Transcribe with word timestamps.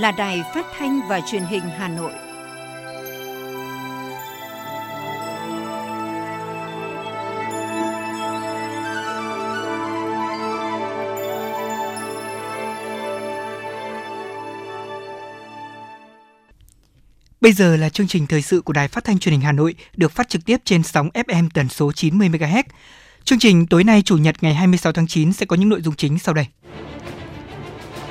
là 0.00 0.12
Đài 0.12 0.42
Phát 0.54 0.66
thanh 0.78 1.00
và 1.08 1.20
Truyền 1.30 1.42
hình 1.42 1.62
Hà 1.78 1.88
Nội. 1.88 2.12
Bây 17.40 17.52
giờ 17.52 17.76
là 17.76 17.88
chương 17.88 18.08
trình 18.08 18.26
thời 18.26 18.42
sự 18.42 18.60
của 18.60 18.72
Đài 18.72 18.88
Phát 18.88 19.04
thanh 19.04 19.18
Truyền 19.18 19.32
hình 19.32 19.40
Hà 19.40 19.52
Nội 19.52 19.74
được 19.96 20.12
phát 20.12 20.28
trực 20.28 20.44
tiếp 20.44 20.56
trên 20.64 20.82
sóng 20.82 21.08
FM 21.14 21.48
tần 21.54 21.68
số 21.68 21.92
90 21.92 22.28
MHz. 22.28 22.62
Chương 23.24 23.38
trình 23.38 23.66
tối 23.66 23.84
nay, 23.84 24.02
Chủ 24.02 24.16
nhật 24.16 24.36
ngày 24.40 24.54
26 24.54 24.92
tháng 24.92 25.06
9 25.06 25.32
sẽ 25.32 25.46
có 25.46 25.56
những 25.56 25.68
nội 25.68 25.82
dung 25.82 25.96
chính 25.96 26.18
sau 26.18 26.34
đây. 26.34 26.46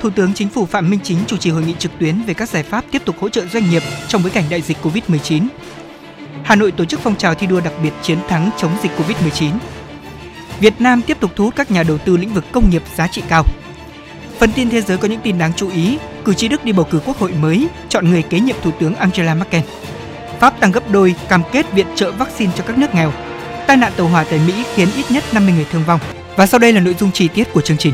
Thủ 0.02 0.10
tướng 0.10 0.34
Chính 0.34 0.50
phủ 0.50 0.66
Phạm 0.66 0.90
Minh 0.90 1.00
Chính 1.04 1.18
chủ 1.28 1.38
trì 1.38 1.50
hội 1.50 1.64
nghị 1.64 1.74
trực 1.80 1.92
tuyến 2.00 2.22
về 2.22 2.34
các 2.34 2.50
giải 2.50 2.64
pháp 2.64 2.86
tiếp 2.92 3.02
tục 3.06 3.16
hỗ 3.20 3.30
trợ 3.30 3.46
doanh 3.46 3.70
nghiệp 3.70 3.84
trong 4.08 4.24
bối 4.24 4.32
cảnh 4.32 4.44
đại 4.50 4.62
dịch 4.62 4.78
Covid-19. 4.84 5.48
Hà 6.44 6.56
Nội 6.56 6.72
tổ 6.72 6.86
chức 6.86 7.00
phong 7.00 7.16
trào 7.16 7.36
thi 7.36 7.48
đua 7.48 7.60
đặc 7.60 7.74
biệt 7.84 7.92
chiến 8.02 8.18
thắng 8.28 8.50
chống 8.58 8.72
dịch 8.84 8.92
Covid-19. 8.98 9.52
Việt 10.60 10.82
Nam 10.82 11.02
tiếp 11.02 11.18
tục 11.20 11.32
thu 11.36 11.44
hút 11.46 11.56
các 11.56 11.72
nhà 11.72 11.84
đầu 11.84 11.98
tư 11.98 12.18
lĩnh 12.18 12.34
vực 12.34 12.46
công 12.52 12.70
nghiệp 12.70 12.84
giá 12.96 13.08
trị 13.08 13.24
cao. 13.30 13.44
Phần 14.40 14.52
tin 14.52 14.70
thế 14.70 14.82
giới 14.82 14.98
có 14.98 15.08
những 15.08 15.20
tin 15.24 15.38
đáng 15.38 15.52
chú 15.56 15.70
ý, 15.70 15.98
cử 16.26 16.34
tri 16.34 16.48
Đức 16.48 16.66
đi 16.66 16.72
bầu 16.72 16.88
cử 16.92 17.00
quốc 17.06 17.18
hội 17.18 17.32
mới, 17.32 17.68
chọn 17.90 18.10
người 18.10 18.22
kế 18.22 18.40
nhiệm 18.40 18.56
Thủ 18.64 18.72
tướng 18.80 18.96
Angela 18.96 19.34
Merkel. 19.34 19.62
Pháp 20.40 20.60
tăng 20.60 20.72
gấp 20.72 20.92
đôi 20.92 21.16
cam 21.30 21.42
kết 21.52 21.74
viện 21.74 21.88
trợ 21.96 22.12
vaccine 22.12 22.52
cho 22.56 22.64
các 22.68 22.78
nước 22.78 22.96
nghèo. 22.96 23.14
Tai 23.68 23.78
nạn 23.78 23.92
tàu 23.98 24.08
hỏa 24.08 24.24
tại 24.24 24.40
Mỹ 24.48 24.54
khiến 24.76 24.88
ít 24.96 25.12
nhất 25.12 25.24
50 25.34 25.54
người 25.54 25.66
thương 25.72 25.84
vong. 25.84 26.00
Và 26.36 26.46
sau 26.46 26.60
đây 26.60 26.74
là 26.74 26.80
nội 26.80 26.96
dung 27.00 27.12
chi 27.12 27.28
tiết 27.28 27.54
của 27.54 27.62
chương 27.62 27.78
trình. 27.78 27.94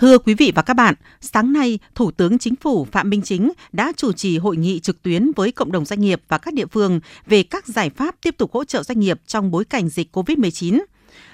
Thưa 0.00 0.18
quý 0.18 0.34
vị 0.34 0.52
và 0.54 0.62
các 0.62 0.74
bạn, 0.74 0.94
sáng 1.20 1.52
nay, 1.52 1.78
Thủ 1.94 2.10
tướng 2.10 2.38
Chính 2.38 2.56
phủ 2.56 2.84
Phạm 2.92 3.10
Minh 3.10 3.22
Chính 3.22 3.52
đã 3.72 3.92
chủ 3.96 4.12
trì 4.12 4.38
hội 4.38 4.56
nghị 4.56 4.80
trực 4.80 5.02
tuyến 5.02 5.30
với 5.36 5.52
cộng 5.52 5.72
đồng 5.72 5.84
doanh 5.84 6.00
nghiệp 6.00 6.22
và 6.28 6.38
các 6.38 6.54
địa 6.54 6.66
phương 6.66 7.00
về 7.26 7.42
các 7.42 7.66
giải 7.66 7.90
pháp 7.90 8.14
tiếp 8.22 8.34
tục 8.38 8.52
hỗ 8.52 8.64
trợ 8.64 8.82
doanh 8.82 9.00
nghiệp 9.00 9.20
trong 9.26 9.50
bối 9.50 9.64
cảnh 9.64 9.88
dịch 9.88 10.16
COVID-19. 10.16 10.80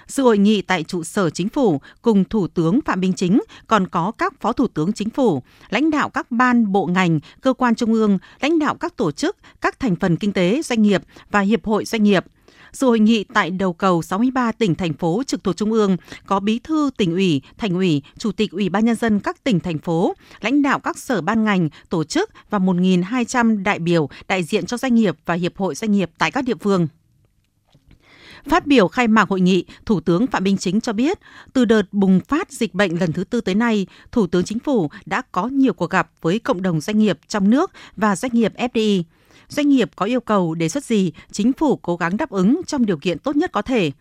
Sự 0.06 0.22
hội 0.22 0.38
nghị 0.38 0.62
tại 0.62 0.84
trụ 0.84 1.04
sở 1.04 1.30
chính 1.30 1.48
phủ 1.48 1.80
cùng 2.02 2.24
Thủ 2.24 2.48
tướng 2.48 2.80
Phạm 2.84 3.00
Minh 3.00 3.12
Chính 3.12 3.42
còn 3.66 3.88
có 3.88 4.12
các 4.18 4.40
Phó 4.40 4.52
Thủ 4.52 4.66
tướng 4.66 4.92
Chính 4.92 5.10
phủ, 5.10 5.42
lãnh 5.70 5.90
đạo 5.90 6.08
các 6.08 6.30
ban, 6.30 6.72
bộ 6.72 6.86
ngành, 6.86 7.20
cơ 7.40 7.52
quan 7.52 7.74
trung 7.74 7.92
ương, 7.92 8.18
lãnh 8.40 8.58
đạo 8.58 8.74
các 8.74 8.96
tổ 8.96 9.12
chức, 9.12 9.36
các 9.60 9.80
thành 9.80 9.96
phần 9.96 10.16
kinh 10.16 10.32
tế, 10.32 10.62
doanh 10.64 10.82
nghiệp 10.82 11.02
và 11.30 11.40
hiệp 11.40 11.64
hội 11.64 11.84
doanh 11.84 12.02
nghiệp– 12.02 12.24
Dự 12.76 12.86
hội 12.86 13.00
nghị 13.00 13.24
tại 13.24 13.50
đầu 13.50 13.72
cầu 13.72 14.02
63 14.02 14.52
tỉnh 14.52 14.74
thành 14.74 14.92
phố 14.92 15.22
trực 15.26 15.44
thuộc 15.44 15.56
trung 15.56 15.72
ương 15.72 15.96
có 16.26 16.40
Bí 16.40 16.58
thư 16.58 16.90
tỉnh 16.96 17.12
ủy, 17.12 17.42
thành 17.58 17.74
ủy, 17.74 18.02
Chủ 18.18 18.32
tịch 18.32 18.50
Ủy 18.50 18.68
ban 18.68 18.84
nhân 18.84 18.96
dân 18.96 19.20
các 19.20 19.44
tỉnh 19.44 19.60
thành 19.60 19.78
phố, 19.78 20.14
lãnh 20.40 20.62
đạo 20.62 20.78
các 20.78 20.98
sở 20.98 21.20
ban 21.20 21.44
ngành, 21.44 21.68
tổ 21.88 22.04
chức 22.04 22.30
và 22.50 22.58
1.200 22.58 23.62
đại 23.62 23.78
biểu 23.78 24.08
đại 24.28 24.42
diện 24.42 24.66
cho 24.66 24.76
doanh 24.76 24.94
nghiệp 24.94 25.16
và 25.26 25.34
hiệp 25.34 25.56
hội 25.56 25.74
doanh 25.74 25.92
nghiệp 25.92 26.10
tại 26.18 26.30
các 26.30 26.44
địa 26.44 26.54
phương. 26.60 26.88
Phát 28.48 28.66
biểu 28.66 28.88
khai 28.88 29.08
mạc 29.08 29.28
hội 29.28 29.40
nghị, 29.40 29.64
Thủ 29.86 30.00
tướng 30.00 30.26
Phạm 30.26 30.44
Minh 30.44 30.56
Chính 30.56 30.80
cho 30.80 30.92
biết, 30.92 31.18
từ 31.52 31.64
đợt 31.64 31.82
bùng 31.92 32.20
phát 32.20 32.52
dịch 32.52 32.74
bệnh 32.74 32.98
lần 32.98 33.12
thứ 33.12 33.24
tư 33.24 33.40
tới 33.40 33.54
nay, 33.54 33.86
Thủ 34.12 34.26
tướng 34.26 34.44
Chính 34.44 34.58
phủ 34.58 34.90
đã 35.06 35.22
có 35.32 35.46
nhiều 35.46 35.72
cuộc 35.72 35.90
gặp 35.90 36.10
với 36.22 36.38
cộng 36.38 36.62
đồng 36.62 36.80
doanh 36.80 36.98
nghiệp 36.98 37.18
trong 37.28 37.50
nước 37.50 37.70
và 37.96 38.16
doanh 38.16 38.32
nghiệp 38.34 38.52
FDI 38.56 39.02
doanh 39.48 39.68
nghiệp 39.68 39.90
có 39.96 40.06
yêu 40.06 40.20
cầu 40.20 40.54
đề 40.54 40.68
xuất 40.68 40.84
gì, 40.84 41.12
chính 41.32 41.52
phủ 41.52 41.76
cố 41.76 41.96
gắng 41.96 42.16
đáp 42.16 42.30
ứng 42.30 42.60
trong 42.66 42.86
điều 42.86 42.98
kiện 42.98 43.18
tốt 43.18 43.36
nhất 43.36 43.52
có 43.52 43.62
thể. 43.62 43.92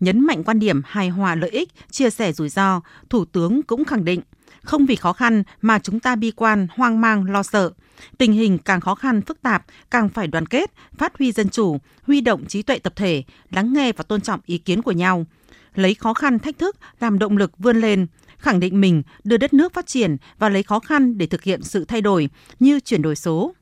Nhấn 0.00 0.20
mạnh 0.20 0.44
quan 0.44 0.58
điểm 0.58 0.82
hài 0.84 1.08
hòa 1.08 1.34
lợi 1.34 1.50
ích, 1.50 1.68
chia 1.90 2.10
sẻ 2.10 2.32
rủi 2.32 2.48
ro, 2.48 2.80
Thủ 3.10 3.24
tướng 3.24 3.62
cũng 3.62 3.84
khẳng 3.84 4.04
định 4.04 4.20
không 4.62 4.86
vì 4.86 4.96
khó 4.96 5.12
khăn 5.12 5.42
mà 5.62 5.78
chúng 5.78 6.00
ta 6.00 6.16
bi 6.16 6.30
quan, 6.30 6.66
hoang 6.76 7.00
mang, 7.00 7.24
lo 7.30 7.42
sợ. 7.42 7.70
Tình 8.18 8.32
hình 8.32 8.58
càng 8.58 8.80
khó 8.80 8.94
khăn, 8.94 9.22
phức 9.22 9.42
tạp, 9.42 9.64
càng 9.90 10.08
phải 10.08 10.26
đoàn 10.26 10.46
kết, 10.46 10.72
phát 10.98 11.18
huy 11.18 11.32
dân 11.32 11.48
chủ, 11.48 11.78
huy 12.02 12.20
động 12.20 12.46
trí 12.46 12.62
tuệ 12.62 12.78
tập 12.78 12.92
thể, 12.96 13.22
lắng 13.50 13.72
nghe 13.72 13.92
và 13.92 14.04
tôn 14.04 14.20
trọng 14.20 14.40
ý 14.46 14.58
kiến 14.58 14.82
của 14.82 14.92
nhau. 14.92 15.26
Lấy 15.74 15.94
khó 15.94 16.14
khăn, 16.14 16.38
thách 16.38 16.58
thức 16.58 16.76
làm 17.00 17.18
động 17.18 17.36
lực 17.36 17.58
vươn 17.58 17.80
lên, 17.80 18.06
khẳng 18.38 18.60
định 18.60 18.80
mình 18.80 19.02
đưa 19.24 19.36
đất 19.36 19.54
nước 19.54 19.74
phát 19.74 19.86
triển 19.86 20.16
và 20.38 20.48
lấy 20.48 20.62
khó 20.62 20.78
khăn 20.78 21.18
để 21.18 21.26
thực 21.26 21.42
hiện 21.42 21.62
sự 21.62 21.84
thay 21.84 22.00
đổi 22.00 22.28
như 22.60 22.80
chuyển 22.80 23.02
đổi 23.02 23.16
số, 23.16 23.54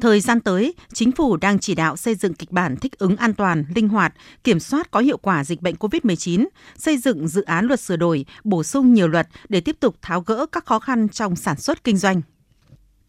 Thời 0.00 0.20
gian 0.20 0.40
tới, 0.40 0.74
chính 0.92 1.12
phủ 1.12 1.36
đang 1.36 1.58
chỉ 1.58 1.74
đạo 1.74 1.96
xây 1.96 2.14
dựng 2.14 2.34
kịch 2.34 2.50
bản 2.50 2.76
thích 2.76 2.98
ứng 2.98 3.16
an 3.16 3.34
toàn, 3.34 3.64
linh 3.74 3.88
hoạt, 3.88 4.14
kiểm 4.44 4.60
soát 4.60 4.90
có 4.90 5.00
hiệu 5.00 5.16
quả 5.16 5.44
dịch 5.44 5.62
bệnh 5.62 5.74
COVID-19, 5.74 6.46
xây 6.76 6.98
dựng 6.98 7.28
dự 7.28 7.42
án 7.42 7.66
luật 7.66 7.80
sửa 7.80 7.96
đổi, 7.96 8.24
bổ 8.44 8.62
sung 8.62 8.94
nhiều 8.94 9.08
luật 9.08 9.28
để 9.48 9.60
tiếp 9.60 9.76
tục 9.80 9.96
tháo 10.02 10.20
gỡ 10.20 10.46
các 10.52 10.66
khó 10.66 10.78
khăn 10.78 11.08
trong 11.08 11.36
sản 11.36 11.56
xuất 11.56 11.84
kinh 11.84 11.96
doanh. 11.96 12.22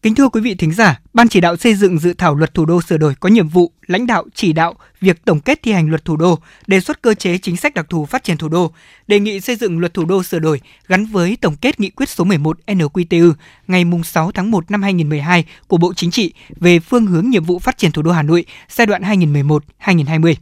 Kính 0.06 0.14
thưa 0.14 0.28
quý 0.28 0.40
vị 0.40 0.54
thính 0.54 0.72
giả, 0.72 1.00
Ban 1.14 1.28
chỉ 1.28 1.40
đạo 1.40 1.56
xây 1.56 1.74
dựng 1.74 1.98
dự 1.98 2.12
thảo 2.12 2.34
luật 2.34 2.54
thủ 2.54 2.64
đô 2.64 2.82
sửa 2.82 2.96
đổi 2.96 3.14
có 3.20 3.28
nhiệm 3.28 3.48
vụ 3.48 3.72
lãnh 3.86 4.06
đạo 4.06 4.24
chỉ 4.34 4.52
đạo 4.52 4.74
việc 5.00 5.24
tổng 5.24 5.40
kết 5.40 5.62
thi 5.62 5.72
hành 5.72 5.88
luật 5.88 6.04
thủ 6.04 6.16
đô, 6.16 6.38
đề 6.66 6.80
xuất 6.80 7.02
cơ 7.02 7.14
chế 7.14 7.38
chính 7.38 7.56
sách 7.56 7.74
đặc 7.74 7.86
thù 7.88 8.06
phát 8.06 8.24
triển 8.24 8.36
thủ 8.36 8.48
đô, 8.48 8.72
đề 9.06 9.20
nghị 9.20 9.40
xây 9.40 9.56
dựng 9.56 9.78
luật 9.78 9.94
thủ 9.94 10.04
đô 10.04 10.22
sửa 10.22 10.38
đổi 10.38 10.60
gắn 10.88 11.06
với 11.06 11.36
tổng 11.40 11.56
kết 11.56 11.80
nghị 11.80 11.90
quyết 11.90 12.08
số 12.08 12.24
11 12.24 12.58
NQTU 12.66 13.32
ngày 13.66 13.84
6 14.04 14.32
tháng 14.32 14.50
1 14.50 14.70
năm 14.70 14.82
2012 14.82 15.44
của 15.68 15.76
Bộ 15.76 15.94
Chính 15.94 16.10
trị 16.10 16.34
về 16.56 16.80
phương 16.80 17.06
hướng 17.06 17.30
nhiệm 17.30 17.44
vụ 17.44 17.58
phát 17.58 17.78
triển 17.78 17.92
thủ 17.92 18.02
đô 18.02 18.10
Hà 18.12 18.22
Nội 18.22 18.44
giai 18.68 18.86
đoạn 18.86 19.02
2011-2020 19.02 20.34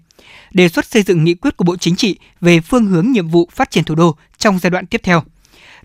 đề 0.53 0.69
xuất 0.69 0.87
xây 0.87 1.03
dựng 1.03 1.25
nghị 1.25 1.35
quyết 1.35 1.57
của 1.57 1.65
Bộ 1.65 1.77
Chính 1.77 1.97
trị 1.97 2.19
về 2.41 2.61
phương 2.61 2.87
hướng 2.87 3.13
nhiệm 3.13 3.29
vụ 3.29 3.49
phát 3.53 3.71
triển 3.71 3.85
thủ 3.85 3.95
đô 3.95 4.17
trong 4.39 4.59
giai 4.59 4.71
đoạn 4.71 4.87
tiếp 4.87 5.01
theo. 5.05 5.23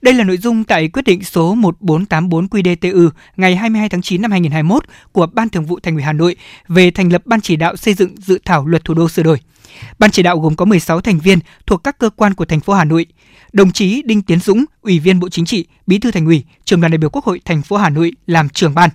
Đây 0.02 0.14
là 0.14 0.24
nội 0.24 0.38
dung 0.38 0.64
tại 0.64 0.88
quyết 0.88 1.02
định 1.06 1.24
số 1.24 1.56
1484 1.56 2.46
QĐTU 2.46 3.10
ngày 3.38 3.56
22 3.56 3.90
tháng 3.90 4.02
9 4.02 4.22
năm 4.22 4.32
2021 4.32 4.84
của 5.12 5.28
Ban 5.34 5.50
Thường 5.50 5.66
vụ 5.66 5.80
Thành 5.80 5.94
ủy 5.94 6.04
Hà 6.04 6.14
Nội 6.14 6.36
về 6.68 6.92
thành 6.92 7.14
lập 7.14 7.22
Ban 7.26 7.42
chỉ 7.42 7.56
đạo 7.56 7.76
xây 7.76 7.94
dựng 7.94 8.16
dự 8.18 8.40
thảo 8.46 8.66
luật 8.66 8.86
thủ 8.86 8.94
đô 8.94 9.10
sửa 9.10 9.24
đổi. 9.24 9.40
Ban 10.00 10.12
chỉ 10.12 10.24
đạo 10.24 10.40
gồm 10.40 10.56
có 10.56 10.66
16 10.66 11.02
thành 11.02 11.20
viên 11.20 11.40
thuộc 11.68 11.84
các 11.84 11.98
cơ 12.00 12.10
quan 12.10 12.34
của 12.34 12.46
thành 12.46 12.60
phố 12.60 12.74
Hà 12.74 12.86
Nội. 12.86 13.06
Đồng 13.54 13.72
chí 13.72 14.02
Đinh 14.06 14.22
Tiến 14.22 14.40
Dũng, 14.40 14.66
Ủy 14.82 15.00
viên 15.00 15.20
Bộ 15.20 15.30
Chính 15.30 15.46
trị, 15.46 15.66
Bí 15.88 16.00
thư 16.00 16.12
Thành 16.12 16.26
ủy, 16.26 16.44
Trưởng 16.66 16.82
đoàn 16.82 16.92
đại 16.92 16.98
biểu 16.98 17.10
Quốc 17.10 17.26
hội 17.26 17.42
thành 17.46 17.62
phố 17.62 17.78
Hà 17.78 17.90
Nội 17.90 18.12
làm 18.28 18.50
trưởng 18.50 18.76
ban. 18.76 18.90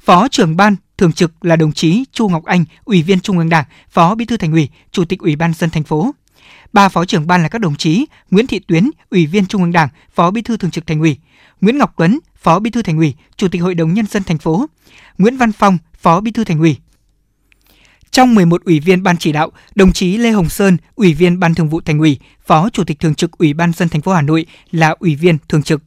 Phó 0.00 0.28
trưởng 0.28 0.56
ban 0.56 0.76
thường 0.98 1.12
trực 1.12 1.44
là 1.44 1.56
đồng 1.56 1.72
chí 1.72 2.04
Chu 2.12 2.28
Ngọc 2.28 2.44
Anh, 2.44 2.64
Ủy 2.84 3.02
viên 3.02 3.20
Trung 3.20 3.38
ương 3.38 3.48
Đảng, 3.48 3.64
Phó 3.90 4.14
Bí 4.14 4.24
thư 4.24 4.36
Thành 4.36 4.52
ủy, 4.52 4.68
Chủ 4.92 5.04
tịch 5.04 5.18
Ủy 5.18 5.36
ban 5.36 5.52
dân 5.54 5.70
thành 5.70 5.82
phố. 5.82 6.14
Ba 6.72 6.88
phó 6.88 7.04
trưởng 7.04 7.26
ban 7.26 7.42
là 7.42 7.48
các 7.48 7.60
đồng 7.60 7.76
chí 7.76 8.06
Nguyễn 8.30 8.46
Thị 8.46 8.58
Tuyến, 8.58 8.90
Ủy 9.10 9.26
viên 9.26 9.46
Trung 9.46 9.62
ương 9.62 9.72
Đảng, 9.72 9.88
Phó 10.14 10.30
Bí 10.30 10.42
thư 10.42 10.56
Thường 10.56 10.70
trực 10.70 10.86
Thành 10.86 11.00
ủy, 11.00 11.16
Nguyễn 11.60 11.78
Ngọc 11.78 11.94
Tuấn, 11.96 12.18
Phó 12.36 12.58
Bí 12.58 12.70
thư 12.70 12.82
Thành 12.82 12.96
ủy, 12.96 13.14
Chủ 13.36 13.48
tịch 13.48 13.62
Hội 13.62 13.74
đồng 13.74 13.94
nhân 13.94 14.06
dân 14.06 14.22
thành 14.22 14.38
phố, 14.38 14.66
Nguyễn 15.18 15.36
Văn 15.36 15.52
Phong, 15.52 15.78
Phó 16.00 16.20
Bí 16.20 16.30
thư 16.30 16.44
Thành 16.44 16.58
ủy. 16.58 16.76
Trong 18.10 18.34
11 18.34 18.64
ủy 18.64 18.80
viên 18.80 19.02
ban 19.02 19.16
chỉ 19.18 19.32
đạo, 19.32 19.52
đồng 19.74 19.92
chí 19.92 20.16
Lê 20.16 20.30
Hồng 20.30 20.48
Sơn, 20.48 20.76
Ủy 20.94 21.14
viên 21.14 21.40
Ban 21.40 21.54
Thường 21.54 21.68
vụ 21.68 21.80
Thành 21.80 21.98
ủy, 21.98 22.18
Phó 22.46 22.70
Chủ 22.70 22.84
tịch 22.84 23.00
Thường 23.00 23.14
trực 23.14 23.38
Ủy 23.38 23.54
ban 23.54 23.72
dân 23.72 23.88
thành 23.88 24.02
phố 24.02 24.12
Hà 24.12 24.22
Nội 24.22 24.46
là 24.70 24.94
ủy 24.98 25.14
viên 25.14 25.38
thường 25.48 25.62
trực. 25.62 25.82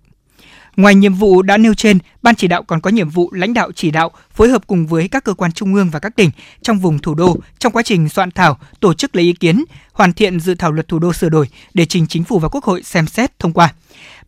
Ngoài 0.79 0.95
nhiệm 0.95 1.13
vụ 1.13 1.41
đã 1.41 1.57
nêu 1.57 1.73
trên, 1.73 1.97
Ban 2.21 2.35
chỉ 2.35 2.47
đạo 2.47 2.63
còn 2.63 2.81
có 2.81 2.89
nhiệm 2.89 3.09
vụ 3.09 3.31
lãnh 3.31 3.53
đạo 3.53 3.71
chỉ 3.75 3.91
đạo, 3.91 4.11
phối 4.33 4.49
hợp 4.49 4.67
cùng 4.67 4.87
với 4.87 5.07
các 5.07 5.23
cơ 5.23 5.33
quan 5.33 5.51
trung 5.51 5.73
ương 5.75 5.89
và 5.89 5.99
các 5.99 6.15
tỉnh 6.15 6.29
trong 6.61 6.79
vùng 6.79 6.99
thủ 6.99 7.15
đô 7.15 7.37
trong 7.59 7.73
quá 7.73 7.83
trình 7.83 8.09
soạn 8.09 8.31
thảo, 8.31 8.57
tổ 8.79 8.93
chức 8.93 9.15
lấy 9.15 9.25
ý 9.25 9.33
kiến, 9.33 9.63
hoàn 9.93 10.13
thiện 10.13 10.39
dự 10.39 10.55
thảo 10.55 10.71
luật 10.71 10.87
thủ 10.87 10.99
đô 10.99 11.13
sửa 11.13 11.29
đổi 11.29 11.47
để 11.73 11.85
trình 11.85 12.07
chính 12.07 12.23
phủ 12.23 12.39
và 12.39 12.49
Quốc 12.49 12.63
hội 12.63 12.83
xem 12.83 13.07
xét 13.07 13.39
thông 13.39 13.53
qua. 13.53 13.73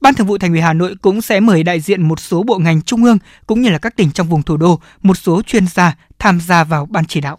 Ban 0.01 0.13
Thường 0.13 0.27
vụ 0.27 0.37
Thành 0.37 0.51
ủy 0.51 0.61
Hà 0.61 0.73
Nội 0.73 0.95
cũng 1.01 1.21
sẽ 1.21 1.39
mời 1.39 1.63
đại 1.63 1.79
diện 1.79 2.01
một 2.01 2.19
số 2.19 2.43
bộ 2.43 2.57
ngành 2.57 2.81
trung 2.81 3.03
ương 3.03 3.17
cũng 3.47 3.61
như 3.61 3.69
là 3.69 3.77
các 3.77 3.95
tỉnh 3.95 4.11
trong 4.11 4.27
vùng 4.27 4.43
thủ 4.43 4.57
đô, 4.57 4.79
một 5.01 5.17
số 5.17 5.41
chuyên 5.41 5.67
gia 5.67 5.95
tham 6.19 6.39
gia 6.41 6.63
vào 6.63 6.85
ban 6.85 7.05
chỉ 7.05 7.21
đạo. 7.21 7.37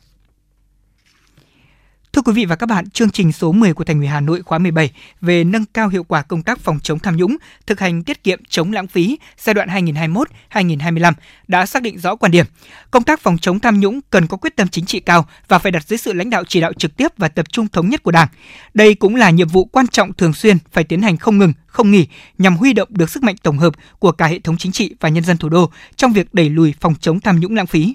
Thưa 2.12 2.22
quý 2.22 2.32
vị 2.32 2.44
và 2.44 2.56
các 2.56 2.66
bạn, 2.66 2.90
chương 2.90 3.10
trình 3.10 3.32
số 3.32 3.52
10 3.52 3.74
của 3.74 3.84
Thành 3.84 3.98
ủy 3.98 4.06
Hà 4.06 4.20
Nội 4.20 4.42
khóa 4.42 4.58
17 4.58 4.90
về 5.20 5.44
nâng 5.44 5.64
cao 5.64 5.88
hiệu 5.88 6.04
quả 6.04 6.22
công 6.22 6.42
tác 6.42 6.58
phòng 6.58 6.80
chống 6.82 6.98
tham 6.98 7.16
nhũng, 7.16 7.36
thực 7.66 7.80
hành 7.80 8.02
tiết 8.02 8.24
kiệm 8.24 8.40
chống 8.48 8.72
lãng 8.72 8.86
phí 8.86 9.18
giai 9.38 9.54
đoạn 9.54 9.68
2021-2025 9.68 11.12
đã 11.48 11.66
xác 11.66 11.82
định 11.82 11.98
rõ 11.98 12.16
quan 12.16 12.32
điểm. 12.32 12.46
Công 12.90 13.02
tác 13.02 13.20
phòng 13.20 13.38
chống 13.38 13.60
tham 13.60 13.80
nhũng 13.80 14.00
cần 14.10 14.26
có 14.26 14.36
quyết 14.36 14.56
tâm 14.56 14.68
chính 14.68 14.84
trị 14.84 15.00
cao 15.00 15.26
và 15.48 15.58
phải 15.58 15.72
đặt 15.72 15.86
dưới 15.86 15.98
sự 15.98 16.12
lãnh 16.12 16.30
đạo 16.30 16.44
chỉ 16.48 16.60
đạo 16.60 16.72
trực 16.72 16.96
tiếp 16.96 17.08
và 17.16 17.28
tập 17.28 17.52
trung 17.52 17.68
thống 17.68 17.88
nhất 17.88 18.02
của 18.02 18.10
Đảng. 18.10 18.28
Đây 18.74 18.94
cũng 18.94 19.16
là 19.16 19.30
nhiệm 19.30 19.48
vụ 19.48 19.64
quan 19.64 19.86
trọng 19.86 20.12
thường 20.12 20.34
xuyên 20.34 20.56
phải 20.72 20.84
tiến 20.84 21.02
hành 21.02 21.16
không 21.16 21.38
ngừng, 21.38 21.52
không 21.66 21.90
nghỉ 21.90 22.06
nhằm 22.38 22.56
huy 22.56 22.72
động 22.72 22.88
được 22.90 23.10
sức 23.10 23.22
mạnh 23.22 23.36
tổng 23.42 23.58
hợp 23.58 23.74
của 23.98 24.12
cả 24.12 24.26
hệ 24.26 24.38
thống 24.38 24.56
chính 24.56 24.72
trị 24.72 24.94
và 25.00 25.08
nhân 25.08 25.24
dân 25.24 25.36
thủ 25.36 25.48
đô 25.48 25.70
trong 25.96 26.12
việc 26.12 26.34
đẩy 26.34 26.50
lùi 26.50 26.74
phòng 26.80 26.94
chống 27.00 27.20
tham 27.20 27.40
nhũng 27.40 27.54
lãng 27.54 27.66
phí. 27.66 27.94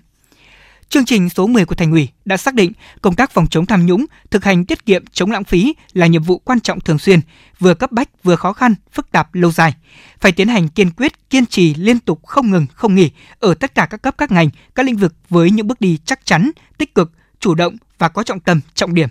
Chương 0.89 1.05
trình 1.05 1.29
số 1.29 1.47
10 1.47 1.65
của 1.65 1.75
Thành 1.75 1.91
ủy 1.91 2.09
đã 2.25 2.37
xác 2.37 2.53
định 2.53 2.71
công 3.01 3.15
tác 3.15 3.31
phòng 3.31 3.47
chống 3.47 3.65
tham 3.65 3.85
nhũng, 3.85 4.05
thực 4.31 4.43
hành 4.43 4.65
tiết 4.65 4.85
kiệm 4.85 5.03
chống 5.11 5.31
lãng 5.31 5.43
phí 5.43 5.75
là 5.93 6.07
nhiệm 6.07 6.23
vụ 6.23 6.37
quan 6.37 6.59
trọng 6.59 6.79
thường 6.79 6.99
xuyên, 6.99 7.19
vừa 7.59 7.73
cấp 7.73 7.91
bách 7.91 8.23
vừa 8.23 8.35
khó 8.35 8.53
khăn, 8.53 8.75
phức 8.91 9.11
tạp 9.11 9.35
lâu 9.35 9.51
dài. 9.51 9.73
Phải 10.19 10.31
tiến 10.31 10.47
hành 10.47 10.67
kiên 10.67 10.91
quyết, 10.91 11.29
kiên 11.29 11.45
trì 11.45 11.73
liên 11.73 11.99
tục 11.99 12.25
không 12.25 12.51
ngừng, 12.51 12.65
không 12.73 12.95
nghỉ 12.95 13.11
ở 13.39 13.53
tất 13.53 13.75
cả 13.75 13.85
các 13.85 14.01
cấp 14.01 14.15
các 14.17 14.31
ngành, 14.31 14.49
các 14.75 14.85
lĩnh 14.85 14.97
vực 14.97 15.13
với 15.29 15.51
những 15.51 15.67
bước 15.67 15.81
đi 15.81 15.97
chắc 16.05 16.25
chắn, 16.25 16.51
tích 16.77 16.95
cực, 16.95 17.11
chủ 17.39 17.55
động 17.55 17.75
và 17.97 18.09
có 18.09 18.23
trọng 18.23 18.39
tâm, 18.39 18.61
trọng 18.73 18.93
điểm. 18.93 19.09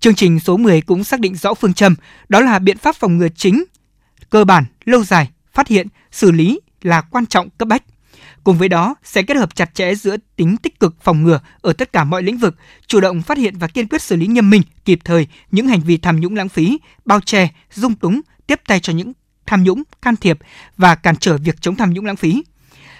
Chương 0.00 0.14
trình 0.14 0.40
số 0.40 0.56
10 0.56 0.80
cũng 0.80 1.04
xác 1.04 1.20
định 1.20 1.36
rõ 1.36 1.54
phương 1.54 1.74
châm, 1.74 1.94
đó 2.28 2.40
là 2.40 2.58
biện 2.58 2.78
pháp 2.78 2.96
phòng 2.96 3.18
ngừa 3.18 3.28
chính, 3.36 3.64
cơ 4.30 4.44
bản, 4.44 4.64
lâu 4.84 5.04
dài, 5.04 5.30
phát 5.52 5.68
hiện, 5.68 5.86
xử 6.12 6.30
lý 6.30 6.60
là 6.82 7.00
quan 7.00 7.26
trọng 7.26 7.50
cấp 7.50 7.68
bách 7.68 7.82
Cùng 8.48 8.58
với 8.58 8.68
đó, 8.68 8.94
sẽ 9.04 9.22
kết 9.22 9.36
hợp 9.36 9.54
chặt 9.54 9.74
chẽ 9.74 9.94
giữa 9.94 10.16
tính 10.36 10.56
tích 10.56 10.80
cực 10.80 10.96
phòng 11.02 11.22
ngừa 11.22 11.40
ở 11.60 11.72
tất 11.72 11.92
cả 11.92 12.04
mọi 12.04 12.22
lĩnh 12.22 12.38
vực, 12.38 12.56
chủ 12.86 13.00
động 13.00 13.22
phát 13.22 13.38
hiện 13.38 13.58
và 13.58 13.66
kiên 13.66 13.88
quyết 13.88 14.02
xử 14.02 14.16
lý 14.16 14.26
nghiêm 14.26 14.50
minh, 14.50 14.62
kịp 14.84 14.98
thời 15.04 15.26
những 15.50 15.68
hành 15.68 15.80
vi 15.80 15.96
tham 15.96 16.20
nhũng 16.20 16.36
lãng 16.36 16.48
phí, 16.48 16.78
bao 17.04 17.20
che, 17.20 17.48
dung 17.74 17.94
túng, 17.94 18.20
tiếp 18.46 18.60
tay 18.66 18.80
cho 18.80 18.92
những 18.92 19.12
tham 19.46 19.64
nhũng, 19.64 19.82
can 20.02 20.16
thiệp 20.16 20.38
và 20.76 20.94
cản 20.94 21.16
trở 21.16 21.36
việc 21.36 21.60
chống 21.60 21.76
tham 21.76 21.92
nhũng 21.92 22.06
lãng 22.06 22.16
phí. 22.16 22.42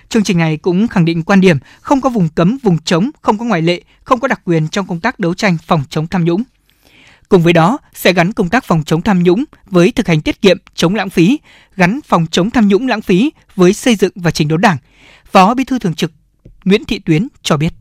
Chương 0.09 0.23
trình 0.23 0.39
này 0.39 0.57
cũng 0.57 0.89
khẳng 0.89 1.05
định 1.05 1.23
quan 1.23 1.41
điểm 1.41 1.59
không 1.81 2.01
có 2.01 2.11
vùng 2.11 2.29
cấm, 2.29 2.59
vùng 2.63 2.79
chống, 2.79 3.11
không 3.23 3.39
có 3.39 3.45
ngoại 3.45 3.63
lệ, 3.63 3.83
không 4.05 4.21
có 4.21 4.29
đặc 4.29 4.41
quyền 4.45 4.69
trong 4.69 4.87
công 4.87 5.01
tác 5.01 5.19
đấu 5.19 5.35
tranh 5.35 5.57
phòng 5.67 5.85
chống 5.91 6.07
tham 6.07 6.25
nhũng. 6.25 6.43
Cùng 7.29 7.43
với 7.43 7.53
đó, 7.53 7.79
sẽ 7.95 8.13
gắn 8.13 8.33
công 8.33 8.49
tác 8.49 8.65
phòng 8.65 8.83
chống 8.87 9.03
tham 9.03 9.23
nhũng 9.23 9.45
với 9.67 9.93
thực 9.93 10.09
hành 10.09 10.21
tiết 10.21 10.43
kiệm, 10.43 10.59
chống 10.75 10.95
lãng 10.95 11.11
phí, 11.11 11.39
gắn 11.77 12.01
phòng 12.07 12.27
chống 12.31 12.51
tham 12.51 12.69
nhũng 12.69 12.89
lãng 12.89 13.03
phí 13.03 13.33
với 13.57 13.73
xây 13.73 13.95
dựng 13.95 14.13
và 14.15 14.31
chỉnh 14.31 14.49
đốn 14.49 14.61
Đảng. 14.61 14.77
Phó 15.33 15.55
Bí 15.55 15.65
thư 15.65 15.79
Thường 15.79 15.95
trực 15.95 16.13
Nguyễn 16.65 16.85
Thị 16.85 16.99
Tuyến 16.99 17.29
cho 17.43 17.57
biết. 17.57 17.73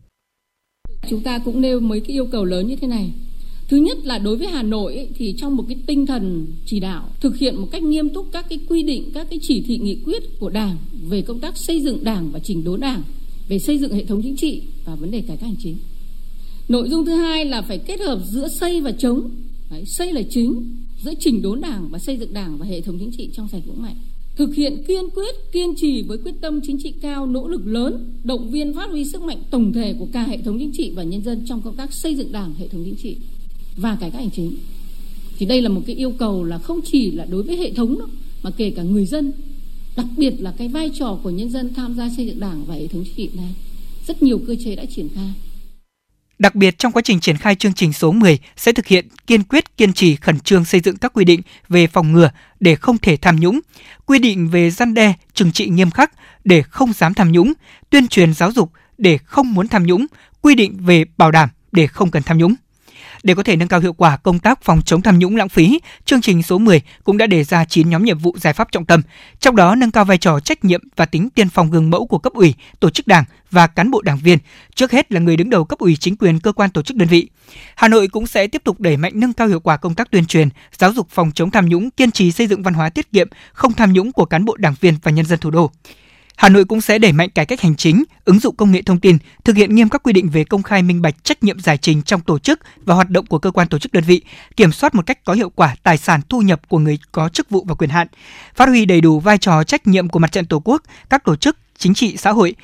Chúng 1.10 1.22
ta 1.22 1.40
cũng 1.40 1.62
nêu 1.62 1.80
mấy 1.80 2.00
cái 2.00 2.16
yêu 2.16 2.26
cầu 2.32 2.46
lớn 2.46 2.68
như 2.68 2.76
thế 2.76 2.88
này. 2.88 3.12
Thứ 3.68 3.78
nhất 3.78 3.98
là 4.04 4.18
đối 4.18 4.38
với 4.38 4.48
Hà 4.48 4.64
Nội 4.64 4.96
ấy, 4.96 5.10
thì 5.16 5.36
trong 5.38 5.56
một 5.56 5.66
cái 5.68 5.78
tinh 5.86 6.06
thần 6.06 6.48
chỉ 6.66 6.80
đạo 6.80 7.10
thực 7.20 7.38
hiện 7.38 7.56
một 7.56 7.68
cách 7.72 7.84
nghiêm 7.84 8.10
túc 8.10 8.28
các 8.32 8.46
cái 8.50 8.60
quy 8.70 8.84
định, 8.84 9.12
các 9.14 9.28
cái 9.30 9.40
chỉ 9.42 9.62
thị 9.62 9.78
nghị 9.78 9.98
quyết 10.06 10.24
của 10.40 10.50
Đảng 10.50 10.78
về 11.10 11.22
công 11.22 11.40
tác 11.40 11.58
xây 11.58 11.82
dựng 11.82 12.04
Đảng 12.04 12.32
và 12.32 12.40
chỉnh 12.40 12.64
đốn 12.64 12.80
Đảng, 12.80 13.04
về 13.48 13.60
xây 13.60 13.78
dựng 13.78 13.94
hệ 13.94 14.06
thống 14.06 14.22
chính 14.24 14.36
trị 14.36 14.62
và 14.86 14.96
vấn 14.96 15.12
đề 15.12 15.22
cải 15.22 15.38
cách 15.38 15.48
hành 15.48 15.56
chính. 15.60 15.78
Nội 16.70 16.90
dung 16.90 17.06
thứ 17.06 17.16
hai 17.16 17.46
là 17.46 17.62
phải 17.62 17.78
kết 17.78 18.00
hợp 18.00 18.20
giữa 18.26 18.48
xây 18.48 18.82
và 18.82 18.92
chống. 18.92 19.30
Đấy, 19.70 19.86
xây 19.86 20.14
là 20.14 20.22
chính, 20.30 20.76
giữa 21.04 21.14
chỉnh 21.20 21.42
đốn 21.42 21.62
Đảng 21.62 21.90
và 21.90 22.00
xây 22.00 22.18
dựng 22.18 22.34
Đảng 22.34 22.58
và 22.58 22.66
hệ 22.66 22.82
thống 22.82 23.00
chính 23.00 23.12
trị 23.18 23.30
trong 23.34 23.48
sạch 23.48 23.62
vững 23.66 23.82
mạnh 23.82 23.96
thực 24.38 24.56
hiện 24.56 24.84
kiên 24.88 25.10
quyết, 25.10 25.36
kiên 25.52 25.76
trì 25.76 26.02
với 26.02 26.18
quyết 26.18 26.36
tâm 26.42 26.60
chính 26.64 26.78
trị 26.84 26.94
cao, 27.02 27.26
nỗ 27.26 27.48
lực 27.48 27.68
lớn, 27.68 28.14
động 28.24 28.52
viên 28.52 28.74
phát 28.74 28.90
huy 28.90 29.06
sức 29.06 29.22
mạnh 29.22 29.38
tổng 29.50 29.74
thể 29.74 29.94
của 30.00 30.08
cả 30.12 30.24
hệ 30.24 30.38
thống 30.38 30.60
chính 30.60 30.72
trị 30.74 30.92
và 30.96 31.04
nhân 31.04 31.24
dân 31.24 31.46
trong 31.48 31.62
công 31.62 31.76
tác 31.76 31.94
xây 31.94 32.16
dựng 32.16 32.32
Đảng, 32.32 32.54
hệ 32.60 32.68
thống 32.68 32.84
chính 32.86 32.96
trị 32.96 33.18
và 33.78 33.98
cải 34.00 34.12
cách 34.12 34.22
hành 34.22 34.32
chính. 34.32 34.56
Thì 35.38 35.46
đây 35.46 35.62
là 35.62 35.70
một 35.70 35.82
cái 35.86 35.96
yêu 35.96 36.12
cầu 36.12 36.44
là 36.44 36.58
không 36.58 36.80
chỉ 36.82 37.12
là 37.12 37.26
đối 37.26 37.44
với 37.44 37.58
hệ 37.58 37.72
thống 37.72 38.00
đâu, 38.00 38.08
mà 38.44 38.52
kể 38.52 38.70
cả 38.70 38.84
người 38.84 39.06
dân, 39.06 39.32
đặc 39.96 40.06
biệt 40.18 40.34
là 40.40 40.54
cái 40.58 40.68
vai 40.68 40.92
trò 41.00 41.20
của 41.24 41.30
nhân 41.30 41.50
dân 41.50 41.74
tham 41.74 41.96
gia 41.96 42.10
xây 42.18 42.26
dựng 42.26 42.40
Đảng 42.40 42.66
và 42.66 42.76
hệ 42.76 42.88
thống 42.88 43.04
chính 43.04 43.16
trị 43.16 43.30
này. 43.38 43.54
Rất 44.08 44.24
nhiều 44.24 44.40
cơ 44.48 44.56
chế 44.64 44.76
đã 44.76 44.86
triển 44.86 45.10
khai. 45.16 45.32
Đặc 46.40 46.56
biệt 46.56 46.78
trong 46.78 46.92
quá 46.92 47.02
trình 47.02 47.20
triển 47.20 47.38
khai 47.38 47.56
chương 47.56 47.74
trình 47.74 47.94
số 47.94 48.12
10 48.12 48.40
sẽ 48.56 48.72
thực 48.72 48.88
hiện 48.88 49.08
kiên 49.28 49.44
quyết 49.44 49.78
kiên 49.78 49.94
trì 49.94 50.16
khẩn 50.16 50.40
trương 50.40 50.66
xây 50.66 50.82
dựng 50.82 50.98
các 50.98 51.14
quy 51.14 51.26
định 51.26 51.42
về 51.70 51.88
phòng 51.88 52.12
ngừa 52.12 52.30
để 52.60 52.76
không 52.76 52.98
thể 52.98 53.18
tham 53.18 53.40
nhũng, 53.40 53.60
quy 54.06 54.20
định 54.20 54.50
về 54.50 54.72
gian 54.72 54.94
đe, 54.94 55.14
trừng 55.34 55.52
trị 55.52 55.70
nghiêm 55.70 55.92
khắc 55.92 56.12
để 56.44 56.62
không 56.62 56.94
dám 56.94 57.14
tham 57.14 57.32
nhũng, 57.32 57.54
tuyên 57.90 58.08
truyền 58.08 58.34
giáo 58.34 58.52
dục 58.52 58.72
để 58.98 59.18
không 59.18 59.54
muốn 59.54 59.68
tham 59.68 59.84
nhũng, 59.84 60.06
quy 60.42 60.56
định 60.56 60.78
về 60.80 61.06
bảo 61.18 61.32
đảm 61.32 61.50
để 61.72 61.88
không 61.88 62.12
cần 62.12 62.24
tham 62.24 62.38
nhũng. 62.38 62.56
Để 63.28 63.34
có 63.34 63.44
thể 63.44 63.56
nâng 63.56 63.68
cao 63.68 63.80
hiệu 63.80 63.94
quả 63.94 64.18
công 64.18 64.40
tác 64.40 64.64
phòng 64.64 64.82
chống 64.86 65.02
tham 65.02 65.20
nhũng 65.20 65.36
lãng 65.36 65.50
phí, 65.50 65.80
chương 66.06 66.22
trình 66.22 66.44
số 66.44 66.58
10 66.58 66.82
cũng 67.04 67.18
đã 67.18 67.28
đề 67.28 67.44
ra 67.44 67.66
9 67.66 67.90
nhóm 67.90 68.04
nhiệm 68.04 68.18
vụ 68.18 68.36
giải 68.38 68.54
pháp 68.54 68.72
trọng 68.72 68.86
tâm, 68.86 69.02
trong 69.40 69.56
đó 69.56 69.76
nâng 69.76 69.92
cao 69.92 70.06
vai 70.06 70.18
trò 70.18 70.40
trách 70.40 70.66
nhiệm 70.66 70.82
và 70.96 71.06
tính 71.06 71.30
tiên 71.30 71.50
phong 71.50 71.72
gương 71.72 71.90
mẫu 71.90 72.08
của 72.08 72.18
cấp 72.18 72.34
ủy, 72.34 72.54
tổ 72.80 72.90
chức 72.90 73.08
đảng 73.08 73.24
và 73.52 73.68
cán 73.68 73.92
bộ 73.92 74.02
đảng 74.02 74.18
viên, 74.18 74.38
trước 74.76 74.92
hết 74.92 75.12
là 75.12 75.20
người 75.20 75.38
đứng 75.38 75.50
đầu 75.50 75.66
cấp 75.66 75.80
ủy 75.80 75.96
chính 75.96 76.16
quyền 76.16 76.40
cơ 76.40 76.52
quan 76.52 76.70
tổ 76.70 76.82
chức 76.82 76.98
đơn 76.98 77.08
vị. 77.08 77.30
Hà 77.76 77.88
Nội 77.88 78.08
cũng 78.08 78.28
sẽ 78.28 78.48
tiếp 78.48 78.62
tục 78.64 78.80
đẩy 78.80 78.98
mạnh 78.98 79.14
nâng 79.16 79.34
cao 79.34 79.48
hiệu 79.48 79.60
quả 79.60 79.78
công 79.78 79.96
tác 79.96 80.12
tuyên 80.12 80.26
truyền, 80.26 80.50
giáo 80.78 80.94
dục 80.94 81.08
phòng 81.10 81.32
chống 81.36 81.52
tham 81.52 81.70
nhũng, 81.70 81.92
kiên 81.92 82.12
trì 82.12 82.32
xây 82.32 82.48
dựng 82.48 82.64
văn 82.64 82.74
hóa 82.74 82.90
tiết 82.90 83.12
kiệm, 83.12 83.28
không 83.54 83.74
tham 83.74 83.94
nhũng 83.94 84.12
của 84.12 84.26
cán 84.26 84.46
bộ 84.46 84.56
đảng 84.58 84.76
viên 84.82 84.96
và 85.04 85.12
nhân 85.12 85.26
dân 85.26 85.40
thủ 85.40 85.52
đô. 85.52 85.72
Hà 86.38 86.50
Nội 86.50 86.66
cũng 86.66 86.82
sẽ 86.82 87.00
đẩy 87.00 87.12
mạnh 87.12 87.30
cải 87.30 87.46
cách 87.46 87.62
hành 87.62 87.76
chính, 87.76 88.04
ứng 88.26 88.40
dụng 88.40 88.56
công 88.56 88.72
nghệ 88.72 88.82
thông 88.82 89.00
tin, 89.00 89.18
thực 89.44 89.56
hiện 89.56 89.76
nghiêm 89.76 89.90
các 89.90 90.04
quy 90.04 90.14
định 90.14 90.30
về 90.30 90.44
công 90.44 90.64
khai 90.64 90.84
minh 90.84 91.02
bạch 91.02 91.24
trách 91.24 91.44
nhiệm 91.44 91.60
giải 91.60 91.78
trình 91.78 92.02
trong 92.02 92.22
tổ 92.22 92.40
chức 92.40 92.60
và 92.86 92.96
hoạt 92.96 93.10
động 93.10 93.26
của 93.26 93.40
cơ 93.40 93.52
quan 93.52 93.68
tổ 93.68 93.80
chức 93.80 93.94
đơn 93.94 94.04
vị, 94.04 94.22
kiểm 94.56 94.72
soát 94.72 94.96
một 94.96 95.06
cách 95.06 95.26
có 95.26 95.34
hiệu 95.34 95.50
quả 95.50 95.76
tài 95.84 95.98
sản 95.98 96.22
thu 96.30 96.42
nhập 96.42 96.70
của 96.70 96.80
người 96.80 97.00
có 97.12 97.30
chức 97.30 97.50
vụ 97.50 97.66
và 97.68 97.76
quyền 97.76 97.90
hạn, 97.90 98.08
phát 98.56 98.70
huy 98.70 98.86
đầy 98.86 99.02
đủ 99.02 99.20
vai 99.20 99.38
trò 99.38 99.64
trách 99.64 99.88
nhiệm 99.88 100.10
của 100.10 100.20
mặt 100.20 100.32
trận 100.32 100.46
Tổ 100.46 100.62
quốc, 100.66 100.84
các 101.10 101.24
tổ 101.24 101.36
chức 101.36 101.58
chính 101.78 101.94
trị 101.94 102.18
xã 102.18 102.32
hội, 102.32 102.56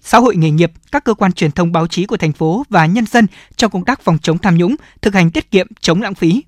xã 0.00 0.18
hội 0.18 0.36
nghề 0.36 0.50
nghiệp, 0.50 0.72
các 0.92 1.04
cơ 1.04 1.14
quan 1.14 1.32
truyền 1.32 1.50
thông 1.50 1.72
báo 1.72 1.86
chí 1.86 2.06
của 2.06 2.16
thành 2.16 2.32
phố 2.32 2.64
và 2.68 2.86
nhân 2.86 3.06
dân 3.06 3.26
trong 3.56 3.70
công 3.70 3.84
tác 3.84 4.00
phòng 4.00 4.18
chống 4.22 4.38
tham 4.38 4.56
nhũng, 4.56 4.76
thực 5.02 5.14
hành 5.14 5.30
tiết 5.30 5.50
kiệm, 5.50 5.66
chống 5.80 6.02
lãng 6.02 6.14
phí, 6.14 6.42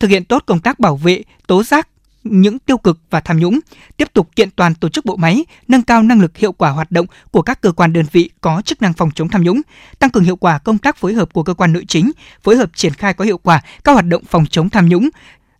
thực 0.00 0.10
hiện 0.10 0.24
tốt 0.24 0.42
công 0.46 0.60
tác 0.60 0.80
bảo 0.80 0.96
vệ, 0.96 1.22
tố 1.46 1.62
giác, 1.62 1.88
những 2.30 2.58
tiêu 2.58 2.78
cực 2.78 2.98
và 3.10 3.20
tham 3.20 3.38
nhũng, 3.38 3.60
tiếp 3.96 4.12
tục 4.12 4.36
kiện 4.36 4.50
toàn 4.50 4.74
tổ 4.74 4.88
chức 4.88 5.04
bộ 5.04 5.16
máy, 5.16 5.44
nâng 5.68 5.82
cao 5.82 6.02
năng 6.02 6.20
lực 6.20 6.36
hiệu 6.36 6.52
quả 6.52 6.70
hoạt 6.70 6.90
động 6.90 7.06
của 7.30 7.42
các 7.42 7.60
cơ 7.60 7.72
quan 7.72 7.92
đơn 7.92 8.06
vị 8.12 8.30
có 8.40 8.62
chức 8.64 8.82
năng 8.82 8.92
phòng 8.92 9.10
chống 9.14 9.28
tham 9.28 9.42
nhũng, 9.42 9.60
tăng 9.98 10.10
cường 10.10 10.24
hiệu 10.24 10.36
quả 10.36 10.58
công 10.58 10.78
tác 10.78 10.96
phối 10.96 11.14
hợp 11.14 11.32
của 11.32 11.42
cơ 11.42 11.54
quan 11.54 11.72
nội 11.72 11.84
chính, 11.88 12.12
phối 12.42 12.56
hợp 12.56 12.70
triển 12.74 12.92
khai 12.94 13.14
có 13.14 13.24
hiệu 13.24 13.38
quả 13.38 13.62
các 13.84 13.92
hoạt 13.92 14.06
động 14.06 14.22
phòng 14.24 14.46
chống 14.50 14.70
tham 14.70 14.88
nhũng, 14.88 15.08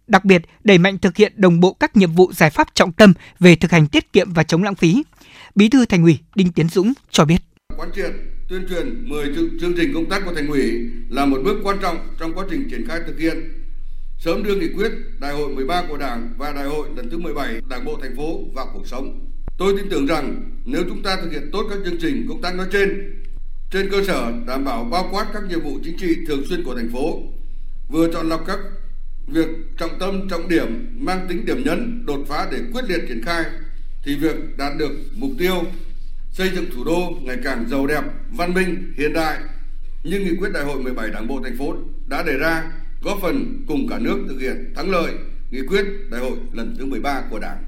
đặc 0.06 0.24
biệt 0.24 0.42
đẩy 0.64 0.78
mạnh 0.78 0.98
thực 0.98 1.16
hiện 1.16 1.32
đồng 1.36 1.60
bộ 1.60 1.72
các 1.72 1.96
nhiệm 1.96 2.12
vụ 2.12 2.32
giải 2.32 2.50
pháp 2.50 2.68
trọng 2.74 2.92
tâm 2.92 3.12
về 3.40 3.56
thực 3.56 3.70
hành 3.70 3.86
tiết 3.86 4.12
kiệm 4.12 4.32
và 4.32 4.42
chống 4.42 4.62
lãng 4.62 4.74
phí. 4.74 5.02
Bí 5.54 5.68
thư 5.68 5.86
Thành 5.86 6.02
ủy 6.02 6.18
Đinh 6.34 6.52
Tiến 6.52 6.68
Dũng 6.68 6.92
cho 7.10 7.24
biết. 7.24 7.38
Quán 7.76 7.90
triệt 7.94 8.10
tuyên 8.48 8.66
truyền 8.68 9.08
10 9.08 9.26
chương 9.60 9.74
trình 9.76 9.94
công 9.94 10.08
tác 10.10 10.22
của 10.24 10.34
Thành 10.34 10.48
ủy 10.48 10.90
là 11.08 11.26
một 11.26 11.38
bước 11.44 11.60
quan 11.64 11.78
trọng 11.82 11.96
trong 12.20 12.34
quá 12.34 12.44
trình 12.50 12.68
triển 12.70 12.88
khai 12.88 13.00
thực 13.06 13.18
hiện 13.18 13.65
sớm 14.26 14.42
đưa 14.42 14.54
nghị 14.54 14.68
quyết 14.76 14.92
Đại 15.18 15.32
hội 15.32 15.48
13 15.48 15.82
của 15.88 15.96
Đảng 15.96 16.34
và 16.38 16.52
Đại 16.52 16.64
hội 16.64 16.88
lần 16.96 17.10
thứ 17.10 17.18
17 17.18 17.60
Đảng 17.68 17.84
bộ 17.84 17.98
thành 18.02 18.16
phố 18.16 18.40
vào 18.54 18.70
cuộc 18.74 18.86
sống. 18.86 19.30
Tôi 19.58 19.74
tin 19.76 19.88
tưởng 19.90 20.06
rằng 20.06 20.50
nếu 20.64 20.84
chúng 20.88 21.02
ta 21.02 21.16
thực 21.16 21.32
hiện 21.32 21.50
tốt 21.52 21.66
các 21.70 21.78
chương 21.84 22.00
trình 22.00 22.26
công 22.28 22.42
tác 22.42 22.54
nói 22.54 22.66
trên, 22.72 23.14
trên 23.70 23.90
cơ 23.90 24.04
sở 24.06 24.32
đảm 24.46 24.64
bảo 24.64 24.84
bao 24.84 25.08
quát 25.10 25.26
các 25.32 25.42
nhiệm 25.48 25.60
vụ 25.60 25.78
chính 25.84 25.96
trị 25.98 26.16
thường 26.28 26.44
xuyên 26.48 26.64
của 26.64 26.74
thành 26.74 26.90
phố, 26.92 27.22
vừa 27.88 28.12
chọn 28.12 28.28
lọc 28.28 28.44
các 28.46 28.58
việc 29.26 29.48
trọng 29.78 29.98
tâm 29.98 30.28
trọng 30.28 30.48
điểm 30.48 30.96
mang 30.98 31.26
tính 31.28 31.46
điểm 31.46 31.62
nhấn 31.64 32.06
đột 32.06 32.24
phá 32.28 32.48
để 32.52 32.58
quyết 32.72 32.84
liệt 32.88 33.00
triển 33.08 33.22
khai 33.24 33.44
thì 34.02 34.16
việc 34.16 34.56
đạt 34.56 34.72
được 34.78 34.92
mục 35.14 35.30
tiêu 35.38 35.64
xây 36.32 36.50
dựng 36.54 36.66
thủ 36.74 36.84
đô 36.84 37.00
ngày 37.22 37.36
càng 37.44 37.68
giàu 37.68 37.86
đẹp, 37.86 38.02
văn 38.30 38.54
minh, 38.54 38.92
hiện 38.96 39.12
đại 39.12 39.40
như 40.04 40.20
nghị 40.20 40.36
quyết 40.36 40.52
đại 40.52 40.64
hội 40.64 40.82
17 40.82 41.10
Đảng 41.10 41.28
bộ 41.28 41.40
thành 41.44 41.58
phố 41.58 41.74
đã 42.06 42.22
đề 42.22 42.38
ra 42.38 42.72
góp 43.06 43.18
phần 43.22 43.64
cùng 43.66 43.88
cả 43.88 43.98
nước 43.98 44.24
thực 44.28 44.40
hiện 44.40 44.72
thắng 44.76 44.90
lợi 44.90 45.12
nghị 45.50 45.60
quyết 45.68 45.84
đại 46.10 46.20
hội 46.20 46.36
lần 46.52 46.74
thứ 46.78 46.86
13 46.86 47.22
của 47.30 47.38
Đảng. 47.38 47.62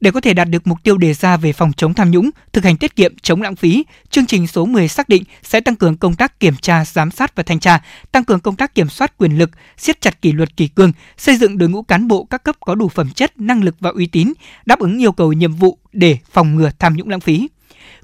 Để 0.00 0.10
có 0.10 0.20
thể 0.20 0.34
đạt 0.34 0.48
được 0.48 0.66
mục 0.66 0.78
tiêu 0.82 0.98
đề 0.98 1.14
ra 1.14 1.36
về 1.36 1.52
phòng 1.52 1.72
chống 1.76 1.94
tham 1.94 2.10
nhũng, 2.10 2.30
thực 2.52 2.64
hành 2.64 2.76
tiết 2.76 2.96
kiệm, 2.96 3.14
chống 3.22 3.42
lãng 3.42 3.56
phí, 3.56 3.84
chương 4.10 4.26
trình 4.26 4.46
số 4.46 4.66
10 4.66 4.88
xác 4.88 5.08
định 5.08 5.22
sẽ 5.42 5.60
tăng 5.60 5.76
cường 5.76 5.96
công 5.96 6.14
tác 6.14 6.40
kiểm 6.40 6.56
tra, 6.56 6.84
giám 6.84 7.10
sát 7.10 7.36
và 7.36 7.42
thanh 7.42 7.60
tra, 7.60 7.82
tăng 8.12 8.24
cường 8.24 8.40
công 8.40 8.56
tác 8.56 8.74
kiểm 8.74 8.88
soát 8.88 9.18
quyền 9.18 9.38
lực, 9.38 9.50
siết 9.76 10.00
chặt 10.00 10.22
kỷ 10.22 10.32
luật 10.32 10.56
kỷ 10.56 10.68
cương, 10.68 10.92
xây 11.16 11.36
dựng 11.36 11.58
đội 11.58 11.68
ngũ 11.68 11.82
cán 11.82 12.08
bộ 12.08 12.24
các 12.24 12.44
cấp 12.44 12.56
có 12.60 12.74
đủ 12.74 12.88
phẩm 12.88 13.10
chất, 13.10 13.40
năng 13.40 13.64
lực 13.64 13.76
và 13.80 13.90
uy 13.90 14.06
tín, 14.06 14.32
đáp 14.66 14.78
ứng 14.78 15.02
yêu 15.02 15.12
cầu 15.12 15.32
nhiệm 15.32 15.52
vụ 15.52 15.78
để 15.92 16.18
phòng 16.30 16.54
ngừa 16.54 16.70
tham 16.78 16.96
nhũng 16.96 17.08
lãng 17.08 17.20
phí. 17.20 17.48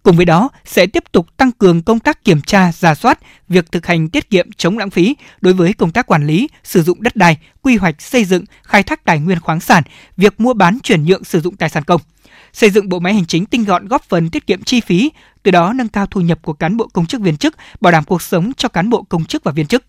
Cùng 0.05 0.17
với 0.17 0.25
đó, 0.25 0.51
sẽ 0.65 0.87
tiếp 0.87 1.05
tục 1.13 1.37
tăng 1.37 1.53
cường 1.53 1.83
công 1.83 2.01
tác 2.01 2.25
kiểm 2.25 2.41
tra, 2.41 2.73
giả 2.73 2.95
soát, 2.95 3.19
việc 3.49 3.73
thực 3.73 3.87
hành 3.87 4.09
tiết 4.09 4.31
kiệm 4.31 4.53
chống 4.57 4.79
lãng 4.79 4.91
phí 4.91 5.17
đối 5.41 5.55
với 5.55 5.73
công 5.73 5.91
tác 5.91 6.07
quản 6.07 6.27
lý, 6.27 6.49
sử 6.65 6.83
dụng 6.83 7.03
đất 7.03 7.17
đai, 7.17 7.37
quy 7.63 7.77
hoạch 7.77 8.03
xây 8.03 8.25
dựng, 8.25 8.45
khai 8.63 8.83
thác 8.83 9.05
tài 9.05 9.19
nguyên 9.19 9.41
khoáng 9.41 9.61
sản, 9.61 9.83
việc 10.17 10.41
mua 10.41 10.55
bán 10.55 10.79
chuyển 10.83 11.05
nhượng 11.05 11.25
sử 11.25 11.41
dụng 11.41 11.57
tài 11.57 11.69
sản 11.69 11.85
công 11.85 12.01
xây 12.55 12.71
dựng 12.71 12.89
bộ 12.89 12.99
máy 12.99 13.15
hành 13.15 13.27
chính 13.27 13.47
tinh 13.47 13.65
gọn 13.65 13.89
góp 13.89 14.03
phần 14.09 14.31
tiết 14.31 14.47
kiệm 14.47 14.63
chi 14.63 14.81
phí, 14.81 15.11
từ 15.43 15.51
đó 15.51 15.73
nâng 15.73 15.89
cao 15.89 16.07
thu 16.07 16.21
nhập 16.21 16.39
của 16.43 16.53
cán 16.53 16.77
bộ 16.77 16.89
công 16.93 17.07
chức 17.07 17.21
viên 17.21 17.37
chức, 17.37 17.57
bảo 17.81 17.93
đảm 17.93 18.05
cuộc 18.05 18.23
sống 18.23 18.53
cho 18.57 18.69
cán 18.69 18.91
bộ 18.91 19.03
công 19.03 19.25
chức 19.25 19.45
và 19.45 19.53
viên 19.53 19.67
chức. 19.67 19.85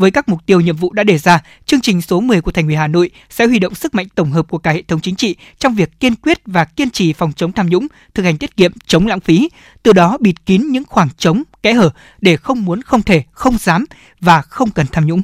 Với 0.00 0.10
các 0.10 0.28
mục 0.28 0.46
tiêu 0.46 0.60
nhiệm 0.60 0.76
vụ 0.76 0.92
đã 0.92 1.04
đề 1.04 1.18
ra, 1.18 1.42
chương 1.66 1.80
trình 1.80 2.02
số 2.02 2.20
10 2.20 2.40
của 2.40 2.50
Thành 2.50 2.66
ủy 2.66 2.76
Hà 2.76 2.86
Nội 2.86 3.10
sẽ 3.30 3.46
huy 3.46 3.58
động 3.58 3.74
sức 3.74 3.94
mạnh 3.94 4.06
tổng 4.14 4.30
hợp 4.30 4.48
của 4.48 4.58
cả 4.58 4.72
hệ 4.72 4.82
thống 4.82 5.00
chính 5.00 5.16
trị 5.16 5.36
trong 5.58 5.74
việc 5.74 6.00
kiên 6.00 6.14
quyết 6.14 6.38
và 6.46 6.64
kiên 6.64 6.90
trì 6.90 7.12
phòng 7.12 7.32
chống 7.32 7.52
tham 7.52 7.70
nhũng, 7.70 7.86
thực 8.14 8.22
hành 8.22 8.38
tiết 8.38 8.56
kiệm, 8.56 8.72
chống 8.86 9.06
lãng 9.06 9.20
phí, 9.20 9.48
từ 9.82 9.92
đó 9.92 10.18
bịt 10.20 10.34
kín 10.46 10.62
những 10.68 10.84
khoảng 10.84 11.08
trống, 11.18 11.42
kẽ 11.62 11.72
hở 11.72 11.90
để 12.20 12.36
không 12.36 12.64
muốn, 12.64 12.82
không 12.82 13.02
thể, 13.02 13.22
không 13.32 13.58
dám 13.58 13.84
và 14.20 14.42
không 14.42 14.70
cần 14.70 14.86
tham 14.92 15.06
nhũng. 15.06 15.22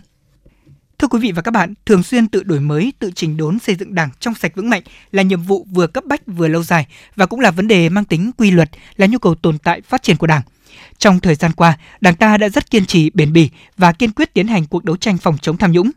Thưa 0.98 1.08
quý 1.08 1.18
vị 1.20 1.32
và 1.32 1.42
các 1.42 1.50
bạn, 1.50 1.74
thường 1.86 2.02
xuyên 2.02 2.28
tự 2.28 2.42
đổi 2.42 2.60
mới, 2.60 2.92
tự 2.98 3.10
chỉnh 3.14 3.36
đốn 3.36 3.58
xây 3.58 3.74
dựng 3.74 3.94
Đảng 3.94 4.10
trong 4.20 4.34
sạch 4.34 4.52
vững 4.56 4.70
mạnh 4.70 4.82
là 5.12 5.22
nhiệm 5.22 5.42
vụ 5.42 5.66
vừa 5.72 5.86
cấp 5.86 6.04
bách 6.04 6.26
vừa 6.26 6.48
lâu 6.48 6.62
dài 6.62 6.86
và 7.16 7.26
cũng 7.26 7.40
là 7.40 7.50
vấn 7.50 7.68
đề 7.68 7.88
mang 7.88 8.04
tính 8.04 8.30
quy 8.38 8.50
luật, 8.50 8.70
là 8.96 9.06
nhu 9.06 9.18
cầu 9.18 9.34
tồn 9.34 9.58
tại 9.58 9.80
phát 9.80 10.02
triển 10.02 10.16
của 10.16 10.26
Đảng. 10.26 10.42
Trong 10.98 11.20
thời 11.20 11.34
gian 11.34 11.52
qua, 11.52 11.78
Đảng 12.00 12.14
ta 12.14 12.36
đã 12.36 12.48
rất 12.48 12.70
kiên 12.70 12.86
trì, 12.86 13.10
bền 13.14 13.32
bỉ 13.32 13.50
và 13.76 13.92
kiên 13.92 14.10
quyết 14.10 14.34
tiến 14.34 14.46
hành 14.46 14.66
cuộc 14.66 14.84
đấu 14.84 14.96
tranh 14.96 15.18
phòng 15.18 15.38
chống 15.42 15.56
tham 15.56 15.72
nhũng. 15.72 15.90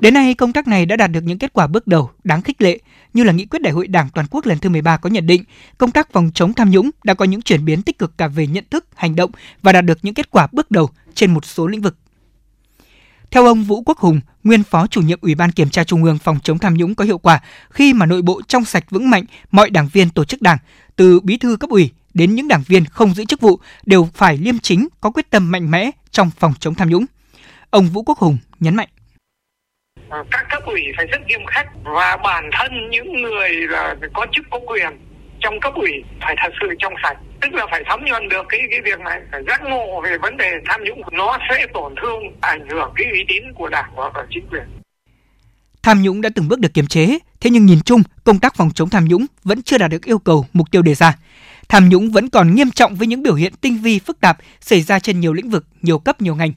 Đến 0.00 0.14
nay, 0.14 0.34
công 0.34 0.52
tác 0.52 0.68
này 0.68 0.86
đã 0.86 0.96
đạt 0.96 1.10
được 1.12 1.24
những 1.24 1.38
kết 1.38 1.52
quả 1.52 1.66
bước 1.66 1.86
đầu 1.86 2.10
đáng 2.24 2.42
khích 2.42 2.62
lệ, 2.62 2.78
như 3.14 3.24
là 3.24 3.32
nghị 3.32 3.46
quyết 3.46 3.62
Đại 3.62 3.72
hội 3.72 3.86
Đảng 3.86 4.08
toàn 4.14 4.26
quốc 4.30 4.46
lần 4.46 4.58
thứ 4.58 4.68
13 4.68 4.96
có 4.96 5.10
nhận 5.10 5.26
định, 5.26 5.44
công 5.78 5.90
tác 5.90 6.12
phòng 6.12 6.30
chống 6.34 6.54
tham 6.54 6.70
nhũng 6.70 6.90
đã 7.04 7.14
có 7.14 7.24
những 7.24 7.42
chuyển 7.42 7.64
biến 7.64 7.82
tích 7.82 7.98
cực 7.98 8.18
cả 8.18 8.28
về 8.28 8.46
nhận 8.46 8.64
thức, 8.70 8.86
hành 8.94 9.16
động 9.16 9.30
và 9.62 9.72
đạt 9.72 9.84
được 9.84 9.98
những 10.02 10.14
kết 10.14 10.30
quả 10.30 10.48
bước 10.52 10.70
đầu 10.70 10.90
trên 11.14 11.34
một 11.34 11.44
số 11.44 11.66
lĩnh 11.66 11.82
vực. 11.82 11.96
Theo 13.30 13.46
ông 13.46 13.64
Vũ 13.64 13.82
Quốc 13.86 13.98
Hùng, 13.98 14.20
nguyên 14.44 14.62
phó 14.62 14.86
chủ 14.86 15.00
nhiệm 15.02 15.18
Ủy 15.22 15.34
ban 15.34 15.52
Kiểm 15.52 15.70
tra 15.70 15.84
Trung 15.84 16.04
ương 16.04 16.18
phòng 16.18 16.38
chống 16.42 16.58
tham 16.58 16.74
nhũng 16.74 16.94
có 16.94 17.04
hiệu 17.04 17.18
quả 17.18 17.40
khi 17.70 17.92
mà 17.92 18.06
nội 18.06 18.22
bộ 18.22 18.40
trong 18.48 18.64
sạch 18.64 18.84
vững 18.90 19.10
mạnh, 19.10 19.24
mọi 19.50 19.70
đảng 19.70 19.88
viên 19.92 20.10
tổ 20.10 20.24
chức 20.24 20.42
đảng, 20.42 20.58
từ 20.96 21.20
bí 21.20 21.36
thư 21.36 21.56
cấp 21.56 21.70
ủy 21.70 21.90
đến 22.16 22.34
những 22.34 22.48
đảng 22.48 22.62
viên 22.66 22.84
không 22.84 23.14
giữ 23.14 23.24
chức 23.24 23.40
vụ 23.40 23.60
đều 23.86 24.08
phải 24.14 24.36
liêm 24.36 24.58
chính, 24.58 24.88
có 25.00 25.10
quyết 25.10 25.30
tâm 25.30 25.50
mạnh 25.50 25.70
mẽ 25.70 25.90
trong 26.10 26.30
phòng 26.38 26.52
chống 26.60 26.74
tham 26.74 26.88
nhũng. 26.88 27.04
Ông 27.70 27.86
Vũ 27.86 28.02
Quốc 28.02 28.18
Hùng 28.18 28.38
nhấn 28.60 28.76
mạnh. 28.76 28.88
Các 30.30 30.46
cấp 30.50 30.62
ủy 30.66 30.82
phải 30.96 31.06
rất 31.06 31.26
nghiêm 31.26 31.40
khắc 31.46 31.66
và 31.84 32.16
bản 32.16 32.50
thân 32.52 32.72
những 32.90 33.22
người 33.22 33.50
là 33.50 33.96
có 34.14 34.26
chức 34.32 34.44
có 34.50 34.58
quyền 34.66 34.98
trong 35.40 35.60
cấp 35.60 35.74
ủy 35.74 35.92
phải 36.20 36.34
thật 36.42 36.52
sự 36.60 36.66
trong 36.78 36.94
sạch. 37.02 37.16
Tức 37.40 37.54
là 37.54 37.66
phải 37.70 37.82
thấm 37.86 38.00
nhuần 38.04 38.28
được 38.28 38.46
cái 38.48 38.60
cái 38.70 38.80
việc 38.84 39.00
này 39.00 39.20
phải 39.32 39.42
giác 39.48 39.62
ngộ 39.62 40.00
về 40.00 40.18
vấn 40.18 40.36
đề 40.36 40.52
tham 40.64 40.80
nhũng. 40.84 41.00
Nó 41.12 41.38
sẽ 41.50 41.66
tổn 41.74 41.94
thương 42.02 42.22
ảnh 42.40 42.68
hưởng 42.70 42.92
cái 42.96 43.06
uy 43.12 43.24
tín 43.28 43.42
của 43.54 43.68
đảng 43.68 43.90
và 43.96 44.26
chính 44.30 44.46
quyền. 44.50 44.62
Tham 45.82 46.02
nhũng 46.02 46.20
đã 46.20 46.30
từng 46.34 46.48
bước 46.48 46.58
được 46.58 46.74
kiềm 46.74 46.86
chế 46.86 47.18
thế 47.40 47.50
nhưng 47.50 47.66
nhìn 47.66 47.80
chung 47.84 48.02
công 48.24 48.38
tác 48.38 48.54
phòng 48.54 48.70
chống 48.74 48.88
tham 48.88 49.04
nhũng 49.04 49.26
vẫn 49.44 49.62
chưa 49.62 49.78
đạt 49.78 49.90
được 49.90 50.04
yêu 50.04 50.18
cầu 50.18 50.46
mục 50.52 50.70
tiêu 50.70 50.82
đề 50.82 50.94
ra 50.94 51.14
tham 51.68 51.88
nhũng 51.88 52.10
vẫn 52.10 52.28
còn 52.28 52.54
nghiêm 52.54 52.70
trọng 52.70 52.96
với 52.96 53.06
những 53.06 53.22
biểu 53.22 53.34
hiện 53.34 53.52
tinh 53.60 53.78
vi 53.82 53.98
phức 53.98 54.20
tạp 54.20 54.38
xảy 54.60 54.82
ra 54.82 54.98
trên 54.98 55.20
nhiều 55.20 55.32
lĩnh 55.32 55.50
vực 55.50 55.66
nhiều 55.82 55.98
cấp 55.98 56.22
nhiều 56.22 56.34
ngành 56.34 56.52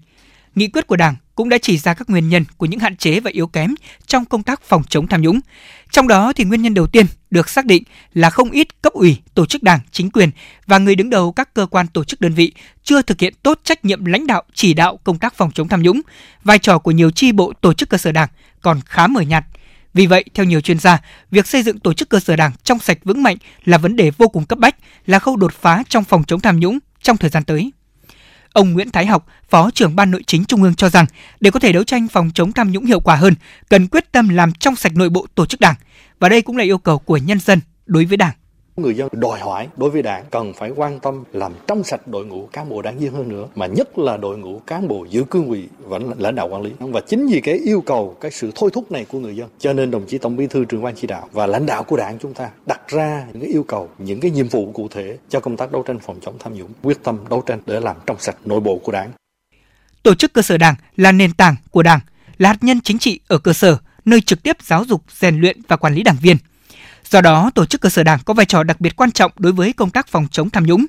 nghị 0.55 0.67
quyết 0.67 0.87
của 0.87 0.95
đảng 0.95 1.15
cũng 1.35 1.49
đã 1.49 1.57
chỉ 1.57 1.77
ra 1.77 1.93
các 1.93 2.09
nguyên 2.09 2.29
nhân 2.29 2.45
của 2.57 2.65
những 2.65 2.79
hạn 2.79 2.97
chế 2.97 3.19
và 3.19 3.31
yếu 3.31 3.47
kém 3.47 3.75
trong 4.07 4.25
công 4.25 4.43
tác 4.43 4.61
phòng 4.63 4.83
chống 4.89 5.07
tham 5.07 5.21
nhũng. 5.21 5.39
Trong 5.91 6.07
đó 6.07 6.33
thì 6.33 6.43
nguyên 6.43 6.61
nhân 6.61 6.73
đầu 6.73 6.87
tiên 6.87 7.05
được 7.29 7.49
xác 7.49 7.65
định 7.65 7.83
là 8.13 8.29
không 8.29 8.51
ít 8.51 8.81
cấp 8.81 8.93
ủy, 8.93 9.17
tổ 9.33 9.45
chức 9.45 9.63
đảng, 9.63 9.79
chính 9.91 10.09
quyền 10.11 10.29
và 10.65 10.77
người 10.77 10.95
đứng 10.95 11.09
đầu 11.09 11.31
các 11.31 11.53
cơ 11.53 11.65
quan 11.65 11.87
tổ 11.87 12.03
chức 12.03 12.21
đơn 12.21 12.33
vị 12.33 12.51
chưa 12.83 13.01
thực 13.01 13.19
hiện 13.19 13.33
tốt 13.43 13.59
trách 13.63 13.85
nhiệm 13.85 14.05
lãnh 14.05 14.27
đạo 14.27 14.43
chỉ 14.53 14.73
đạo 14.73 14.99
công 15.03 15.19
tác 15.19 15.33
phòng 15.33 15.51
chống 15.51 15.67
tham 15.67 15.81
nhũng. 15.81 16.01
Vai 16.43 16.59
trò 16.59 16.79
của 16.79 16.91
nhiều 16.91 17.11
chi 17.11 17.31
bộ 17.31 17.53
tổ 17.61 17.73
chức 17.73 17.89
cơ 17.89 17.97
sở 17.97 18.11
đảng 18.11 18.29
còn 18.61 18.79
khá 18.85 19.07
mờ 19.07 19.21
nhạt. 19.21 19.45
Vì 19.93 20.07
vậy, 20.07 20.25
theo 20.33 20.45
nhiều 20.45 20.61
chuyên 20.61 20.79
gia, 20.79 21.01
việc 21.31 21.47
xây 21.47 21.63
dựng 21.63 21.79
tổ 21.79 21.93
chức 21.93 22.09
cơ 22.09 22.19
sở 22.19 22.35
đảng 22.35 22.51
trong 22.63 22.79
sạch 22.79 22.97
vững 23.03 23.23
mạnh 23.23 23.37
là 23.65 23.77
vấn 23.77 23.95
đề 23.95 24.11
vô 24.11 24.27
cùng 24.27 24.45
cấp 24.45 24.59
bách, 24.59 24.75
là 25.05 25.19
khâu 25.19 25.35
đột 25.35 25.53
phá 25.53 25.83
trong 25.89 26.03
phòng 26.03 26.23
chống 26.23 26.39
tham 26.39 26.59
nhũng 26.59 26.79
trong 27.01 27.17
thời 27.17 27.29
gian 27.29 27.43
tới. 27.43 27.71
Ông 28.53 28.73
Nguyễn 28.73 28.91
Thái 28.91 29.05
Học, 29.05 29.27
Phó 29.49 29.71
trưởng 29.71 29.95
Ban 29.95 30.11
Nội 30.11 30.23
chính 30.27 30.45
Trung 30.45 30.63
ương 30.63 30.75
cho 30.75 30.89
rằng, 30.89 31.05
để 31.39 31.51
có 31.51 31.59
thể 31.59 31.71
đấu 31.71 31.83
tranh 31.83 32.07
phòng 32.07 32.31
chống 32.33 32.51
tham 32.51 32.71
nhũng 32.71 32.85
hiệu 32.85 32.99
quả 32.99 33.15
hơn, 33.15 33.35
cần 33.69 33.87
quyết 33.87 34.11
tâm 34.11 34.29
làm 34.29 34.53
trong 34.53 34.75
sạch 34.75 34.95
nội 34.95 35.09
bộ 35.09 35.27
tổ 35.35 35.45
chức 35.45 35.59
đảng. 35.59 35.75
Và 36.19 36.29
đây 36.29 36.41
cũng 36.41 36.57
là 36.57 36.63
yêu 36.63 36.77
cầu 36.77 36.99
của 36.99 37.17
nhân 37.17 37.39
dân 37.39 37.59
đối 37.85 38.05
với 38.05 38.17
đảng 38.17 38.33
người 38.79 38.95
dân 38.95 39.07
đòi 39.11 39.39
hỏi 39.39 39.67
đối 39.77 39.89
với 39.89 40.01
đảng 40.01 40.23
cần 40.31 40.53
phải 40.53 40.71
quan 40.75 40.99
tâm 40.99 41.23
làm 41.33 41.53
trong 41.67 41.83
sạch 41.83 42.07
đội 42.07 42.25
ngũ 42.25 42.49
cán 42.53 42.69
bộ 42.69 42.81
đảng 42.81 42.99
viên 42.99 43.13
hơn 43.13 43.29
nữa, 43.29 43.47
mà 43.55 43.65
nhất 43.65 43.97
là 43.97 44.17
đội 44.17 44.37
ngũ 44.37 44.61
cán 44.67 44.87
bộ 44.87 45.05
giữ 45.09 45.23
cương 45.23 45.49
vị 45.49 45.67
và 45.79 45.99
lãnh 46.17 46.35
đạo 46.35 46.47
quản 46.47 46.61
lý. 46.61 46.71
Và 46.79 47.01
chính 47.07 47.27
vì 47.27 47.41
cái 47.41 47.55
yêu 47.55 47.81
cầu, 47.81 48.17
cái 48.21 48.31
sự 48.31 48.51
thôi 48.55 48.69
thúc 48.73 48.91
này 48.91 49.05
của 49.05 49.19
người 49.19 49.35
dân, 49.35 49.49
cho 49.59 49.73
nên 49.73 49.91
đồng 49.91 50.05
chí 50.07 50.17
tổng 50.17 50.35
bí 50.35 50.47
thư 50.47 50.65
trưởng 50.65 50.83
ban 50.83 50.95
chỉ 50.95 51.07
đạo 51.07 51.29
và 51.31 51.47
lãnh 51.47 51.65
đạo 51.65 51.83
của 51.83 51.97
đảng 51.97 52.19
chúng 52.19 52.33
ta 52.33 52.49
đặt 52.65 52.81
ra 52.87 53.25
những 53.33 53.41
cái 53.41 53.51
yêu 53.51 53.63
cầu, 53.63 53.89
những 53.97 54.19
cái 54.19 54.31
nhiệm 54.31 54.47
vụ 54.47 54.71
cụ 54.71 54.87
thể 54.91 55.17
cho 55.29 55.39
công 55.39 55.57
tác 55.57 55.71
đấu 55.71 55.83
tranh 55.83 55.99
phòng 55.99 56.19
chống 56.21 56.35
tham 56.39 56.53
nhũng, 56.53 56.69
quyết 56.83 57.03
tâm 57.03 57.17
đấu 57.29 57.43
tranh 57.45 57.59
để 57.65 57.79
làm 57.79 57.95
trong 58.05 58.17
sạch 58.19 58.35
nội 58.45 58.59
bộ 58.59 58.77
của 58.83 58.91
đảng. 58.91 59.11
Tổ 60.03 60.15
chức 60.15 60.33
cơ 60.33 60.41
sở 60.41 60.57
đảng 60.57 60.75
là 60.95 61.11
nền 61.11 61.33
tảng 61.33 61.55
của 61.71 61.83
đảng, 61.83 61.99
là 62.37 62.49
hạt 62.49 62.57
nhân 62.61 62.81
chính 62.81 62.99
trị 62.99 63.19
ở 63.27 63.37
cơ 63.37 63.53
sở, 63.53 63.77
nơi 64.05 64.21
trực 64.21 64.43
tiếp 64.43 64.57
giáo 64.61 64.83
dục, 64.85 65.01
rèn 65.19 65.41
luyện 65.41 65.61
và 65.67 65.75
quản 65.75 65.93
lý 65.93 66.03
đảng 66.03 66.17
viên. 66.21 66.37
Do 67.09 67.21
đó, 67.21 67.51
tổ 67.55 67.65
chức 67.65 67.81
cơ 67.81 67.89
sở 67.89 68.03
đảng 68.03 68.19
có 68.25 68.33
vai 68.33 68.45
trò 68.45 68.63
đặc 68.63 68.81
biệt 68.81 68.95
quan 68.95 69.11
trọng 69.11 69.31
đối 69.37 69.53
với 69.53 69.73
công 69.73 69.89
tác 69.89 70.07
phòng 70.07 70.27
chống 70.31 70.49
tham 70.49 70.65
nhũng. 70.65 70.85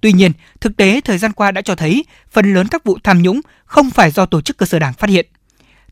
Tuy 0.00 0.12
nhiên, 0.12 0.32
thực 0.60 0.76
tế 0.76 1.00
thời 1.00 1.18
gian 1.18 1.32
qua 1.32 1.50
đã 1.50 1.62
cho 1.62 1.74
thấy 1.74 2.04
phần 2.30 2.54
lớn 2.54 2.68
các 2.68 2.84
vụ 2.84 2.98
tham 3.04 3.22
nhũng 3.22 3.40
không 3.64 3.90
phải 3.90 4.10
do 4.10 4.26
tổ 4.26 4.40
chức 4.40 4.56
cơ 4.56 4.66
sở 4.66 4.78
đảng 4.78 4.92
phát 4.92 5.10
hiện. 5.10 5.26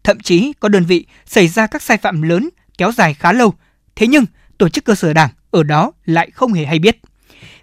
Thậm 0.05 0.21
chí 0.21 0.53
có 0.61 0.69
đơn 0.69 0.85
vị 0.85 1.07
xảy 1.27 1.49
ra 1.49 1.67
các 1.67 1.83
sai 1.83 1.97
phạm 1.97 2.23
lớn 2.23 2.49
kéo 2.79 2.93
dài 2.93 3.15
khá 3.15 3.33
lâu, 3.33 3.55
thế 3.97 4.07
nhưng 4.07 4.25
tổ 4.59 4.69
chức 4.69 4.85
cơ 4.85 4.95
sở 4.95 5.13
đảng 5.13 5.31
ở 5.51 5.63
đó 5.63 5.93
lại 6.05 6.31
không 6.31 6.53
hề 6.53 6.65
hay 6.65 6.79
biết. 6.79 7.01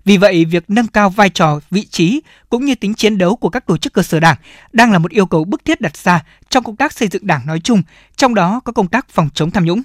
Vì 0.06 0.18
vậy, 0.18 0.46
việc 0.46 0.64
nâng 0.68 0.88
cao 0.88 1.10
vai 1.10 1.30
trò, 1.30 1.60
vị 1.72 1.86
trí 1.86 2.22
cũng 2.50 2.66
như 2.66 2.76
tính 2.76 2.94
chiến 2.94 3.18
đấu 3.18 3.36
của 3.36 3.50
các 3.50 3.66
tổ 3.66 3.78
chức 3.78 3.94
cơ 3.94 4.04
sở 4.04 4.20
đảng 4.20 4.38
đang 4.74 4.92
là 4.92 5.00
một 5.00 5.12
yêu 5.12 5.26
cầu 5.26 5.44
bức 5.44 5.66
thiết 5.66 5.82
đặt 5.82 5.98
ra 5.98 6.24
trong 6.50 6.64
công 6.64 6.76
tác 6.76 6.94
xây 6.94 7.08
dựng 7.08 7.28
đảng 7.28 7.48
nói 7.48 7.60
chung, 7.60 7.82
trong 8.16 8.36
đó 8.36 8.60
có 8.60 8.72
công 8.72 8.88
tác 8.88 9.10
phòng 9.10 9.30
chống 9.34 9.52
tham 9.52 9.66
nhũng. 9.66 9.82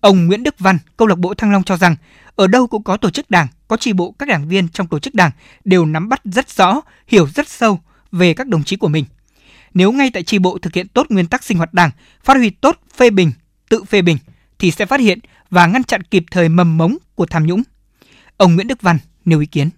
Ông 0.00 0.26
Nguyễn 0.26 0.42
Đức 0.42 0.54
Văn, 0.58 0.78
câu 0.96 1.08
lạc 1.08 1.18
bộ 1.18 1.34
Thăng 1.34 1.52
Long 1.52 1.62
cho 1.62 1.76
rằng, 1.76 1.96
ở 2.36 2.46
đâu 2.46 2.66
cũng 2.66 2.82
có 2.82 2.96
tổ 2.96 3.10
chức 3.10 3.30
đảng, 3.30 3.46
có 3.68 3.76
tri 3.76 3.92
bộ 3.92 4.14
các 4.18 4.28
đảng 4.28 4.48
viên 4.48 4.68
trong 4.68 4.86
tổ 4.86 4.98
chức 4.98 5.14
đảng 5.14 5.30
đều 5.64 5.86
nắm 5.86 6.08
bắt 6.08 6.20
rất 6.24 6.48
rõ, 6.48 6.80
hiểu 7.06 7.26
rất 7.26 7.48
sâu 7.48 7.78
về 8.12 8.34
các 8.34 8.48
đồng 8.48 8.62
chí 8.62 8.76
của 8.76 8.88
mình. 8.88 9.04
Nếu 9.74 9.92
ngay 9.92 10.10
tại 10.14 10.22
tri 10.22 10.38
bộ 10.38 10.58
thực 10.58 10.74
hiện 10.74 10.88
tốt 10.88 11.06
nguyên 11.08 11.26
tắc 11.26 11.42
sinh 11.42 11.58
hoạt 11.58 11.74
đảng, 11.74 11.90
phát 12.22 12.36
huy 12.36 12.50
tốt 12.50 12.76
phê 12.94 13.10
bình, 13.10 13.32
tự 13.68 13.84
phê 13.84 14.02
bình 14.02 14.16
thì 14.58 14.70
sẽ 14.70 14.86
phát 14.86 15.00
hiện 15.00 15.18
và 15.50 15.66
ngăn 15.66 15.84
chặn 15.84 16.02
kịp 16.02 16.24
thời 16.30 16.48
mầm 16.48 16.78
mống 16.78 16.96
của 17.14 17.26
tham 17.26 17.46
nhũng. 17.46 17.62
Ông 18.36 18.54
Nguyễn 18.54 18.68
Đức 18.68 18.82
Văn 18.82 18.96
nêu 19.24 19.40
ý 19.40 19.46
kiến. 19.46 19.68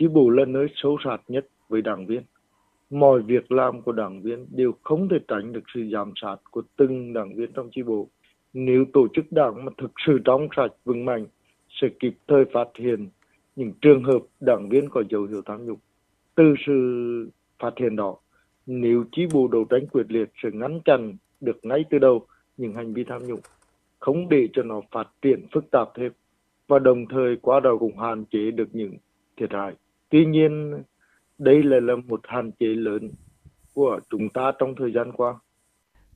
Chi 0.00 0.06
bộ 0.08 0.30
là 0.30 0.44
nơi 0.48 0.66
sâu 0.82 0.98
sát 1.04 1.16
nhất 1.28 1.46
với 1.68 1.82
đảng 1.82 2.06
viên. 2.06 2.22
Mọi 2.90 3.22
việc 3.26 3.52
làm 3.52 3.82
của 3.82 3.92
đảng 3.92 4.22
viên 4.22 4.46
đều 4.50 4.72
không 4.82 5.08
thể 5.08 5.16
tránh 5.28 5.52
được 5.52 5.64
sự 5.74 5.80
giám 5.92 6.12
sát 6.22 6.36
của 6.50 6.62
từng 6.76 7.12
đảng 7.12 7.36
viên 7.36 7.52
trong 7.54 7.70
chi 7.74 7.82
bộ 7.82 8.08
nếu 8.52 8.84
tổ 8.92 9.06
chức 9.14 9.32
đảng 9.32 9.64
mà 9.64 9.72
thực 9.78 9.92
sự 10.06 10.18
trong 10.24 10.48
sạch 10.56 10.72
vững 10.84 11.04
mạnh, 11.04 11.26
sẽ 11.70 11.88
kịp 12.00 12.14
thời 12.28 12.44
phát 12.52 12.68
hiện 12.74 13.08
những 13.56 13.72
trường 13.80 14.04
hợp 14.04 14.22
đảng 14.40 14.68
viên 14.68 14.88
có 14.88 15.02
dấu 15.10 15.22
hiệu 15.22 15.42
tham 15.46 15.66
nhũng. 15.66 15.78
Từ 16.34 16.54
sự 16.66 17.30
phát 17.58 17.72
hiện 17.76 17.96
đó, 17.96 18.16
nếu 18.66 19.04
chi 19.12 19.26
bộ 19.32 19.48
đấu 19.48 19.64
tranh 19.64 19.86
quyết 19.86 20.06
liệt 20.08 20.30
sẽ 20.42 20.48
ngăn 20.52 20.80
chặn 20.84 21.16
được 21.40 21.58
ngay 21.62 21.84
từ 21.90 21.98
đầu 21.98 22.26
những 22.56 22.72
hành 22.72 22.94
vi 22.94 23.04
tham 23.04 23.26
nhũng, 23.26 23.40
không 23.98 24.28
để 24.28 24.48
cho 24.52 24.62
nó 24.62 24.80
phát 24.90 25.08
triển 25.22 25.46
phức 25.52 25.64
tạp 25.70 25.88
thêm 25.94 26.12
và 26.68 26.78
đồng 26.78 27.06
thời 27.06 27.36
qua 27.36 27.60
đó 27.60 27.76
cũng 27.80 27.98
hạn 27.98 28.24
chế 28.24 28.50
được 28.50 28.68
những 28.72 28.94
thiệt 29.36 29.52
hại. 29.52 29.74
Tuy 30.08 30.26
nhiên, 30.26 30.82
đây 31.38 31.62
lại 31.62 31.80
là 31.80 31.96
một 31.96 32.20
hạn 32.24 32.50
chế 32.60 32.66
lớn 32.66 33.10
của 33.74 34.00
chúng 34.10 34.28
ta 34.28 34.52
trong 34.58 34.74
thời 34.74 34.92
gian 34.92 35.12
qua 35.12 35.34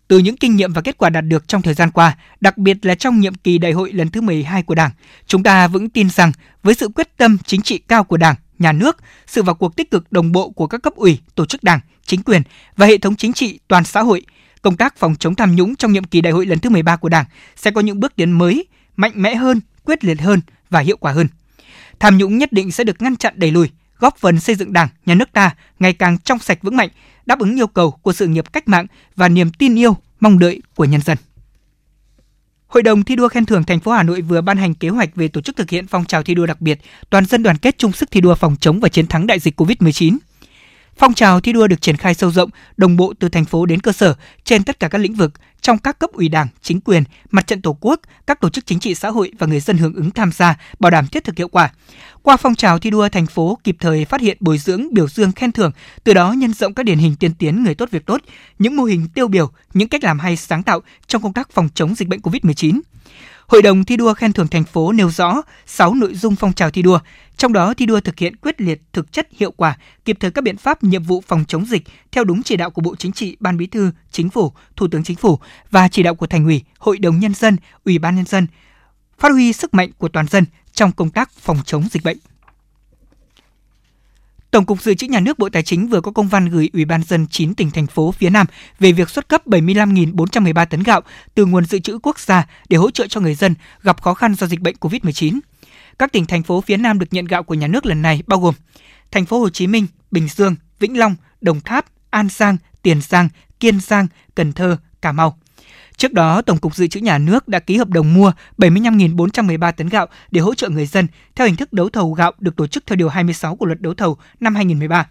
từ 0.08 0.18
những 0.18 0.36
kinh 0.36 0.56
nghiệm 0.56 0.72
và 0.72 0.82
kết 0.82 0.98
quả 0.98 1.10
đạt 1.10 1.25
được 1.25 1.48
trong 1.48 1.62
thời 1.62 1.75
gian 1.75 1.90
qua, 1.90 2.16
đặc 2.40 2.58
biệt 2.58 2.86
là 2.86 2.94
trong 2.94 3.20
nhiệm 3.20 3.34
kỳ 3.34 3.58
đại 3.58 3.72
hội 3.72 3.92
lần 3.92 4.08
thứ 4.08 4.20
12 4.20 4.62
của 4.62 4.75
Đảng, 4.75 4.90
chúng 5.26 5.42
ta 5.42 5.68
vững 5.68 5.90
tin 5.90 6.10
rằng 6.10 6.32
với 6.62 6.75
sự 6.75 6.88
quyết 6.88 7.16
tâm 7.16 7.38
chính 7.46 7.62
trị 7.62 7.78
cao 7.78 8.04
của 8.04 8.16
Đảng, 8.16 8.34
nhà 8.58 8.72
nước, 8.72 8.96
sự 9.26 9.42
vào 9.42 9.54
cuộc 9.54 9.76
tích 9.76 9.90
cực 9.90 10.12
đồng 10.12 10.32
bộ 10.32 10.50
của 10.50 10.66
các 10.66 10.82
cấp 10.82 10.94
ủy, 10.96 11.18
tổ 11.34 11.46
chức 11.46 11.64
Đảng, 11.64 11.80
chính 12.06 12.22
quyền 12.22 12.42
và 12.76 12.86
hệ 12.86 12.98
thống 12.98 13.16
chính 13.16 13.32
trị 13.32 13.58
toàn 13.68 13.84
xã 13.84 14.02
hội, 14.02 14.22
công 14.62 14.76
tác 14.76 14.96
phòng 14.96 15.16
chống 15.18 15.34
tham 15.34 15.56
nhũng 15.56 15.76
trong 15.76 15.92
nhiệm 15.92 16.04
kỳ 16.04 16.20
đại 16.20 16.32
hội 16.32 16.46
lần 16.46 16.58
thứ 16.58 16.70
13 16.70 16.96
của 16.96 17.08
Đảng 17.08 17.25
sẽ 17.56 17.70
có 17.70 17.80
những 17.80 18.00
bước 18.00 18.16
tiến 18.16 18.32
mới, 18.32 18.66
mạnh 18.96 19.12
mẽ 19.14 19.34
hơn, 19.34 19.60
quyết 19.84 20.04
liệt 20.04 20.20
hơn 20.20 20.40
và 20.70 20.80
hiệu 20.80 20.96
quả 20.96 21.12
hơn. 21.12 21.28
Tham 22.00 22.18
nhũng 22.18 22.38
nhất 22.38 22.52
định 22.52 22.70
sẽ 22.70 22.84
được 22.84 23.02
ngăn 23.02 23.16
chặn 23.16 23.34
đẩy 23.36 23.50
lùi, 23.50 23.70
góp 23.98 24.16
phần 24.18 24.40
xây 24.40 24.54
dựng 24.54 24.72
Đảng, 24.72 24.88
nhà 25.06 25.14
nước 25.14 25.32
ta 25.32 25.54
ngày 25.78 25.92
càng 25.92 26.18
trong 26.18 26.38
sạch 26.38 26.58
vững 26.62 26.76
mạnh, 26.76 26.88
đáp 27.26 27.38
ứng 27.38 27.59
yêu 27.59 27.66
cầu 27.66 27.90
của 27.90 28.12
sự 28.12 28.26
nghiệp 28.26 28.52
cách 28.52 28.68
mạng 28.68 28.87
và 29.16 29.28
niềm 29.28 29.50
tin 29.50 29.75
yêu, 29.78 29.97
mong 30.21 30.38
đợi 30.38 30.62
của 30.75 30.85
nhân 30.85 31.00
dân. 31.00 31.18
Hội 32.66 32.83
đồng 32.83 33.04
thi 33.04 33.16
đua 33.16 33.28
khen 33.28 33.47
thưởng 33.47 33.64
thành 33.64 33.80
phố 33.80 33.92
Hà 33.92 34.02
Nội 34.02 34.21
vừa 34.21 34.40
ban 34.40 34.56
hành 34.56 34.75
kế 34.75 34.88
hoạch 34.88 35.16
về 35.16 35.28
tổ 35.28 35.40
chức 35.40 35.56
thực 35.56 35.71
hiện 35.71 35.87
phong 35.87 36.04
trào 36.04 36.23
thi 36.23 36.35
đua 36.35 36.47
đặc 36.47 36.61
biệt 36.61 36.80
toàn 37.11 37.25
dân 37.26 37.42
đoàn 37.42 37.59
kết 37.59 37.78
chung 37.78 37.92
sức 37.92 38.11
thi 38.11 38.21
đua 38.21 38.35
phòng 38.35 38.56
chống 38.61 38.80
và 38.80 38.88
chiến 38.88 39.06
thắng 39.06 39.26
đại 39.26 39.38
dịch 39.38 39.61
COVID-19. 39.61 40.16
Phong 40.99 41.14
trào 41.14 41.40
thi 41.40 41.52
đua 41.52 41.66
được 41.66 41.80
triển 41.80 41.97
khai 41.97 42.14
sâu 42.14 42.30
rộng, 42.30 42.50
đồng 42.76 42.97
bộ 42.97 43.14
từ 43.18 43.28
thành 43.28 43.45
phố 43.45 43.66
đến 43.66 43.80
cơ 43.80 43.92
sở 43.92 44.14
trên 44.45 44.64
tất 44.64 44.80
cả 44.80 44.88
các 44.88 44.99
lĩnh 44.99 45.14
vực 45.14 45.33
trong 45.66 45.78
các 45.78 45.99
cấp 45.99 46.11
ủy 46.12 46.28
Đảng, 46.28 46.49
chính 46.62 46.80
quyền, 46.80 47.04
mặt 47.30 47.46
trận 47.46 47.62
Tổ 47.62 47.76
quốc, 47.80 48.00
các 48.26 48.40
tổ 48.40 48.49
chức 48.49 48.66
chính 48.66 48.80
trị 48.80 48.94
xã 48.94 49.11
hội 49.11 49.32
và 49.38 49.46
người 49.46 49.61
dân 49.61 49.78
hưởng 49.78 49.94
ứng 49.94 50.11
tham 50.11 50.32
gia, 50.32 50.56
bảo 50.78 50.90
đảm 50.90 51.06
thiết 51.06 51.25
thực 51.25 51.37
hiệu 51.38 51.49
quả. 51.49 51.73
Qua 52.23 52.37
phong 52.37 52.54
trào 52.54 52.78
thi 52.78 52.90
đua 52.90 53.08
thành 53.08 53.26
phố 53.26 53.58
kịp 53.64 53.76
thời 53.80 54.04
phát 54.04 54.20
hiện 54.20 54.37
bồi 54.40 54.58
dưỡng, 54.58 54.94
biểu 54.94 55.08
dương 55.08 55.32
khen 55.32 55.52
thưởng, 55.52 55.73
từ 56.04 56.14
đó 56.14 56.32
nhân 56.32 56.52
rộng 56.54 56.75
các 56.75 56.82
điển 56.82 56.99
hình 56.99 57.16
tiên 57.16 57.35
tiến 57.35 57.64
người 57.64 57.75
tốt 57.75 57.88
việc 57.90 58.06
tốt, 58.06 58.20
những 58.58 58.76
mô 58.76 58.85
hình 58.85 59.08
tiêu 59.14 59.28
biểu, 59.28 59.50
những 59.75 59.88
cách 59.88 60.04
làm 60.04 60.18
hay 60.18 60.37
sáng 60.37 60.62
tạo 60.62 60.80
trong 61.06 61.23
công 61.23 61.32
tác 61.32 61.50
phòng 61.50 61.68
chống 61.75 61.94
dịch 61.94 62.08
bệnh 62.08 62.20
COVID-19. 62.20 62.80
Hội 63.46 63.62
đồng 63.62 63.85
thi 63.85 63.96
đua 63.96 64.14
khen 64.14 64.32
thưởng 64.32 64.49
thành 64.49 64.64
phố 64.64 64.92
nêu 64.92 65.11
rõ 65.11 65.42
6 65.66 65.94
nội 65.94 66.14
dung 66.14 66.37
phong 66.37 66.52
trào 66.52 66.70
thi 66.70 66.82
đua, 66.82 66.99
trong 67.37 67.52
đó 67.52 67.75
thi 67.75 67.87
đua 67.87 68.00
thực 68.00 68.19
hiện 68.19 68.37
quyết 68.37 68.61
liệt, 68.61 68.83
thực 68.93 69.12
chất, 69.12 69.28
hiệu 69.31 69.50
quả, 69.50 69.78
kịp 70.05 70.16
thời 70.21 70.31
các 70.31 70.45
biện 70.45 70.57
pháp 70.57 70.85
nhiệm 70.85 71.02
vụ 71.02 71.23
phòng 71.26 71.45
chống 71.49 71.66
dịch 71.66 71.83
theo 72.12 72.25
đúng 72.25 72.43
chỉ 72.43 72.57
đạo 72.57 72.71
của 72.71 72.83
Bộ 72.83 72.97
Chính 72.97 73.12
trị, 73.12 73.37
Ban 73.40 73.57
Bí 73.57 73.66
thư, 73.66 73.90
Chính 74.11 74.31
phủ, 74.31 74.52
Thủ 74.76 74.88
tướng 74.88 75.05
Chính 75.05 75.16
phủ 75.16 75.38
và 75.71 75.88
chỉ 75.88 76.02
đạo 76.02 76.14
của 76.14 76.26
Thành 76.26 76.45
ủy, 76.45 76.62
Hội 76.78 76.99
đồng 76.99 77.21
nhân 77.21 77.35
dân, 77.35 77.57
Ủy 77.85 77.99
ban 77.99 78.16
nhân 78.16 78.25
dân, 78.25 78.47
phát 79.19 79.33
huy 79.33 79.52
sức 79.52 79.75
mạnh 79.75 79.90
của 79.99 80.09
toàn 80.09 80.26
dân 80.26 80.45
trong 80.73 80.93
công 80.93 81.11
tác 81.11 81.31
phòng 81.33 81.59
chống 81.64 81.88
dịch 81.90 82.05
bệnh. 82.05 82.19
Tổng 84.50 84.66
cục 84.66 84.83
Dự 84.83 84.95
trữ 84.95 85.07
Nhà 85.07 85.21
nước 85.21 85.38
Bộ 85.38 85.49
Tài 85.49 85.62
chính 85.62 85.88
vừa 85.88 86.00
có 86.00 86.11
công 86.11 86.28
văn 86.28 86.49
gửi 86.49 86.71
Ủy 86.73 86.85
ban 86.85 87.02
dân 87.02 87.26
9 87.31 87.55
tỉnh 87.55 87.71
thành 87.71 87.87
phố 87.87 88.12
phía 88.12 88.31
Nam 88.31 88.47
về 88.81 88.93
việc 88.93 89.11
xuất 89.11 89.28
cấp 89.28 89.47
75.413 89.47 90.66
tấn 90.66 90.83
gạo 90.83 91.00
từ 91.35 91.47
nguồn 91.47 91.64
dự 91.64 91.78
trữ 91.78 91.99
quốc 92.02 92.19
gia 92.19 92.47
để 92.69 92.76
hỗ 92.76 92.90
trợ 92.90 93.07
cho 93.07 93.21
người 93.21 93.35
dân 93.35 93.55
gặp 93.83 94.02
khó 94.02 94.14
khăn 94.14 94.35
do 94.35 94.47
dịch 94.47 94.61
bệnh 94.61 94.76
COVID-19. 94.81 95.38
Các 95.98 96.12
tỉnh 96.12 96.26
thành 96.26 96.42
phố 96.42 96.60
phía 96.60 96.76
Nam 96.76 96.98
được 96.98 97.06
nhận 97.10 97.24
gạo 97.24 97.42
của 97.42 97.54
nhà 97.54 97.66
nước 97.66 97.86
lần 97.86 98.02
này 98.02 98.22
bao 98.26 98.40
gồm 98.40 98.54
thành 99.10 99.26
phố 99.26 99.40
Hồ 99.40 99.48
Chí 99.50 99.66
Minh, 99.66 99.86
Bình 100.10 100.28
Dương, 100.28 100.56
Vĩnh 100.78 100.98
Long, 100.98 101.16
Đồng 101.40 101.60
Tháp, 101.60 101.86
An 102.10 102.28
Giang, 102.30 102.56
Tiền 102.82 103.00
Giang, 103.02 103.28
Kiên 103.60 103.80
Giang, 103.80 104.06
Cần 104.34 104.52
Thơ, 104.52 104.76
Cà 105.02 105.12
Mau. 105.12 105.38
Trước 105.96 106.12
đó, 106.12 106.42
Tổng 106.42 106.58
cục 106.58 106.74
Dự 106.74 106.86
trữ 106.86 107.00
Nhà 107.00 107.18
nước 107.18 107.48
đã 107.48 107.58
ký 107.58 107.76
hợp 107.76 107.88
đồng 107.88 108.14
mua 108.14 108.32
75.413 108.58 109.72
tấn 109.72 109.88
gạo 109.88 110.06
để 110.30 110.40
hỗ 110.40 110.54
trợ 110.54 110.68
người 110.68 110.86
dân 110.86 111.06
theo 111.34 111.46
hình 111.46 111.56
thức 111.56 111.72
đấu 111.72 111.88
thầu 111.88 112.12
gạo 112.12 112.32
được 112.38 112.56
tổ 112.56 112.66
chức 112.66 112.86
theo 112.86 112.96
điều 112.96 113.08
26 113.08 113.56
của 113.56 113.66
Luật 113.66 113.80
đấu 113.80 113.94
thầu 113.94 114.16
năm 114.40 114.54
2013. 114.54 115.06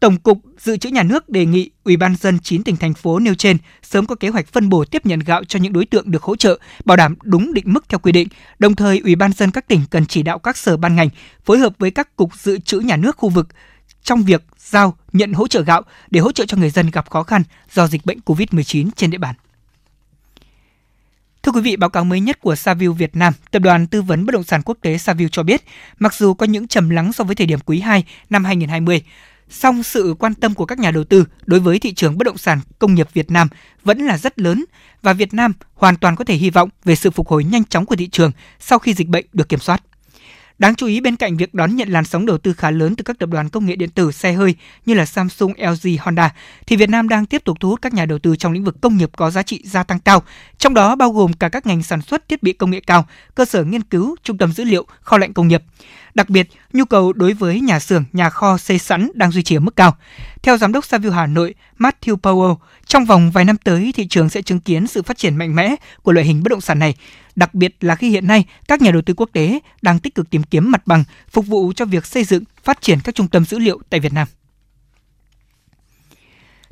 Tổng 0.00 0.16
cục 0.16 0.38
Dự 0.58 0.76
trữ 0.76 0.88
Nhà 0.88 1.02
nước 1.02 1.28
đề 1.28 1.46
nghị 1.46 1.70
Ủy 1.84 1.96
ban 1.96 2.16
dân 2.16 2.38
9 2.38 2.62
tỉnh 2.62 2.76
thành 2.76 2.94
phố 2.94 3.18
nêu 3.18 3.34
trên 3.34 3.56
sớm 3.82 4.06
có 4.06 4.14
kế 4.14 4.28
hoạch 4.28 4.48
phân 4.48 4.68
bổ 4.68 4.84
tiếp 4.84 5.06
nhận 5.06 5.20
gạo 5.20 5.44
cho 5.44 5.58
những 5.58 5.72
đối 5.72 5.86
tượng 5.86 6.10
được 6.10 6.22
hỗ 6.22 6.36
trợ, 6.36 6.58
bảo 6.84 6.96
đảm 6.96 7.14
đúng 7.22 7.54
định 7.54 7.64
mức 7.68 7.88
theo 7.88 7.98
quy 7.98 8.12
định. 8.12 8.28
Đồng 8.58 8.74
thời, 8.74 8.98
Ủy 8.98 9.14
ban 9.14 9.32
dân 9.32 9.50
các 9.50 9.68
tỉnh 9.68 9.80
cần 9.90 10.06
chỉ 10.06 10.22
đạo 10.22 10.38
các 10.38 10.56
sở 10.56 10.76
ban 10.76 10.96
ngành 10.96 11.08
phối 11.44 11.58
hợp 11.58 11.72
với 11.78 11.90
các 11.90 12.16
cục 12.16 12.36
dự 12.38 12.58
trữ 12.58 12.80
nhà 12.80 12.96
nước 12.96 13.16
khu 13.16 13.28
vực 13.28 13.48
trong 14.02 14.22
việc 14.22 14.44
giao 14.58 14.96
nhận 15.12 15.32
hỗ 15.32 15.48
trợ 15.48 15.62
gạo 15.62 15.82
để 16.10 16.20
hỗ 16.20 16.32
trợ 16.32 16.44
cho 16.46 16.56
người 16.56 16.70
dân 16.70 16.90
gặp 16.90 17.10
khó 17.10 17.22
khăn 17.22 17.42
do 17.72 17.86
dịch 17.86 18.06
bệnh 18.06 18.18
COVID-19 18.26 18.88
trên 18.96 19.10
địa 19.10 19.18
bàn. 19.18 19.34
Thưa 21.42 21.52
quý 21.52 21.60
vị, 21.60 21.76
báo 21.76 21.90
cáo 21.90 22.04
mới 22.04 22.20
nhất 22.20 22.40
của 22.40 22.54
Saville 22.54 22.94
Việt 22.94 23.16
Nam, 23.16 23.32
tập 23.50 23.58
đoàn 23.58 23.86
tư 23.86 24.02
vấn 24.02 24.26
bất 24.26 24.32
động 24.32 24.44
sản 24.44 24.62
quốc 24.64 24.78
tế 24.80 24.98
Saville 24.98 25.28
cho 25.32 25.42
biết, 25.42 25.62
mặc 25.98 26.14
dù 26.14 26.34
có 26.34 26.46
những 26.46 26.68
trầm 26.68 26.90
lắng 26.90 27.12
so 27.12 27.24
với 27.24 27.34
thời 27.34 27.46
điểm 27.46 27.58
quý 27.66 27.80
2 27.80 28.04
năm 28.30 28.44
2020, 28.44 29.02
song 29.48 29.82
sự 29.82 30.14
quan 30.18 30.34
tâm 30.34 30.54
của 30.54 30.66
các 30.66 30.78
nhà 30.78 30.90
đầu 30.90 31.04
tư 31.04 31.24
đối 31.46 31.60
với 31.60 31.78
thị 31.78 31.94
trường 31.94 32.18
bất 32.18 32.24
động 32.24 32.38
sản 32.38 32.60
công 32.78 32.94
nghiệp 32.94 33.08
Việt 33.12 33.30
Nam 33.30 33.48
vẫn 33.84 33.98
là 33.98 34.18
rất 34.18 34.38
lớn 34.38 34.64
và 35.02 35.12
Việt 35.12 35.34
Nam 35.34 35.52
hoàn 35.74 35.96
toàn 35.96 36.16
có 36.16 36.24
thể 36.24 36.34
hy 36.34 36.50
vọng 36.50 36.68
về 36.84 36.94
sự 36.94 37.10
phục 37.10 37.28
hồi 37.28 37.44
nhanh 37.44 37.64
chóng 37.64 37.86
của 37.86 37.96
thị 37.96 38.08
trường 38.08 38.32
sau 38.60 38.78
khi 38.78 38.94
dịch 38.94 39.08
bệnh 39.08 39.26
được 39.32 39.48
kiểm 39.48 39.60
soát. 39.60 39.82
Đáng 40.58 40.74
chú 40.74 40.86
ý 40.86 41.00
bên 41.00 41.16
cạnh 41.16 41.36
việc 41.36 41.54
đón 41.54 41.76
nhận 41.76 41.88
làn 41.88 42.04
sóng 42.04 42.26
đầu 42.26 42.38
tư 42.38 42.52
khá 42.52 42.70
lớn 42.70 42.96
từ 42.96 43.02
các 43.02 43.18
tập 43.18 43.28
đoàn 43.32 43.48
công 43.48 43.66
nghệ 43.66 43.76
điện 43.76 43.90
tử 43.90 44.12
xe 44.12 44.32
hơi 44.32 44.54
như 44.86 44.94
là 44.94 45.06
Samsung, 45.06 45.52
LG, 45.58 45.96
Honda, 46.00 46.34
thì 46.66 46.76
Việt 46.76 46.88
Nam 46.88 47.08
đang 47.08 47.26
tiếp 47.26 47.44
tục 47.44 47.56
thu 47.60 47.68
hút 47.68 47.82
các 47.82 47.94
nhà 47.94 48.06
đầu 48.06 48.18
tư 48.18 48.36
trong 48.36 48.52
lĩnh 48.52 48.64
vực 48.64 48.76
công 48.80 48.96
nghiệp 48.96 49.10
có 49.16 49.30
giá 49.30 49.42
trị 49.42 49.62
gia 49.64 49.82
tăng 49.82 50.00
cao, 50.00 50.22
trong 50.58 50.74
đó 50.74 50.96
bao 50.96 51.10
gồm 51.10 51.32
cả 51.32 51.48
các 51.48 51.66
ngành 51.66 51.82
sản 51.82 52.02
xuất 52.02 52.28
thiết 52.28 52.42
bị 52.42 52.52
công 52.52 52.70
nghệ 52.70 52.80
cao, 52.86 53.06
cơ 53.34 53.44
sở 53.44 53.64
nghiên 53.64 53.82
cứu, 53.82 54.16
trung 54.22 54.38
tâm 54.38 54.52
dữ 54.52 54.64
liệu, 54.64 54.86
kho 55.00 55.18
lạnh 55.18 55.32
công 55.32 55.48
nghiệp. 55.48 55.62
Đặc 56.14 56.30
biệt, 56.30 56.48
nhu 56.72 56.84
cầu 56.84 57.12
đối 57.12 57.32
với 57.32 57.60
nhà 57.60 57.80
xưởng, 57.80 58.04
nhà 58.12 58.30
kho 58.30 58.58
xây 58.58 58.78
sẵn 58.78 59.10
đang 59.14 59.30
duy 59.30 59.42
trì 59.42 59.56
ở 59.56 59.60
mức 59.60 59.76
cao. 59.76 59.96
Theo 60.42 60.58
giám 60.58 60.72
đốc 60.72 60.84
Savio 60.84 61.10
Hà 61.10 61.26
Nội 61.26 61.54
Matthew 61.78 62.16
Powell, 62.16 62.56
trong 62.86 63.04
vòng 63.04 63.30
vài 63.30 63.44
năm 63.44 63.56
tới 63.56 63.92
thị 63.96 64.06
trường 64.06 64.28
sẽ 64.28 64.42
chứng 64.42 64.60
kiến 64.60 64.86
sự 64.86 65.02
phát 65.02 65.18
triển 65.18 65.36
mạnh 65.36 65.54
mẽ 65.54 65.74
của 66.02 66.12
loại 66.12 66.26
hình 66.26 66.42
bất 66.42 66.48
động 66.50 66.60
sản 66.60 66.78
này, 66.78 66.94
đặc 67.36 67.54
biệt 67.54 67.76
là 67.80 67.94
khi 67.94 68.10
hiện 68.10 68.26
nay 68.26 68.44
các 68.68 68.82
nhà 68.82 68.90
đầu 68.90 69.02
tư 69.02 69.14
quốc 69.16 69.30
tế 69.32 69.60
đang 69.82 69.98
tích 69.98 70.14
cực 70.14 70.30
tìm 70.30 70.42
kiếm 70.42 70.70
mặt 70.70 70.86
bằng 70.86 71.04
phục 71.30 71.46
vụ 71.46 71.72
cho 71.76 71.84
việc 71.84 72.06
xây 72.06 72.24
dựng, 72.24 72.44
phát 72.64 72.80
triển 72.80 72.98
các 73.04 73.14
trung 73.14 73.28
tâm 73.28 73.44
dữ 73.44 73.58
liệu 73.58 73.80
tại 73.90 74.00
Việt 74.00 74.12
Nam. 74.12 74.28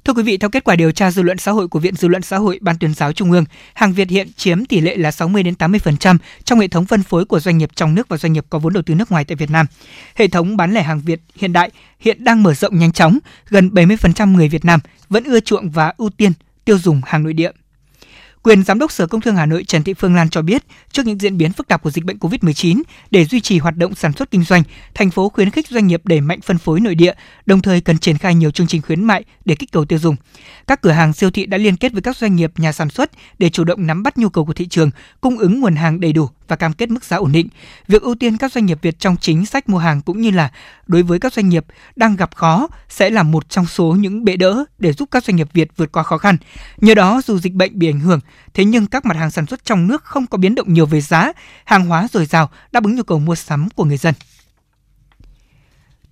Thưa 0.05 0.13
quý 0.13 0.23
vị, 0.23 0.37
theo 0.37 0.51
kết 0.51 0.65
quả 0.65 0.77
điều 0.77 0.93
tra 0.93 1.11
dư 1.11 1.23
luận 1.23 1.39
xã 1.39 1.53
hội 1.53 1.69
của 1.69 1.79
Viện 1.79 1.97
Dư 1.97 2.09
luận 2.09 2.23
xã 2.23 2.39
hội 2.39 2.59
Ban 2.61 2.79
tuyên 2.79 2.95
giáo 2.95 3.13
Trung 3.13 3.33
ương, 3.33 3.45
hàng 3.75 3.93
Việt 3.93 4.11
hiện 4.11 4.29
chiếm 4.37 4.65
tỷ 4.65 4.81
lệ 4.81 4.97
là 4.97 5.11
60 5.11 5.43
đến 5.43 5.55
80% 5.59 6.19
trong 6.45 6.61
hệ 6.61 6.69
thống 6.69 6.87
phân 6.87 7.03
phối 7.03 7.25
của 7.25 7.41
doanh 7.41 7.59
nghiệp 7.59 7.71
trong 7.75 7.95
nước 7.95 8.09
và 8.09 8.17
doanh 8.17 8.33
nghiệp 8.33 8.45
có 8.51 8.59
vốn 8.59 8.73
đầu 8.73 8.83
tư 8.83 8.95
nước 8.95 9.11
ngoài 9.11 9.25
tại 9.25 9.37
Việt 9.37 9.51
Nam. 9.51 9.67
Hệ 10.15 10.29
thống 10.29 10.57
bán 10.57 10.75
lẻ 10.75 10.83
hàng 10.83 11.01
Việt 11.01 11.21
hiện 11.37 11.53
đại 11.53 11.71
hiện 11.99 12.25
đang 12.25 12.43
mở 12.43 12.55
rộng 12.55 12.79
nhanh 12.79 12.93
chóng, 12.93 13.19
gần 13.49 13.69
70% 13.69 14.33
người 14.33 14.49
Việt 14.49 14.65
Nam 14.65 14.81
vẫn 15.09 15.25
ưa 15.25 15.41
chuộng 15.41 15.71
và 15.71 15.93
ưu 15.97 16.11
tiên 16.11 16.33
tiêu 16.65 16.79
dùng 16.79 17.01
hàng 17.07 17.23
nội 17.23 17.33
địa. 17.33 17.51
Quyền 18.45 18.65
Giám 18.65 18.79
đốc 18.79 18.93
Sở 18.93 19.07
Công 19.07 19.21
Thương 19.21 19.37
Hà 19.37 19.47
Nội 19.47 19.65
Trần 19.65 19.83
Thị 19.83 19.95
Phương 19.95 20.15
Lan 20.15 20.31
cho 20.31 20.43
biết, 20.43 20.65
trước 20.93 21.07
những 21.07 21.21
diễn 21.21 21.39
biến 21.39 21.53
phức 21.53 21.69
tạp 21.69 21.83
của 21.83 21.91
dịch 21.91 22.05
bệnh 22.05 22.17
COVID-19, 22.19 22.83
để 23.11 23.25
duy 23.25 23.41
trì 23.41 23.59
hoạt 23.59 23.77
động 23.77 23.95
sản 23.95 24.13
xuất 24.13 24.31
kinh 24.31 24.45
doanh, 24.45 24.63
thành 24.95 25.11
phố 25.11 25.29
khuyến 25.29 25.51
khích 25.51 25.69
doanh 25.69 25.87
nghiệp 25.87 26.01
đẩy 26.05 26.21
mạnh 26.21 26.41
phân 26.41 26.59
phối 26.59 26.81
nội 26.81 26.95
địa, 26.95 27.13
đồng 27.47 27.61
thời 27.61 27.81
cần 27.81 27.99
triển 27.99 28.19
khai 28.19 28.35
nhiều 28.35 28.51
chương 28.51 28.67
trình 28.67 28.83
khuyến 28.83 29.05
mại 29.05 29.25
để 29.45 29.55
kích 29.55 29.73
cầu 29.73 29.85
tiêu 29.85 29.99
dùng. 29.99 30.17
Các 30.67 30.83
cửa 30.83 30.91
hàng 30.91 31.13
siêu 31.13 31.31
thị 31.31 31.47
đã 31.47 31.59
liên 31.59 31.77
kết 31.77 31.93
với 31.93 32.03
các 32.03 32.17
doanh 32.17 32.37
nghiệp 32.37 32.53
nhà 32.57 32.73
sản 32.73 32.91
xuất 32.91 33.11
để 33.39 33.51
chủ 33.51 33.65
động 33.65 33.87
nắm 33.87 34.03
bắt 34.03 34.19
nhu 34.19 34.29
cầu 34.29 34.45
của 34.45 34.53
thị 34.53 34.67
trường, 34.67 34.91
cung 35.21 35.39
ứng 35.39 35.61
nguồn 35.61 35.77
hàng 35.77 36.01
đầy 36.01 36.13
đủ 36.13 36.29
và 36.49 36.57
cam 36.57 36.73
kết 36.73 36.91
mức 36.91 37.05
giá 37.05 37.17
ổn 37.17 37.33
định. 37.33 37.49
Việc 37.89 38.03
ưu 38.03 38.15
tiên 38.15 38.37
các 38.37 38.53
doanh 38.53 38.67
nghiệp 38.67 38.79
Việt 38.83 38.99
trong 38.99 39.17
chính 39.17 39.47
sách 39.47 39.69
mua 39.69 39.79
hàng 39.79 40.01
cũng 40.01 40.21
như 40.21 40.31
là 40.31 40.51
đối 40.87 41.03
với 41.03 41.19
các 41.19 41.33
doanh 41.33 41.49
nghiệp 41.49 41.65
đang 41.97 42.17
gặp 42.17 42.35
khó 42.35 42.69
sẽ 42.89 43.11
là 43.11 43.23
một 43.23 43.51
trong 43.51 43.67
số 43.67 43.93
những 43.99 44.25
bệ 44.25 44.37
đỡ 44.37 44.65
để 44.79 44.93
giúp 44.93 45.09
các 45.11 45.25
doanh 45.25 45.37
nghiệp 45.37 45.49
Việt 45.53 45.69
vượt 45.77 45.93
qua 45.93 46.03
khó 46.03 46.19
khăn. 46.19 46.37
Nhờ 46.77 46.95
đó, 46.95 47.21
dù 47.27 47.39
dịch 47.39 47.53
bệnh 47.53 47.79
bị 47.79 47.89
ảnh 47.89 48.01
hưởng, 48.01 48.21
thế 48.55 48.65
nhưng 48.65 48.87
các 48.87 49.05
mặt 49.05 49.17
hàng 49.17 49.31
sản 49.31 49.47
xuất 49.47 49.65
trong 49.65 49.87
nước 49.87 50.05
không 50.05 50.27
có 50.27 50.39
biến 50.39 50.55
động 50.55 50.73
nhiều 50.73 50.87
về 50.87 51.01
giá, 51.01 51.33
hàng 51.65 51.87
hóa 51.87 52.09
dồi 52.13 52.27
dào 52.27 52.51
đáp 52.73 52.85
ứng 52.85 52.97
nhu 52.97 53.03
cầu 53.03 53.19
mua 53.19 53.35
sắm 53.35 53.69
của 53.71 53.85
người 53.85 53.97
dân. 53.97 54.15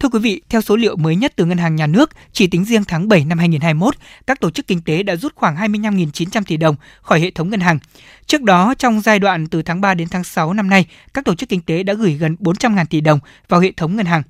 Thưa 0.02 0.08
quý 0.08 0.18
vị, 0.18 0.42
theo 0.48 0.61
số 0.61 0.76
liệu 0.76 0.96
mới 0.96 1.16
nhất 1.16 1.32
từ 1.37 1.44
Ngân 1.44 1.58
hàng 1.58 1.76
Nhà 1.76 1.87
nước, 1.87 2.11
chỉ 2.32 2.46
tính 2.46 2.64
riêng 2.64 2.85
tháng 2.85 3.08
7 3.08 3.24
năm 3.24 3.38
2021, 3.38 3.94
các 4.26 4.40
tổ 4.40 4.50
chức 4.50 4.66
kinh 4.66 4.82
tế 4.82 5.02
đã 5.02 5.16
rút 5.16 5.35
khoảng 5.35 5.56
25.900 5.56 6.42
tỷ 6.46 6.56
đồng 6.56 6.76
khỏi 7.02 7.20
hệ 7.20 7.30
thống 7.30 7.50
ngân 7.50 7.61
hàng. 7.61 7.78
Trước 8.26 8.42
đó, 8.42 8.74
trong 8.78 9.00
giai 9.00 9.18
đoạn 9.18 9.46
từ 9.46 9.62
tháng 9.62 9.80
3 9.80 9.94
đến 9.94 10.08
tháng 10.08 10.24
6 10.24 10.52
năm 10.52 10.70
nay, 10.70 10.87
các 11.14 11.24
tổ 11.24 11.35
chức 11.35 11.48
kinh 11.48 11.61
tế 11.61 11.82
đã 11.82 11.94
gửi 11.94 12.12
gần 12.12 12.37
400.000 12.40 12.85
tỷ 12.85 13.00
đồng 13.00 13.18
vào 13.48 13.61
hệ 13.61 13.72
thống 13.72 13.96
ngân 13.96 14.06
hàng. 14.06 14.22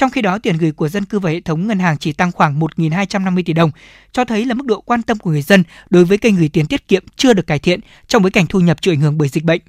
Trong 0.00 0.10
khi 0.10 0.22
đó, 0.22 0.38
tiền 0.38 0.56
gửi 0.56 0.72
của 0.72 0.88
dân 0.88 1.04
cư 1.04 1.18
vào 1.18 1.32
hệ 1.32 1.40
thống 1.40 1.66
ngân 1.66 1.78
hàng 1.78 1.98
chỉ 1.98 2.12
tăng 2.12 2.32
khoảng 2.32 2.60
1.250 2.60 3.42
tỷ 3.46 3.52
đồng, 3.52 3.70
cho 4.12 4.24
thấy 4.24 4.44
là 4.44 4.54
mức 4.54 4.66
độ 4.66 4.80
quan 4.80 5.02
tâm 5.02 5.18
của 5.18 5.30
người 5.30 5.42
dân 5.42 5.64
đối 5.90 6.04
với 6.04 6.18
kênh 6.18 6.36
gửi 6.36 6.48
tiền 6.48 6.66
tiết 6.66 6.88
kiệm 6.88 7.04
chưa 7.16 7.32
được 7.32 7.46
cải 7.46 7.58
thiện 7.58 7.80
trong 8.06 8.22
bối 8.22 8.30
cảnh 8.30 8.46
thu 8.46 8.60
nhập 8.60 8.82
chịu 8.82 8.94
ảnh 8.94 9.00
hưởng 9.00 9.18
bởi 9.18 9.28
dịch 9.28 9.44
bệnh. 9.44 9.60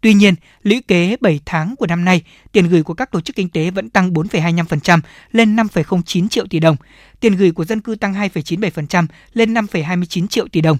Tuy 0.00 0.14
nhiên, 0.14 0.34
lũy 0.62 0.82
kế 0.88 1.16
7 1.20 1.40
tháng 1.44 1.76
của 1.76 1.86
năm 1.86 2.04
nay, 2.04 2.22
tiền 2.52 2.68
gửi 2.68 2.82
của 2.82 2.94
các 2.94 3.10
tổ 3.10 3.20
chức 3.20 3.36
kinh 3.36 3.48
tế 3.48 3.70
vẫn 3.70 3.90
tăng 3.90 4.12
4,25% 4.12 5.00
lên 5.32 5.56
5,09 5.56 6.28
triệu 6.28 6.46
tỷ 6.46 6.60
đồng. 6.60 6.76
Tiền 7.20 7.36
gửi 7.36 7.52
của 7.52 7.64
dân 7.64 7.80
cư 7.80 7.94
tăng 7.94 8.14
2,97% 8.14 9.06
lên 9.34 9.54
5,29 9.54 10.26
triệu 10.26 10.48
tỷ 10.48 10.60
đồng. 10.60 10.76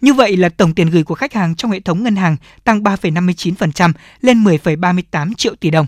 Như 0.00 0.14
vậy 0.14 0.36
là 0.36 0.48
tổng 0.48 0.74
tiền 0.74 0.90
gửi 0.90 1.04
của 1.04 1.14
khách 1.14 1.32
hàng 1.32 1.54
trong 1.56 1.70
hệ 1.70 1.80
thống 1.80 2.02
ngân 2.02 2.16
hàng 2.16 2.36
tăng 2.64 2.82
3,59% 2.82 3.92
lên 4.20 4.44
10,38 4.44 5.34
triệu 5.34 5.54
tỷ 5.54 5.70
đồng. 5.70 5.86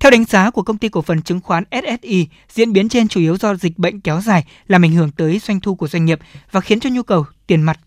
Theo 0.00 0.10
đánh 0.10 0.24
giá 0.24 0.50
của 0.50 0.62
công 0.62 0.78
ty 0.78 0.88
cổ 0.88 1.02
phần 1.02 1.22
chứng 1.22 1.40
khoán 1.40 1.64
SSI, 1.70 2.28
diễn 2.48 2.72
biến 2.72 2.88
trên 2.88 3.08
chủ 3.08 3.20
yếu 3.20 3.36
do 3.36 3.54
dịch 3.54 3.78
bệnh 3.78 4.00
kéo 4.00 4.20
dài 4.20 4.44
làm 4.68 4.84
ảnh 4.84 4.92
hưởng 4.92 5.10
tới 5.10 5.38
doanh 5.38 5.60
thu 5.60 5.74
của 5.74 5.88
doanh 5.88 6.04
nghiệp 6.04 6.18
và 6.52 6.60
khiến 6.60 6.80
cho 6.80 6.90
nhu 6.90 7.02
cầu 7.02 7.24
tiền 7.46 7.62
mặt 7.62 7.80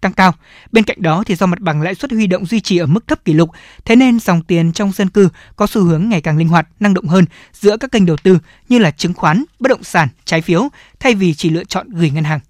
tăng 0.00 0.12
cao. 0.12 0.34
Bên 0.72 0.84
cạnh 0.84 1.02
đó 1.02 1.24
thì 1.26 1.34
do 1.34 1.46
mặt 1.46 1.60
bằng 1.60 1.82
lãi 1.82 1.94
suất 1.94 2.10
huy 2.10 2.26
động 2.26 2.46
duy 2.46 2.60
trì 2.60 2.78
ở 2.78 2.86
mức 2.86 3.06
thấp 3.06 3.24
kỷ 3.24 3.32
lục, 3.32 3.50
thế 3.84 3.96
nên 3.96 4.20
dòng 4.20 4.42
tiền 4.42 4.72
trong 4.72 4.92
dân 4.92 5.08
cư 5.08 5.28
có 5.56 5.66
xu 5.66 5.82
hướng 5.82 6.08
ngày 6.08 6.20
càng 6.20 6.38
linh 6.38 6.48
hoạt, 6.48 6.68
năng 6.80 6.94
động 6.94 7.06
hơn 7.06 7.24
giữa 7.52 7.76
các 7.76 7.92
kênh 7.92 8.06
đầu 8.06 8.16
tư 8.16 8.38
như 8.68 8.78
là 8.78 8.90
chứng 8.90 9.14
khoán, 9.14 9.44
bất 9.60 9.68
động 9.68 9.84
sản, 9.84 10.08
trái 10.24 10.40
phiếu 10.40 10.68
thay 11.00 11.14
vì 11.14 11.34
chỉ 11.34 11.50
lựa 11.50 11.64
chọn 11.64 11.90
gửi 11.90 12.10
ngân 12.10 12.24
hàng. 12.24 12.40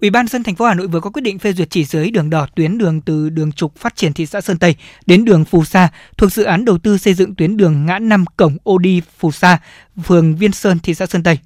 Ủy 0.00 0.10
ban 0.10 0.26
dân 0.26 0.42
thành 0.42 0.54
phố 0.54 0.64
Hà 0.64 0.74
Nội 0.74 0.86
vừa 0.86 1.00
có 1.00 1.10
quyết 1.10 1.22
định 1.22 1.38
phê 1.38 1.52
duyệt 1.52 1.70
chỉ 1.70 1.84
giới 1.84 2.10
đường 2.10 2.30
đỏ 2.30 2.46
tuyến 2.54 2.78
đường 2.78 3.00
từ 3.00 3.30
đường 3.30 3.52
trục 3.52 3.76
phát 3.76 3.96
triển 3.96 4.12
thị 4.12 4.26
xã 4.26 4.40
Sơn 4.40 4.58
Tây 4.58 4.74
đến 5.06 5.24
đường 5.24 5.44
Phù 5.44 5.64
Sa 5.64 5.88
thuộc 6.16 6.32
dự 6.32 6.42
án 6.42 6.64
đầu 6.64 6.78
tư 6.78 6.98
xây 6.98 7.14
dựng 7.14 7.34
tuyến 7.34 7.56
đường 7.56 7.86
ngã 7.86 7.98
năm 7.98 8.24
cổng 8.36 8.56
ô 8.62 8.78
đi 8.78 9.02
Phù 9.18 9.32
Sa, 9.32 9.58
phường 10.04 10.36
Viên 10.36 10.52
Sơn, 10.52 10.78
thị 10.78 10.94
xã 10.94 11.06
Sơn 11.06 11.22
Tây. 11.22 11.38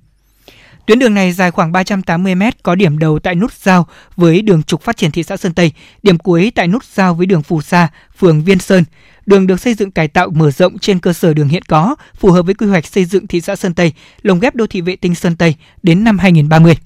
Tuyến 0.86 0.98
đường 0.98 1.14
này 1.14 1.32
dài 1.32 1.50
khoảng 1.50 1.72
380 1.72 2.34
m, 2.34 2.42
có 2.62 2.74
điểm 2.74 2.98
đầu 2.98 3.18
tại 3.18 3.34
nút 3.34 3.52
giao 3.52 3.86
với 4.16 4.42
đường 4.42 4.62
trục 4.62 4.82
phát 4.82 4.96
triển 4.96 5.10
thị 5.10 5.22
xã 5.22 5.36
Sơn 5.36 5.54
Tây, 5.54 5.72
điểm 6.02 6.18
cuối 6.18 6.52
tại 6.54 6.68
nút 6.68 6.84
giao 6.84 7.14
với 7.14 7.26
đường 7.26 7.42
Phù 7.42 7.62
Sa, 7.62 7.88
phường 8.18 8.44
Viên 8.44 8.58
Sơn. 8.58 8.84
Đường 9.26 9.46
được 9.46 9.60
xây 9.60 9.74
dựng 9.74 9.90
cải 9.90 10.08
tạo 10.08 10.30
mở 10.30 10.50
rộng 10.50 10.78
trên 10.78 10.98
cơ 10.98 11.12
sở 11.12 11.34
đường 11.34 11.48
hiện 11.48 11.62
có, 11.68 11.96
phù 12.14 12.30
hợp 12.30 12.42
với 12.42 12.54
quy 12.54 12.66
hoạch 12.66 12.86
xây 12.86 13.04
dựng 13.04 13.26
thị 13.26 13.40
xã 13.40 13.56
Sơn 13.56 13.74
Tây, 13.74 13.92
lồng 14.22 14.40
ghép 14.40 14.54
đô 14.54 14.66
thị 14.66 14.80
vệ 14.80 14.96
tinh 14.96 15.14
Sơn 15.14 15.36
Tây 15.36 15.54
đến 15.82 16.04
năm 16.04 16.18
2030. 16.18 16.76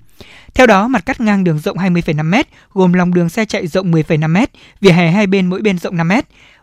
Theo 0.55 0.67
đó, 0.67 0.89
mặt 0.89 1.07
cắt 1.07 1.21
ngang 1.21 1.45
đường 1.45 1.59
rộng 1.59 1.79
20,5 1.79 2.25
m, 2.25 2.35
gồm 2.73 2.93
lòng 2.93 3.15
đường 3.15 3.29
xe 3.29 3.45
chạy 3.45 3.67
rộng 3.67 3.93
10,5 3.93 4.41
m, 4.41 4.45
vỉa 4.81 4.91
hè 4.91 5.11
hai 5.11 5.27
bên 5.27 5.47
mỗi 5.47 5.63
bên 5.63 5.79
rộng 5.79 5.97
5 5.97 6.09
m. 6.09 6.13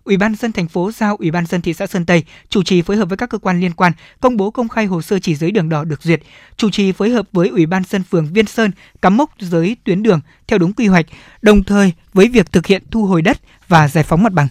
Ủy 0.03 0.17
ban 0.17 0.35
dân 0.35 0.51
thành 0.51 0.67
phố 0.67 0.91
giao 0.91 1.15
Ủy 1.15 1.31
ban 1.31 1.45
dân 1.45 1.61
thị 1.61 1.73
xã 1.73 1.87
Sơn 1.87 2.05
Tây 2.05 2.23
chủ 2.49 2.63
trì 2.63 2.81
phối 2.81 2.97
hợp 2.97 3.05
với 3.05 3.17
các 3.17 3.29
cơ 3.29 3.37
quan 3.37 3.59
liên 3.59 3.73
quan 3.73 3.91
công 4.19 4.37
bố 4.37 4.51
công 4.51 4.69
khai 4.69 4.85
hồ 4.85 5.01
sơ 5.01 5.19
chỉ 5.19 5.35
giới 5.35 5.51
đường 5.51 5.69
đỏ 5.69 5.83
được 5.83 6.01
duyệt, 6.01 6.21
chủ 6.57 6.69
trì 6.69 6.91
phối 6.91 7.09
hợp 7.09 7.27
với 7.31 7.47
Ủy 7.49 7.65
ban 7.65 7.83
dân 7.83 8.03
phường 8.03 8.33
Viên 8.33 8.45
Sơn 8.45 8.71
cắm 9.01 9.17
mốc 9.17 9.29
giới 9.39 9.77
tuyến 9.83 10.03
đường 10.03 10.21
theo 10.47 10.59
đúng 10.59 10.73
quy 10.73 10.87
hoạch, 10.87 11.05
đồng 11.41 11.63
thời 11.63 11.93
với 12.13 12.27
việc 12.27 12.51
thực 12.51 12.65
hiện 12.65 12.83
thu 12.91 13.05
hồi 13.05 13.21
đất 13.21 13.37
và 13.67 13.87
giải 13.87 14.03
phóng 14.03 14.23
mặt 14.23 14.33
bằng. 14.33 14.47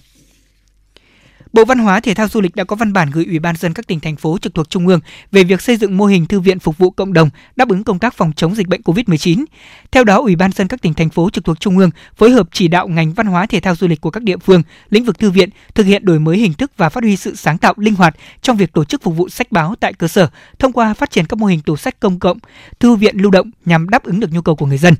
Bộ 1.53 1.65
Văn 1.65 1.79
hóa 1.79 2.01
Thể 2.01 2.15
thao 2.15 2.29
Du 2.29 2.41
lịch 2.41 2.57
đã 2.57 2.65
có 2.65 2.77
văn 2.77 2.93
bản 2.93 3.11
gửi 3.11 3.25
Ủy 3.25 3.39
ban 3.39 3.57
dân 3.57 3.75
các 3.75 3.87
tỉnh 3.87 4.01
thành 4.01 4.17
phố 4.17 4.39
trực 4.39 4.55
thuộc 4.55 4.71
trung 4.71 4.87
ương 4.87 5.01
về 5.33 5.45
việc 5.45 5.61
xây 5.61 5.77
dựng 5.77 5.97
mô 5.97 6.07
hình 6.07 6.27
thư 6.27 6.41
viện 6.41 6.59
phục 6.59 6.79
vụ 6.79 6.91
cộng 6.91 7.13
đồng 7.13 7.31
đáp 7.57 7.69
ứng 7.69 7.85
công 7.85 7.99
tác 7.99 8.15
phòng 8.15 8.33
chống 8.37 8.55
dịch 8.55 8.69
bệnh 8.69 8.81
COVID-19. 8.81 9.45
Theo 9.91 10.05
đó, 10.05 10.19
Ủy 10.19 10.37
ban 10.37 10.53
dân 10.53 10.69
các 10.69 10.83
tỉnh 10.83 10.95
thành 10.95 11.11
phố 11.11 11.31
trực 11.31 11.45
thuộc 11.45 11.61
trung 11.61 11.79
ương 11.79 11.91
phối 12.17 12.31
hợp 12.31 12.49
chỉ 12.53 12.69
đạo 12.69 12.89
ngành 12.89 13.13
văn 13.13 13.27
hóa 13.27 13.47
thể 13.47 13.61
thao 13.61 13.77
du 13.77 13.89
lịch 13.89 14.01
của 14.01 14.11
các 14.11 14.23
địa 14.23 14.37
phương, 14.37 14.63
lĩnh 14.91 15.05
vực 15.05 15.19
thư 15.19 15.31
viện 15.31 15.49
thực 15.75 15.87
hiện 15.87 16.05
đổi 16.05 16.19
mới 16.19 16.39
hình 16.39 16.55
thức 16.55 16.73
và 16.77 16.89
phát 16.89 17.05
huy 17.05 17.17
sự 17.17 17.35
sáng 17.35 17.59
tạo 17.59 17.75
linh 17.77 17.95
hoạt 17.95 18.17
trong 18.43 18.57
việc 18.57 18.73
tổ 18.73 18.85
chức 18.85 19.03
phục 19.03 19.17
vụ 19.17 19.29
sách 19.29 19.53
báo 19.53 19.75
tại 19.81 19.93
cơ 19.93 20.09
sở 20.09 20.29
thông 20.59 20.73
qua 20.73 20.95
phát 20.95 21.11
triển 21.11 21.27
các 21.27 21.39
mô 21.39 21.47
hình 21.47 21.61
tủ 21.61 21.77
sách 21.77 22.01
công 22.01 22.19
cộng, 22.19 22.39
thư 22.81 22.95
viện 22.95 23.17
lưu 23.17 23.31
động 23.31 23.51
nhằm 23.65 23.89
đáp 23.89 24.05
ứng 24.05 24.21
được 24.21 24.33
nhu 24.33 24.43
cầu 24.43 24.57
của 24.57 24.67
người 24.67 24.79
dân. 24.79 24.95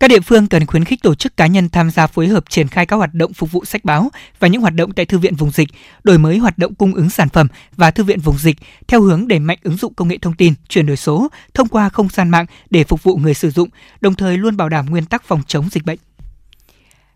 Các 0.00 0.08
địa 0.08 0.20
phương 0.20 0.46
cần 0.46 0.66
khuyến 0.66 0.84
khích 0.84 1.02
tổ 1.02 1.14
chức 1.14 1.36
cá 1.36 1.46
nhân 1.46 1.68
tham 1.68 1.90
gia 1.90 2.06
phối 2.06 2.28
hợp 2.28 2.44
triển 2.50 2.68
khai 2.68 2.86
các 2.86 2.96
hoạt 2.96 3.14
động 3.14 3.32
phục 3.32 3.52
vụ 3.52 3.64
sách 3.64 3.84
báo 3.84 4.10
và 4.38 4.48
những 4.48 4.60
hoạt 4.60 4.74
động 4.74 4.92
tại 4.92 5.06
thư 5.06 5.18
viện 5.18 5.34
vùng 5.34 5.50
dịch, 5.50 5.68
đổi 6.04 6.18
mới 6.18 6.38
hoạt 6.38 6.58
động 6.58 6.74
cung 6.74 6.94
ứng 6.94 7.10
sản 7.10 7.28
phẩm 7.28 7.48
và 7.76 7.90
thư 7.90 8.04
viện 8.04 8.20
vùng 8.20 8.38
dịch 8.38 8.56
theo 8.88 9.00
hướng 9.00 9.28
đẩy 9.28 9.38
mạnh 9.38 9.58
ứng 9.62 9.76
dụng 9.76 9.94
công 9.94 10.08
nghệ 10.08 10.18
thông 10.22 10.34
tin, 10.34 10.54
chuyển 10.68 10.86
đổi 10.86 10.96
số 10.96 11.28
thông 11.54 11.68
qua 11.68 11.88
không 11.88 12.08
gian 12.08 12.28
mạng 12.28 12.46
để 12.70 12.84
phục 12.84 13.02
vụ 13.02 13.16
người 13.16 13.34
sử 13.34 13.50
dụng, 13.50 13.68
đồng 14.00 14.14
thời 14.14 14.36
luôn 14.36 14.56
bảo 14.56 14.68
đảm 14.68 14.86
nguyên 14.86 15.04
tắc 15.04 15.24
phòng 15.24 15.42
chống 15.46 15.68
dịch 15.70 15.84
bệnh 15.84 15.98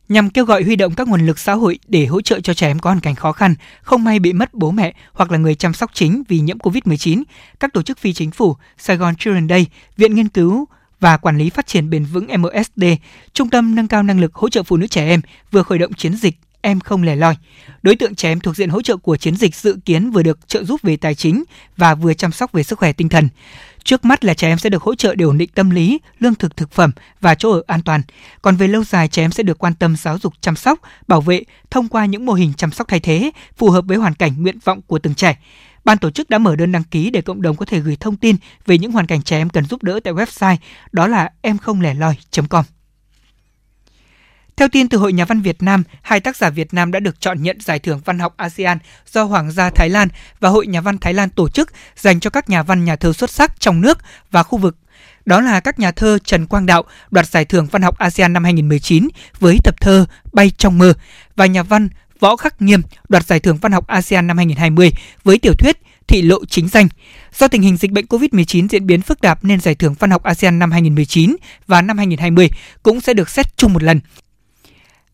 nhằm 0.09 0.31
kêu 0.31 0.45
gọi 0.45 0.63
huy 0.63 0.77
động 0.77 0.95
các 0.95 1.09
nguồn 1.09 1.27
lực 1.27 1.39
xã 1.39 1.55
hội 1.55 1.79
để 1.89 2.07
hỗ 2.07 2.21
trợ 2.21 2.41
cho 2.41 2.55
trẻ 2.55 2.67
em 2.67 2.79
có 2.79 2.91
hoàn 2.91 3.01
cảnh 3.01 3.15
khó 3.15 3.33
khăn, 3.33 3.55
không 3.83 4.05
may 4.05 4.19
bị 4.19 4.33
mất 4.33 4.55
bố 4.55 4.71
mẹ 4.71 4.95
hoặc 5.13 5.31
là 5.31 5.39
người 5.39 5.55
chăm 5.55 5.73
sóc 5.73 5.91
chính 5.95 6.23
vì 6.29 6.41
nhiễm 6.41 6.59
COVID-19. 6.59 7.23
Các 7.61 7.73
tổ 7.73 7.83
chức 7.83 7.99
phi 7.99 8.13
chính 8.13 8.31
phủ, 8.31 8.57
Sài 8.79 8.97
Gòn 8.97 9.17
Children 9.17 9.49
Day, 9.49 9.67
Viện 9.97 10.15
Nghiên 10.15 10.29
cứu 10.29 10.67
và 11.01 11.17
Quản 11.17 11.39
lý 11.39 11.51
Phát 11.51 11.67
triển 11.67 11.91
Bền 11.91 12.05
vững 12.05 12.27
MSD, 12.39 12.85
Trung 13.33 13.51
tâm 13.51 13.75
Nâng 13.75 13.89
cao 13.89 14.03
Năng 14.03 14.21
lực 14.21 14.35
Hỗ 14.35 14.49
trợ 14.49 14.63
Phụ 14.63 14.77
nữ 14.77 14.87
Trẻ 14.87 15.07
Em 15.07 15.21
vừa 15.51 15.63
khởi 15.63 15.79
động 15.79 15.93
chiến 15.93 16.15
dịch 16.15 16.37
Em 16.63 16.81
không 16.81 17.03
lẻ 17.03 17.17
loi. 17.17 17.37
Đối 17.83 17.97
tượng 17.97 18.15
trẻ 18.15 18.29
em 18.29 18.41
thuộc 18.41 18.57
diện 18.57 18.69
hỗ 18.69 18.83
trợ 18.83 18.97
của 18.97 19.17
chiến 19.17 19.37
dịch 19.37 19.55
dự 19.55 19.79
kiến 19.85 20.11
vừa 20.11 20.23
được 20.23 20.49
trợ 20.49 20.65
giúp 20.65 20.83
về 20.83 20.97
tài 20.97 21.15
chính 21.15 21.45
và 21.77 21.95
vừa 21.95 22.15
chăm 22.15 22.33
sóc 22.33 22.53
về 22.53 22.63
sức 22.63 22.79
khỏe 22.79 22.93
tinh 22.93 23.09
thần. 23.09 23.29
Trước 23.85 24.05
mắt 24.05 24.25
là 24.25 24.35
trẻ 24.35 24.49
em 24.49 24.59
sẽ 24.59 24.71
được 24.71 24.83
hỗ 24.83 24.95
trợ 24.95 25.15
để 25.15 25.25
ổn 25.25 25.39
định 25.39 25.51
tâm 25.55 25.71
lý, 25.71 26.01
lương 26.19 26.35
thực 26.35 26.57
thực 26.57 26.73
phẩm 26.73 26.93
và 27.21 27.35
chỗ 27.35 27.51
ở 27.51 27.63
an 27.67 27.83
toàn. 27.83 28.03
Còn 28.43 28.57
về 28.57 28.69
lâu 28.69 28.85
dài, 28.85 29.09
trẻ 29.09 29.25
em 29.25 29.33
sẽ 29.33 29.43
được 29.43 29.59
quan 29.59 29.75
tâm 29.75 29.97
giáo 29.97 30.19
dục 30.19 30.35
chăm 30.41 30.57
sóc, 30.57 30.81
bảo 31.09 31.21
vệ 31.21 31.43
thông 31.71 31.89
qua 31.89 32.07
những 32.07 32.27
mô 32.27 32.33
hình 32.33 32.53
chăm 32.57 32.71
sóc 32.71 32.89
thay 32.89 33.01
thế 33.01 33.31
phù 33.57 33.71
hợp 33.71 33.85
với 33.87 33.97
hoàn 33.97 34.15
cảnh 34.15 34.43
nguyện 34.43 34.59
vọng 34.65 34.81
của 34.87 34.99
từng 34.99 35.15
trẻ. 35.15 35.37
Ban 35.85 35.99
tổ 35.99 36.11
chức 36.11 36.31
đã 36.31 36.39
mở 36.39 36.57
đơn 36.57 36.73
đăng 36.73 36.85
ký 36.85 37.11
để 37.11 37.23
cộng 37.23 37.43
đồng 37.43 37.57
có 37.57 37.67
thể 37.67 37.81
gửi 37.81 37.97
thông 37.97 38.17
tin 38.17 38.37
về 38.67 38.79
những 38.79 38.93
hoàn 38.93 39.07
cảnh 39.07 39.23
trẻ 39.23 39.39
em 39.39 39.51
cần 39.51 39.65
giúp 39.65 39.83
đỡ 39.83 40.01
tại 40.05 40.15
website 40.15 40.57
đó 40.93 41.07
là 41.07 41.31
em 41.41 41.59
không 41.59 41.81
lẻ 41.81 41.95
loi.com. 41.95 42.65
Theo 44.57 44.69
tin 44.69 44.89
từ 44.89 44.99
Hội 44.99 45.13
Nhà 45.13 45.25
văn 45.25 45.41
Việt 45.41 45.63
Nam, 45.63 45.85
hai 46.03 46.21
tác 46.21 46.37
giả 46.37 46.51
Việt 46.51 46.75
Nam 46.75 46.93
đã 46.93 47.01
được 47.01 47.21
chọn 47.21 47.43
nhận 47.43 47.61
giải 47.61 47.79
thưởng 47.79 48.01
văn 48.05 48.19
học 48.19 48.35
ASEAN 48.37 48.79
do 49.07 49.25
Hoàng 49.25 49.51
gia 49.51 49.71
Thái 49.71 49.89
Lan 49.89 50.09
và 50.41 50.49
Hội 50.49 50.67
Nhà 50.67 50.81
văn 50.81 50.99
Thái 50.99 51.15
Lan 51.15 51.31
tổ 51.31 51.49
chức 51.49 51.73
dành 51.97 52.21
cho 52.21 52.31
các 52.31 52.51
nhà 52.51 52.63
văn 52.63 52.85
nhà 52.85 52.97
thơ 52.97 53.13
xuất 53.13 53.31
sắc 53.31 53.61
trong 53.61 53.81
nước 53.81 53.99
và 54.31 54.43
khu 54.43 54.59
vực. 54.59 54.77
Đó 55.27 55.41
là 55.41 55.61
các 55.61 55.79
nhà 55.79 55.93
thơ 55.93 56.19
Trần 56.25 56.47
Quang 56.47 56.67
Đạo 56.67 56.85
đoạt 57.11 57.27
giải 57.27 57.45
thưởng 57.45 57.67
văn 57.67 57.83
học 57.83 57.99
ASEAN 57.99 58.33
năm 58.33 58.45
2019 58.45 59.09
với 59.39 59.57
tập 59.65 59.75
thơ 59.81 60.07
Bay 60.33 60.51
trong 60.51 60.79
mơ 60.79 60.93
và 61.37 61.47
nhà 61.47 61.63
văn 61.63 61.89
Võ 62.21 62.37
Khắc 62.37 62.63
Nghiêm 62.63 62.83
đoạt 63.09 63.27
giải 63.27 63.41
thưởng 63.41 63.57
văn 63.57 63.73
học 63.73 63.87
ASEAN 63.87 64.27
năm 64.27 64.37
2020 64.37 64.93
với 65.25 65.39
tiểu 65.39 65.53
thuyết 65.59 65.77
Thị 66.07 66.23
lộ 66.23 66.45
chính 66.45 66.69
danh. 66.69 66.89
Do 67.35 67.49
tình 67.49 67.63
hình 67.63 67.77
dịch 67.77 67.91
bệnh 67.91 68.05
COVID-19 68.07 68.69
diễn 68.69 68.87
biến 68.87 69.03
phức 69.03 69.21
tạp 69.21 69.45
nên 69.45 69.61
giải 69.61 69.75
thưởng 69.75 69.95
văn 69.99 70.11
học 70.11 70.23
ASEAN 70.23 70.59
năm 70.59 70.71
2019 70.71 71.37
và 71.67 71.83
năm 71.83 71.99
2020 71.99 72.51
cũng 72.83 73.01
sẽ 73.01 73.15
được 73.15 73.29
xét 73.29 73.57
chung 73.57 73.73
một 73.73 73.83
lần. 73.83 74.01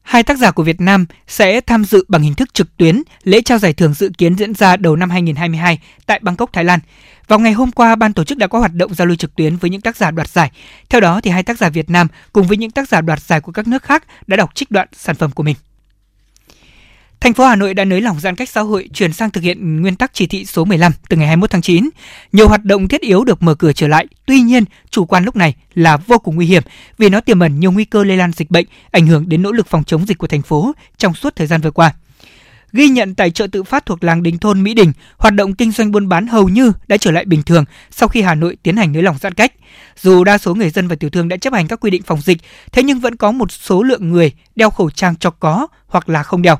Hai 0.03 0.23
tác 0.23 0.39
giả 0.39 0.51
của 0.51 0.63
Việt 0.63 0.81
Nam 0.81 1.07
sẽ 1.27 1.61
tham 1.61 1.85
dự 1.85 2.05
bằng 2.09 2.23
hình 2.23 2.35
thức 2.35 2.55
trực 2.55 2.77
tuyến 2.77 3.03
lễ 3.23 3.41
trao 3.41 3.59
giải 3.59 3.73
thưởng 3.73 3.95
dự 3.95 4.11
kiến 4.19 4.37
diễn 4.37 4.55
ra 4.55 4.77
đầu 4.77 4.97
năm 4.97 5.11
2022 5.11 5.79
tại 6.07 6.21
Bangkok, 6.23 6.53
Thái 6.53 6.65
Lan. 6.65 6.81
Vào 7.29 7.39
ngày 7.39 7.53
hôm 7.53 7.73
qua, 7.73 7.97
ban 7.97 8.13
tổ 8.13 8.25
chức 8.25 8.39
đã 8.39 8.47
có 8.47 8.59
hoạt 8.59 8.75
động 8.75 8.95
giao 8.95 9.07
lưu 9.07 9.17
trực 9.17 9.37
tuyến 9.37 9.57
với 9.57 9.71
những 9.71 9.81
tác 9.81 9.97
giả 9.97 10.11
đoạt 10.11 10.29
giải. 10.29 10.51
Theo 10.89 11.01
đó, 11.01 11.21
thì 11.21 11.31
hai 11.31 11.43
tác 11.43 11.59
giả 11.59 11.69
Việt 11.69 11.91
Nam 11.91 12.09
cùng 12.33 12.47
với 12.47 12.57
những 12.57 12.71
tác 12.71 12.89
giả 12.89 13.01
đoạt 13.01 13.21
giải 13.21 13.41
của 13.41 13.53
các 13.53 13.67
nước 13.67 13.83
khác 13.83 14.05
đã 14.27 14.37
đọc 14.37 14.51
trích 14.55 14.71
đoạn 14.71 14.89
sản 14.93 15.17
phẩm 15.17 15.31
của 15.31 15.43
mình. 15.43 15.57
Thành 17.21 17.35
phố 17.35 17.45
Hà 17.45 17.57
Nội 17.57 17.75
đã 17.75 17.85
nới 17.85 18.01
lỏng 18.01 18.21
giãn 18.21 18.37
cách 18.37 18.49
xã 18.49 18.61
hội 18.61 18.89
chuyển 18.95 19.13
sang 19.13 19.31
thực 19.31 19.45
hiện 19.45 19.83
nguyên 19.83 19.97
tắc 19.97 20.15
chỉ 20.15 20.27
thị 20.27 20.45
số 20.45 20.65
15 20.65 20.93
từ 21.09 21.17
ngày 21.17 21.27
21 21.27 21.51
tháng 21.51 21.63
9. 21.63 21.89
Nhiều 22.33 22.49
hoạt 22.49 22.65
động 22.65 22.89
thiết 22.89 23.01
yếu 23.01 23.25
được 23.25 23.43
mở 23.43 23.55
cửa 23.55 23.73
trở 23.73 23.89
lại, 23.89 24.07
tuy 24.27 24.41
nhiên 24.41 24.65
chủ 24.91 25.05
quan 25.05 25.25
lúc 25.25 25.37
này 25.37 25.55
là 25.75 25.97
vô 25.97 26.19
cùng 26.19 26.37
nguy 26.37 26.47
hiểm 26.47 26.63
vì 26.99 27.09
nó 27.09 27.21
tiềm 27.21 27.41
ẩn 27.41 27.61
nhiều 27.61 27.73
nguy 27.73 27.85
cơ 27.85 28.05
lây 28.05 28.17
lan 28.17 28.33
dịch 28.33 28.51
bệnh, 28.51 28.67
ảnh 28.91 29.07
hưởng 29.07 29.29
đến 29.29 29.43
nỗ 29.43 29.53
lực 29.53 29.67
phòng 29.67 29.85
chống 29.85 30.07
dịch 30.07 30.19
của 30.19 30.27
thành 30.27 30.43
phố 30.43 30.73
trong 30.99 31.15
suốt 31.15 31.37
thời 31.37 31.47
gian 31.47 31.61
vừa 31.61 31.71
qua. 31.71 31.93
Ghi 32.73 32.89
nhận 32.89 33.15
tại 33.15 33.31
chợ 33.31 33.47
tự 33.47 33.63
phát 33.63 33.87
thuộc 33.87 34.05
làng 34.05 34.23
Đình 34.23 34.39
Thôn 34.39 34.63
Mỹ 34.63 34.75
Đình, 34.75 34.93
hoạt 35.19 35.35
động 35.35 35.55
kinh 35.55 35.73
doanh 35.73 35.93
buôn 35.93 36.09
bán 36.09 36.27
hầu 36.27 36.49
như 36.49 36.73
đã 36.89 36.97
trở 36.97 37.11
lại 37.11 37.25
bình 37.25 37.43
thường 37.43 37.65
sau 37.91 38.09
khi 38.09 38.23
Hà 38.23 38.35
Nội 38.35 38.57
tiến 38.63 38.77
hành 38.77 38.93
nới 38.93 39.03
lỏng 39.03 39.17
giãn 39.21 39.35
cách. 39.35 39.53
Dù 40.01 40.25
đa 40.25 40.39
số 40.39 40.55
người 40.55 40.71
dân 40.71 40.89
và 40.89 40.97
tiểu 40.97 41.11
thương 41.11 41.29
đã 41.29 41.37
chấp 41.37 41.53
hành 41.53 41.69
các 41.69 41.81
quy 41.81 41.91
định 41.91 42.03
phòng 42.03 42.21
dịch, 42.21 42.39
thế 42.73 42.83
nhưng 42.83 43.01
vẫn 43.01 43.17
có 43.17 43.33
một 43.33 43.53
số 43.53 43.83
lượng 43.83 44.11
người 44.11 44.33
đeo 44.57 44.71
khẩu 44.71 44.91
trang 44.91 45.17
cho 45.17 45.31
có 45.31 45.67
hoặc 45.87 46.09
là 46.09 46.23
không 46.23 46.43
đeo. 46.43 46.59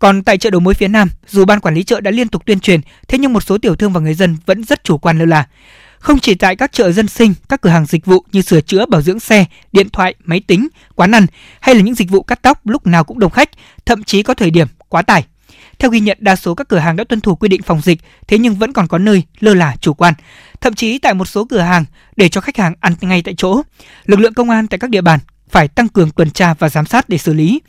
Còn 0.00 0.22
tại 0.22 0.38
chợ 0.38 0.50
đầu 0.50 0.60
mối 0.60 0.74
phía 0.74 0.88
Nam, 0.88 1.08
dù 1.26 1.44
ban 1.44 1.60
quản 1.60 1.74
lý 1.74 1.82
chợ 1.82 2.00
đã 2.00 2.10
liên 2.10 2.28
tục 2.28 2.42
tuyên 2.46 2.60
truyền, 2.60 2.80
thế 3.08 3.18
nhưng 3.18 3.32
một 3.32 3.40
số 3.40 3.58
tiểu 3.58 3.76
thương 3.76 3.92
và 3.92 4.00
người 4.00 4.14
dân 4.14 4.36
vẫn 4.46 4.64
rất 4.64 4.84
chủ 4.84 4.98
quan 4.98 5.18
lơ 5.18 5.24
là. 5.24 5.46
Không 5.98 6.18
chỉ 6.18 6.34
tại 6.34 6.56
các 6.56 6.72
chợ 6.72 6.92
dân 6.92 7.08
sinh, 7.08 7.34
các 7.48 7.60
cửa 7.60 7.70
hàng 7.70 7.86
dịch 7.86 8.06
vụ 8.06 8.24
như 8.32 8.42
sửa 8.42 8.60
chữa, 8.60 8.86
bảo 8.86 9.02
dưỡng 9.02 9.20
xe, 9.20 9.44
điện 9.72 9.88
thoại, 9.88 10.14
máy 10.24 10.40
tính, 10.40 10.68
quán 10.94 11.14
ăn 11.14 11.26
hay 11.60 11.74
là 11.74 11.80
những 11.80 11.94
dịch 11.94 12.10
vụ 12.10 12.22
cắt 12.22 12.42
tóc 12.42 12.66
lúc 12.66 12.86
nào 12.86 13.04
cũng 13.04 13.18
đông 13.18 13.30
khách, 13.30 13.50
thậm 13.86 14.04
chí 14.04 14.22
có 14.22 14.34
thời 14.34 14.50
điểm 14.50 14.68
quá 14.88 15.02
tải. 15.02 15.24
Theo 15.78 15.90
ghi 15.90 16.00
nhận, 16.00 16.18
đa 16.20 16.36
số 16.36 16.54
các 16.54 16.68
cửa 16.68 16.78
hàng 16.78 16.96
đã 16.96 17.04
tuân 17.04 17.20
thủ 17.20 17.34
quy 17.34 17.48
định 17.48 17.62
phòng 17.62 17.80
dịch, 17.80 18.00
thế 18.28 18.38
nhưng 18.38 18.54
vẫn 18.54 18.72
còn 18.72 18.88
có 18.88 18.98
nơi 18.98 19.22
lơ 19.40 19.54
là 19.54 19.76
chủ 19.80 19.94
quan. 19.94 20.14
Thậm 20.60 20.74
chí 20.74 20.98
tại 20.98 21.14
một 21.14 21.24
số 21.24 21.44
cửa 21.44 21.60
hàng 21.60 21.84
để 22.16 22.28
cho 22.28 22.40
khách 22.40 22.56
hàng 22.56 22.74
ăn 22.80 22.94
ngay 23.00 23.22
tại 23.22 23.34
chỗ. 23.36 23.62
Lực 24.06 24.20
lượng 24.20 24.34
công 24.34 24.50
an 24.50 24.66
tại 24.66 24.78
các 24.78 24.90
địa 24.90 25.00
bàn 25.00 25.20
phải 25.50 25.68
tăng 25.68 25.88
cường 25.88 26.10
tuần 26.10 26.30
tra 26.30 26.54
và 26.54 26.68
giám 26.68 26.86
sát 26.86 27.08
để 27.08 27.18
xử 27.18 27.34
lý. 27.34 27.60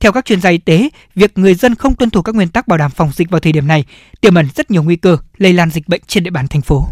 Theo 0.00 0.12
các 0.12 0.24
chuyên 0.24 0.40
gia 0.40 0.50
y 0.50 0.58
tế, 0.58 0.88
việc 1.14 1.38
người 1.38 1.54
dân 1.54 1.74
không 1.74 1.94
tuân 1.94 2.10
thủ 2.10 2.22
các 2.22 2.34
nguyên 2.34 2.48
tắc 2.48 2.68
bảo 2.68 2.78
đảm 2.78 2.90
phòng 2.90 3.10
dịch 3.14 3.30
vào 3.30 3.40
thời 3.40 3.52
điểm 3.52 3.66
này 3.66 3.84
tiềm 4.20 4.34
ẩn 4.34 4.48
rất 4.56 4.70
nhiều 4.70 4.82
nguy 4.82 4.96
cơ 4.96 5.16
lây 5.36 5.52
lan 5.52 5.70
dịch 5.70 5.88
bệnh 5.88 6.00
trên 6.06 6.24
địa 6.24 6.30
bàn 6.30 6.48
thành 6.48 6.62
phố. 6.62 6.86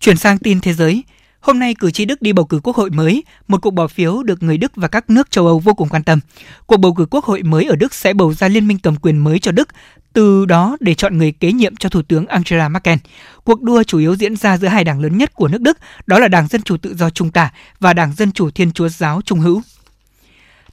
Chuyển 0.00 0.16
sang 0.16 0.38
tin 0.38 0.60
thế 0.60 0.72
giới, 0.72 1.02
Hôm 1.48 1.58
nay, 1.58 1.74
cử 1.74 1.90
tri 1.90 2.04
Đức 2.04 2.22
đi 2.22 2.32
bầu 2.32 2.44
cử 2.44 2.60
quốc 2.62 2.76
hội 2.76 2.90
mới, 2.90 3.24
một 3.48 3.62
cuộc 3.62 3.70
bỏ 3.70 3.86
phiếu 3.86 4.22
được 4.22 4.42
người 4.42 4.58
Đức 4.58 4.72
và 4.76 4.88
các 4.88 5.10
nước 5.10 5.30
châu 5.30 5.46
Âu 5.46 5.58
vô 5.58 5.74
cùng 5.74 5.88
quan 5.88 6.02
tâm. 6.02 6.20
Cuộc 6.66 6.76
bầu 6.76 6.94
cử 6.94 7.06
quốc 7.10 7.24
hội 7.24 7.42
mới 7.42 7.64
ở 7.64 7.76
Đức 7.76 7.94
sẽ 7.94 8.12
bầu 8.12 8.34
ra 8.34 8.48
liên 8.48 8.68
minh 8.68 8.78
cầm 8.78 8.96
quyền 8.96 9.18
mới 9.18 9.38
cho 9.38 9.52
Đức, 9.52 9.68
từ 10.12 10.46
đó 10.46 10.76
để 10.80 10.94
chọn 10.94 11.18
người 11.18 11.32
kế 11.32 11.52
nhiệm 11.52 11.76
cho 11.76 11.88
Thủ 11.88 12.02
tướng 12.02 12.26
Angela 12.26 12.68
Merkel. 12.68 12.98
Cuộc 13.44 13.62
đua 13.62 13.82
chủ 13.82 13.98
yếu 13.98 14.14
diễn 14.14 14.36
ra 14.36 14.58
giữa 14.58 14.68
hai 14.68 14.84
đảng 14.84 15.00
lớn 15.00 15.18
nhất 15.18 15.34
của 15.34 15.48
nước 15.48 15.60
Đức, 15.60 15.78
đó 16.06 16.18
là 16.18 16.28
Đảng 16.28 16.48
Dân 16.48 16.62
Chủ 16.62 16.76
Tự 16.76 16.94
do 16.94 17.10
Trung 17.10 17.30
Tả 17.30 17.52
và 17.80 17.92
Đảng 17.92 18.12
Dân 18.12 18.32
Chủ 18.32 18.50
Thiên 18.50 18.72
Chúa 18.72 18.88
Giáo 18.88 19.20
Trung 19.24 19.40
Hữu. 19.40 19.62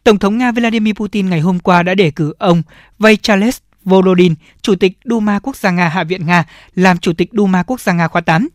Tổng 0.03 0.19
thống 0.19 0.38
Nga 0.38 0.51
Vladimir 0.51 0.93
Putin 0.95 1.29
ngày 1.29 1.39
hôm 1.39 1.59
qua 1.59 1.83
đã 1.83 1.95
đề 1.95 2.11
cử 2.11 2.33
ông 2.38 2.63
Vyacheslav 2.99 3.55
Volodin, 3.85 4.35
Chủ 4.61 4.75
tịch 4.75 4.97
Duma 5.05 5.39
Quốc 5.39 5.55
gia 5.55 5.71
Nga 5.71 5.89
Hạ 5.89 6.03
viện 6.03 6.25
Nga, 6.25 6.43
làm 6.75 6.97
Chủ 6.97 7.13
tịch 7.13 7.29
Duma 7.33 7.63
Quốc 7.63 7.81
gia 7.81 7.93
Nga 7.93 8.07
khóa 8.07 8.21
8. 8.21 8.47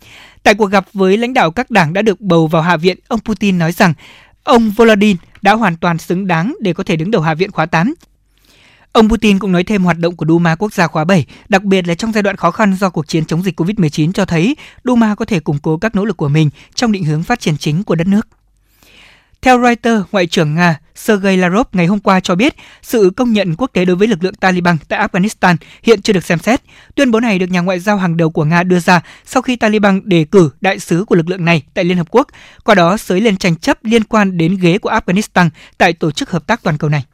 Tại 0.42 0.54
cuộc 0.54 0.66
gặp 0.66 0.86
với 0.92 1.16
lãnh 1.16 1.34
đạo 1.34 1.50
các 1.50 1.70
đảng 1.70 1.92
đã 1.92 2.02
được 2.02 2.20
bầu 2.20 2.46
vào 2.46 2.62
Hạ 2.62 2.76
viện, 2.76 2.98
ông 3.08 3.20
Putin 3.20 3.58
nói 3.58 3.72
rằng 3.72 3.94
ông 4.44 4.70
Volodin 4.70 5.16
đã 5.42 5.52
hoàn 5.52 5.76
toàn 5.76 5.98
xứng 5.98 6.26
đáng 6.26 6.56
để 6.60 6.72
có 6.72 6.84
thể 6.84 6.96
đứng 6.96 7.10
đầu 7.10 7.22
Hạ 7.22 7.34
viện 7.34 7.50
khóa 7.50 7.66
8. 7.66 7.94
Ông 8.92 9.08
Putin 9.08 9.38
cũng 9.38 9.52
nói 9.52 9.64
thêm 9.64 9.84
hoạt 9.84 9.98
động 9.98 10.16
của 10.16 10.26
Duma 10.28 10.54
quốc 10.54 10.72
gia 10.72 10.86
khóa 10.86 11.04
7, 11.04 11.26
đặc 11.48 11.62
biệt 11.64 11.88
là 11.88 11.94
trong 11.94 12.12
giai 12.12 12.22
đoạn 12.22 12.36
khó 12.36 12.50
khăn 12.50 12.74
do 12.74 12.90
cuộc 12.90 13.08
chiến 13.08 13.24
chống 13.24 13.42
dịch 13.42 13.60
COVID-19 13.60 14.12
cho 14.12 14.24
thấy 14.24 14.56
Duma 14.84 15.14
có 15.14 15.24
thể 15.24 15.40
củng 15.40 15.58
cố 15.58 15.76
các 15.76 15.94
nỗ 15.94 16.04
lực 16.04 16.16
của 16.16 16.28
mình 16.28 16.50
trong 16.74 16.92
định 16.92 17.04
hướng 17.04 17.22
phát 17.22 17.40
triển 17.40 17.56
chính 17.58 17.84
của 17.84 17.94
đất 17.94 18.06
nước. 18.06 18.28
Theo 19.42 19.62
Reuters, 19.62 20.04
Ngoại 20.12 20.26
trưởng 20.26 20.54
Nga 20.54 20.80
Sergei 21.04 21.36
Lavrov 21.36 21.66
ngày 21.72 21.86
hôm 21.86 21.98
qua 22.00 22.20
cho 22.20 22.34
biết 22.34 22.54
sự 22.82 23.12
công 23.16 23.32
nhận 23.32 23.54
quốc 23.56 23.70
tế 23.72 23.84
đối 23.84 23.96
với 23.96 24.08
lực 24.08 24.24
lượng 24.24 24.34
Taliban 24.34 24.76
tại 24.88 25.08
Afghanistan 25.08 25.56
hiện 25.82 26.02
chưa 26.02 26.12
được 26.12 26.24
xem 26.24 26.38
xét. 26.38 26.60
Tuyên 26.94 27.10
bố 27.10 27.20
này 27.20 27.38
được 27.38 27.50
nhà 27.50 27.60
ngoại 27.60 27.80
giao 27.80 27.96
hàng 27.96 28.16
đầu 28.16 28.30
của 28.30 28.44
Nga 28.44 28.62
đưa 28.62 28.80
ra 28.80 29.00
sau 29.24 29.42
khi 29.42 29.56
Taliban 29.56 30.00
đề 30.04 30.24
cử 30.24 30.50
đại 30.60 30.78
sứ 30.78 31.04
của 31.04 31.14
lực 31.14 31.28
lượng 31.28 31.44
này 31.44 31.62
tại 31.74 31.84
Liên 31.84 31.96
Hợp 31.96 32.06
Quốc, 32.10 32.26
qua 32.64 32.74
đó 32.74 32.96
xới 32.96 33.20
lên 33.20 33.36
tranh 33.36 33.56
chấp 33.56 33.84
liên 33.84 34.04
quan 34.04 34.36
đến 34.36 34.56
ghế 34.60 34.78
của 34.78 34.90
Afghanistan 34.90 35.50
tại 35.78 35.92
Tổ 35.92 36.10
chức 36.10 36.30
Hợp 36.30 36.46
tác 36.46 36.62
Toàn 36.62 36.78
cầu 36.78 36.90
này. 36.90 37.04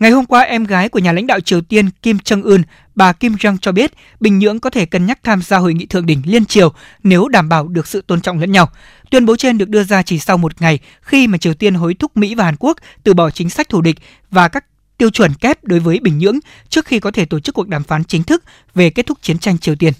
Ngày 0.00 0.10
hôm 0.10 0.26
qua, 0.26 0.40
em 0.40 0.64
gái 0.64 0.88
của 0.88 0.98
nhà 0.98 1.12
lãnh 1.12 1.26
đạo 1.26 1.40
Triều 1.40 1.60
Tiên 1.60 1.90
Kim 2.02 2.16
Jong-un, 2.16 2.62
bà 2.94 3.12
Kim 3.12 3.34
Jong 3.34 3.56
cho 3.60 3.72
biết 3.72 3.92
Bình 4.20 4.38
Nhưỡng 4.38 4.60
có 4.60 4.70
thể 4.70 4.86
cân 4.86 5.06
nhắc 5.06 5.18
tham 5.22 5.42
gia 5.42 5.58
hội 5.58 5.74
nghị 5.74 5.86
thượng 5.86 6.06
đỉnh 6.06 6.22
liên 6.24 6.44
triều 6.44 6.72
nếu 7.02 7.28
đảm 7.28 7.48
bảo 7.48 7.68
được 7.68 7.86
sự 7.86 8.02
tôn 8.06 8.20
trọng 8.20 8.38
lẫn 8.38 8.52
nhau. 8.52 8.70
Tuyên 9.10 9.26
bố 9.26 9.36
trên 9.36 9.58
được 9.58 9.68
đưa 9.68 9.84
ra 9.84 10.02
chỉ 10.02 10.18
sau 10.18 10.38
một 10.38 10.62
ngày 10.62 10.78
khi 11.00 11.26
mà 11.26 11.38
Triều 11.38 11.54
Tiên 11.54 11.74
hối 11.74 11.94
thúc 11.94 12.16
Mỹ 12.16 12.34
và 12.34 12.44
Hàn 12.44 12.56
Quốc 12.58 12.78
từ 13.02 13.14
bỏ 13.14 13.30
chính 13.30 13.50
sách 13.50 13.68
thù 13.68 13.80
địch 13.80 13.96
và 14.30 14.48
các 14.48 14.64
tiêu 14.98 15.10
chuẩn 15.10 15.34
kép 15.34 15.64
đối 15.64 15.80
với 15.80 16.00
Bình 16.00 16.18
Nhưỡng 16.18 16.38
trước 16.68 16.86
khi 16.86 17.00
có 17.00 17.10
thể 17.10 17.24
tổ 17.24 17.40
chức 17.40 17.54
cuộc 17.54 17.68
đàm 17.68 17.84
phán 17.84 18.04
chính 18.04 18.22
thức 18.22 18.44
về 18.74 18.90
kết 18.90 19.06
thúc 19.06 19.18
chiến 19.22 19.38
tranh 19.38 19.58
Triều 19.58 19.74
Tiên. 19.74 19.92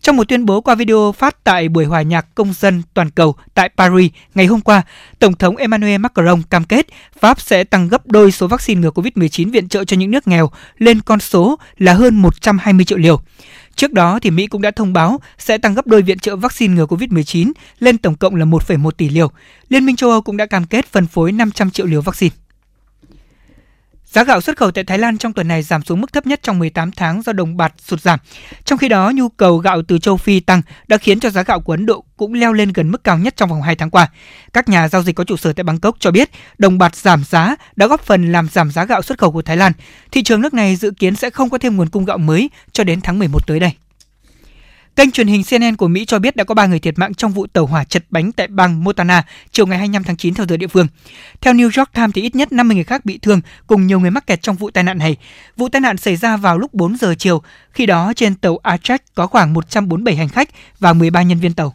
Trong 0.00 0.16
một 0.16 0.28
tuyên 0.28 0.46
bố 0.46 0.60
qua 0.60 0.74
video 0.74 1.12
phát 1.18 1.44
tại 1.44 1.68
buổi 1.68 1.84
hòa 1.84 2.02
nhạc 2.02 2.34
công 2.34 2.52
dân 2.52 2.82
toàn 2.94 3.10
cầu 3.10 3.34
tại 3.54 3.70
Paris 3.76 4.10
ngày 4.34 4.46
hôm 4.46 4.60
qua, 4.60 4.82
Tổng 5.18 5.34
thống 5.34 5.56
Emmanuel 5.56 5.98
Macron 5.98 6.42
cam 6.50 6.64
kết 6.64 6.86
Pháp 7.20 7.40
sẽ 7.40 7.64
tăng 7.64 7.88
gấp 7.88 8.06
đôi 8.06 8.32
số 8.32 8.46
vaccine 8.46 8.80
ngừa 8.80 8.90
COVID-19 8.90 9.50
viện 9.50 9.68
trợ 9.68 9.84
cho 9.84 9.96
những 9.96 10.10
nước 10.10 10.28
nghèo 10.28 10.50
lên 10.78 11.00
con 11.00 11.20
số 11.20 11.58
là 11.78 11.92
hơn 11.92 12.22
120 12.22 12.84
triệu 12.84 12.98
liều. 12.98 13.20
Trước 13.78 13.92
đó 13.92 14.18
thì 14.22 14.30
Mỹ 14.30 14.46
cũng 14.46 14.62
đã 14.62 14.70
thông 14.70 14.92
báo 14.92 15.20
sẽ 15.38 15.58
tăng 15.58 15.74
gấp 15.74 15.86
đôi 15.86 16.02
viện 16.02 16.18
trợ 16.18 16.36
vaccine 16.36 16.74
ngừa 16.74 16.86
COVID-19 16.86 17.52
lên 17.78 17.98
tổng 17.98 18.14
cộng 18.14 18.34
là 18.34 18.44
1,1 18.44 18.90
tỷ 18.90 19.08
liều. 19.08 19.30
Liên 19.68 19.86
minh 19.86 19.96
châu 19.96 20.10
Âu 20.10 20.22
cũng 20.22 20.36
đã 20.36 20.46
cam 20.46 20.64
kết 20.64 20.86
phân 20.86 21.06
phối 21.06 21.32
500 21.32 21.70
triệu 21.70 21.86
liều 21.86 22.00
vaccine. 22.00 22.34
Giá 24.12 24.24
gạo 24.24 24.40
xuất 24.40 24.56
khẩu 24.56 24.70
tại 24.70 24.84
Thái 24.84 24.98
Lan 24.98 25.18
trong 25.18 25.32
tuần 25.32 25.48
này 25.48 25.62
giảm 25.62 25.82
xuống 25.82 26.00
mức 26.00 26.12
thấp 26.12 26.26
nhất 26.26 26.40
trong 26.42 26.58
18 26.58 26.92
tháng 26.92 27.22
do 27.22 27.32
đồng 27.32 27.56
bạc 27.56 27.74
sụt 27.78 28.00
giảm. 28.00 28.18
Trong 28.64 28.78
khi 28.78 28.88
đó, 28.88 29.12
nhu 29.14 29.28
cầu 29.28 29.58
gạo 29.58 29.82
từ 29.82 29.98
châu 29.98 30.16
Phi 30.16 30.40
tăng 30.40 30.62
đã 30.88 30.96
khiến 30.96 31.20
cho 31.20 31.30
giá 31.30 31.42
gạo 31.42 31.60
của 31.60 31.72
Ấn 31.72 31.86
Độ 31.86 32.04
cũng 32.16 32.34
leo 32.34 32.52
lên 32.52 32.72
gần 32.72 32.90
mức 32.90 33.04
cao 33.04 33.18
nhất 33.18 33.36
trong 33.36 33.48
vòng 33.48 33.62
2 33.62 33.76
tháng 33.76 33.90
qua. 33.90 34.08
Các 34.52 34.68
nhà 34.68 34.88
giao 34.88 35.02
dịch 35.02 35.16
có 35.16 35.24
trụ 35.24 35.36
sở 35.36 35.52
tại 35.52 35.64
Bangkok 35.64 35.96
cho 36.00 36.10
biết 36.10 36.30
đồng 36.58 36.78
bạc 36.78 36.96
giảm 36.96 37.24
giá 37.24 37.56
đã 37.76 37.86
góp 37.86 38.00
phần 38.00 38.32
làm 38.32 38.48
giảm 38.48 38.70
giá 38.70 38.84
gạo 38.84 39.02
xuất 39.02 39.18
khẩu 39.18 39.32
của 39.32 39.42
Thái 39.42 39.56
Lan. 39.56 39.72
Thị 40.10 40.22
trường 40.22 40.40
nước 40.40 40.54
này 40.54 40.76
dự 40.76 40.90
kiến 40.90 41.16
sẽ 41.16 41.30
không 41.30 41.50
có 41.50 41.58
thêm 41.58 41.76
nguồn 41.76 41.88
cung 41.88 42.04
gạo 42.04 42.18
mới 42.18 42.50
cho 42.72 42.84
đến 42.84 43.00
tháng 43.00 43.18
11 43.18 43.46
tới 43.46 43.60
đây. 43.60 43.72
Kênh 44.98 45.10
truyền 45.10 45.26
hình 45.26 45.42
CNN 45.50 45.76
của 45.76 45.88
Mỹ 45.88 46.04
cho 46.04 46.18
biết 46.18 46.36
đã 46.36 46.44
có 46.44 46.54
3 46.54 46.66
người 46.66 46.78
thiệt 46.78 46.98
mạng 46.98 47.14
trong 47.14 47.32
vụ 47.32 47.46
tàu 47.46 47.66
hỏa 47.66 47.84
chật 47.84 48.04
bánh 48.10 48.32
tại 48.32 48.46
bang 48.46 48.84
Montana 48.84 49.24
chiều 49.52 49.66
ngày 49.66 49.78
25 49.78 50.04
tháng 50.04 50.16
9 50.16 50.34
theo 50.34 50.46
giờ 50.48 50.56
địa 50.56 50.66
phương. 50.66 50.86
Theo 51.40 51.54
New 51.54 51.70
York 51.76 51.92
Times 51.92 52.10
thì 52.14 52.22
ít 52.22 52.34
nhất 52.34 52.52
50 52.52 52.74
người 52.74 52.84
khác 52.84 53.04
bị 53.04 53.18
thương 53.18 53.40
cùng 53.66 53.86
nhiều 53.86 54.00
người 54.00 54.10
mắc 54.10 54.26
kẹt 54.26 54.42
trong 54.42 54.56
vụ 54.56 54.70
tai 54.70 54.84
nạn 54.84 54.98
này. 54.98 55.16
Vụ 55.56 55.68
tai 55.68 55.80
nạn 55.80 55.96
xảy 55.96 56.16
ra 56.16 56.36
vào 56.36 56.58
lúc 56.58 56.74
4 56.74 56.96
giờ 56.96 57.14
chiều, 57.18 57.42
khi 57.70 57.86
đó 57.86 58.12
trên 58.16 58.34
tàu 58.34 58.58
Atrac 58.62 59.14
có 59.14 59.26
khoảng 59.26 59.54
147 59.54 60.16
hành 60.16 60.28
khách 60.28 60.48
và 60.78 60.92
13 60.92 61.22
nhân 61.22 61.38
viên 61.38 61.54
tàu. 61.54 61.74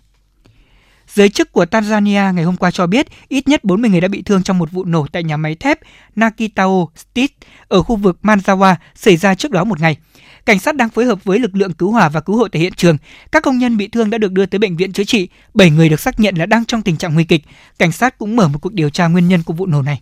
Giới 1.08 1.30
chức 1.30 1.52
của 1.52 1.66
Tanzania 1.66 2.34
ngày 2.34 2.44
hôm 2.44 2.58
qua 2.58 2.72
cho 2.72 2.88
biết 2.88 3.08
ít 3.28 3.48
nhất 3.48 3.64
40 3.64 3.90
người 3.90 4.02
đã 4.02 4.08
bị 4.08 4.22
thương 4.22 4.44
trong 4.44 4.58
một 4.58 4.72
vụ 4.72 4.86
nổ 4.86 5.08
tại 5.12 5.24
nhà 5.24 5.38
máy 5.38 5.56
thép 5.56 5.80
Nakitao 6.16 6.92
Steel 6.96 7.28
ở 7.68 7.84
khu 7.84 7.96
vực 7.96 8.18
Manzawa 8.24 8.76
xảy 8.96 9.18
ra 9.18 9.36
trước 9.36 9.52
đó 9.52 9.64
một 9.64 9.82
ngày. 9.82 9.98
Cảnh 10.46 10.60
sát 10.60 10.76
đang 10.76 10.90
phối 10.90 11.06
hợp 11.06 11.24
với 11.24 11.40
lực 11.40 11.56
lượng 11.56 11.74
cứu 11.74 11.92
hỏa 11.92 12.10
và 12.10 12.22
cứu 12.22 12.38
hộ 12.38 12.48
tại 12.48 12.62
hiện 12.62 12.74
trường. 12.74 12.98
Các 13.32 13.44
công 13.44 13.58
nhân 13.58 13.78
bị 13.78 13.88
thương 13.88 14.10
đã 14.10 14.18
được 14.18 14.32
đưa 14.32 14.46
tới 14.46 14.60
bệnh 14.60 14.78
viện 14.78 14.94
chữa 14.94 15.04
trị. 15.04 15.28
7 15.54 15.70
người 15.70 15.90
được 15.90 16.00
xác 16.00 16.20
nhận 16.20 16.36
là 16.36 16.46
đang 16.46 16.66
trong 16.66 16.82
tình 16.82 16.98
trạng 16.98 17.14
nguy 17.14 17.24
kịch. 17.24 17.42
Cảnh 17.80 17.92
sát 17.92 18.18
cũng 18.18 18.36
mở 18.36 18.48
một 18.48 18.60
cuộc 18.62 18.74
điều 18.74 18.90
tra 18.90 19.08
nguyên 19.08 19.28
nhân 19.28 19.44
của 19.44 19.54
vụ 19.54 19.66
nổ 19.66 19.82
này. 19.82 20.02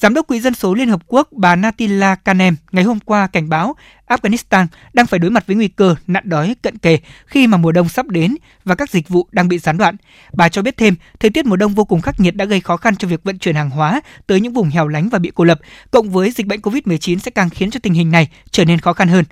Giám 0.00 0.14
đốc 0.14 0.26
Quỹ 0.26 0.40
dân 0.40 0.54
số 0.54 0.74
Liên 0.74 0.88
Hợp 0.88 1.00
Quốc 1.06 1.28
bà 1.32 1.56
Natila 1.56 2.14
Kanem 2.14 2.56
ngày 2.72 2.84
hôm 2.84 3.00
qua 3.00 3.26
cảnh 3.26 3.48
báo 3.48 3.76
Afghanistan 4.08 4.66
đang 4.92 5.06
phải 5.06 5.18
đối 5.18 5.30
mặt 5.30 5.46
với 5.46 5.56
nguy 5.56 5.68
cơ 5.68 5.94
nạn 6.06 6.22
đói 6.26 6.56
cận 6.62 6.78
kề 6.78 6.98
khi 7.26 7.46
mà 7.46 7.56
mùa 7.56 7.72
đông 7.72 7.88
sắp 7.88 8.06
đến 8.06 8.36
và 8.64 8.74
các 8.74 8.90
dịch 8.90 9.08
vụ 9.08 9.28
đang 9.32 9.48
bị 9.48 9.58
gián 9.58 9.78
đoạn. 9.78 9.96
Bà 10.32 10.48
cho 10.48 10.62
biết 10.62 10.76
thêm, 10.76 10.94
thời 11.20 11.30
tiết 11.30 11.46
mùa 11.46 11.56
đông 11.56 11.74
vô 11.74 11.84
cùng 11.84 12.00
khắc 12.00 12.20
nghiệt 12.20 12.36
đã 12.36 12.44
gây 12.44 12.60
khó 12.60 12.76
khăn 12.76 12.96
cho 12.96 13.08
việc 13.08 13.24
vận 13.24 13.38
chuyển 13.38 13.54
hàng 13.54 13.70
hóa 13.70 14.00
tới 14.26 14.40
những 14.40 14.52
vùng 14.52 14.68
hẻo 14.68 14.88
lánh 14.88 15.08
và 15.08 15.18
bị 15.18 15.32
cô 15.34 15.44
lập, 15.44 15.60
cộng 15.90 16.10
với 16.10 16.30
dịch 16.30 16.46
bệnh 16.46 16.60
COVID-19 16.60 17.18
sẽ 17.18 17.30
càng 17.30 17.50
khiến 17.50 17.70
cho 17.70 17.80
tình 17.82 17.94
hình 17.94 18.10
này 18.10 18.28
trở 18.50 18.64
nên 18.64 18.78
khó 18.78 18.92
khăn 18.92 19.08
hơn. 19.08 19.24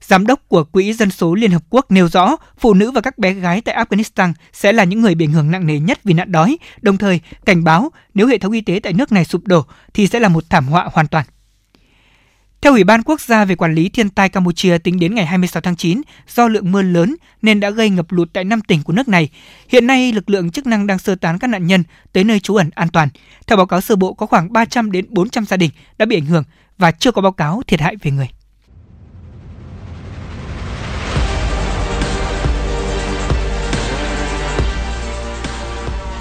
Giám 0.00 0.26
đốc 0.26 0.48
của 0.48 0.64
Quỹ 0.64 0.92
Dân 0.92 1.10
số 1.10 1.34
Liên 1.34 1.50
Hợp 1.50 1.62
Quốc 1.70 1.90
nêu 1.90 2.08
rõ, 2.08 2.36
phụ 2.58 2.74
nữ 2.74 2.90
và 2.90 3.00
các 3.00 3.18
bé 3.18 3.32
gái 3.32 3.60
tại 3.60 3.84
Afghanistan 3.84 4.32
sẽ 4.52 4.72
là 4.72 4.84
những 4.84 5.00
người 5.00 5.14
bị 5.14 5.24
ảnh 5.24 5.32
hưởng 5.32 5.50
nặng 5.50 5.66
nề 5.66 5.78
nhất 5.78 5.98
vì 6.04 6.14
nạn 6.14 6.32
đói, 6.32 6.58
đồng 6.82 6.98
thời 6.98 7.20
cảnh 7.44 7.64
báo 7.64 7.92
nếu 8.14 8.26
hệ 8.26 8.38
thống 8.38 8.52
y 8.52 8.60
tế 8.60 8.80
tại 8.82 8.92
nước 8.92 9.12
này 9.12 9.24
sụp 9.24 9.46
đổ 9.46 9.64
thì 9.94 10.06
sẽ 10.06 10.20
là 10.20 10.28
một 10.28 10.44
thảm 10.50 10.66
họa 10.66 10.88
hoàn 10.92 11.06
toàn. 11.06 11.24
Theo 12.60 12.72
Ủy 12.72 12.84
ban 12.84 13.02
Quốc 13.02 13.20
gia 13.20 13.44
về 13.44 13.54
Quản 13.54 13.74
lý 13.74 13.88
Thiên 13.88 14.10
tai 14.10 14.28
Campuchia 14.28 14.78
tính 14.78 14.98
đến 14.98 15.14
ngày 15.14 15.26
26 15.26 15.60
tháng 15.60 15.76
9, 15.76 16.02
do 16.28 16.48
lượng 16.48 16.72
mưa 16.72 16.82
lớn 16.82 17.16
nên 17.42 17.60
đã 17.60 17.70
gây 17.70 17.90
ngập 17.90 18.12
lụt 18.12 18.28
tại 18.32 18.44
5 18.44 18.60
tỉnh 18.60 18.82
của 18.82 18.92
nước 18.92 19.08
này. 19.08 19.28
Hiện 19.68 19.86
nay, 19.86 20.12
lực 20.12 20.30
lượng 20.30 20.50
chức 20.50 20.66
năng 20.66 20.86
đang 20.86 20.98
sơ 20.98 21.14
tán 21.14 21.38
các 21.38 21.46
nạn 21.46 21.66
nhân 21.66 21.82
tới 22.12 22.24
nơi 22.24 22.40
trú 22.40 22.54
ẩn 22.54 22.70
an 22.74 22.88
toàn. 22.88 23.08
Theo 23.46 23.56
báo 23.56 23.66
cáo 23.66 23.80
sơ 23.80 23.96
bộ, 23.96 24.14
có 24.14 24.26
khoảng 24.26 24.52
300 24.52 24.92
đến 24.92 25.06
400 25.08 25.46
gia 25.46 25.56
đình 25.56 25.70
đã 25.98 26.06
bị 26.06 26.16
ảnh 26.16 26.26
hưởng 26.26 26.44
và 26.78 26.90
chưa 26.90 27.12
có 27.12 27.22
báo 27.22 27.32
cáo 27.32 27.62
thiệt 27.66 27.80
hại 27.80 27.96
về 27.96 28.10
người. 28.10 28.28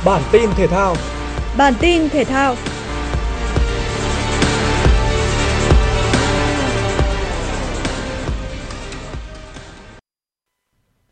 Bản 0.05 0.21
tin 0.31 0.49
thể 0.57 0.67
thao. 0.67 0.95
Bản 1.57 1.73
tin 1.81 2.09
thể 2.09 2.23
thao. 2.23 2.55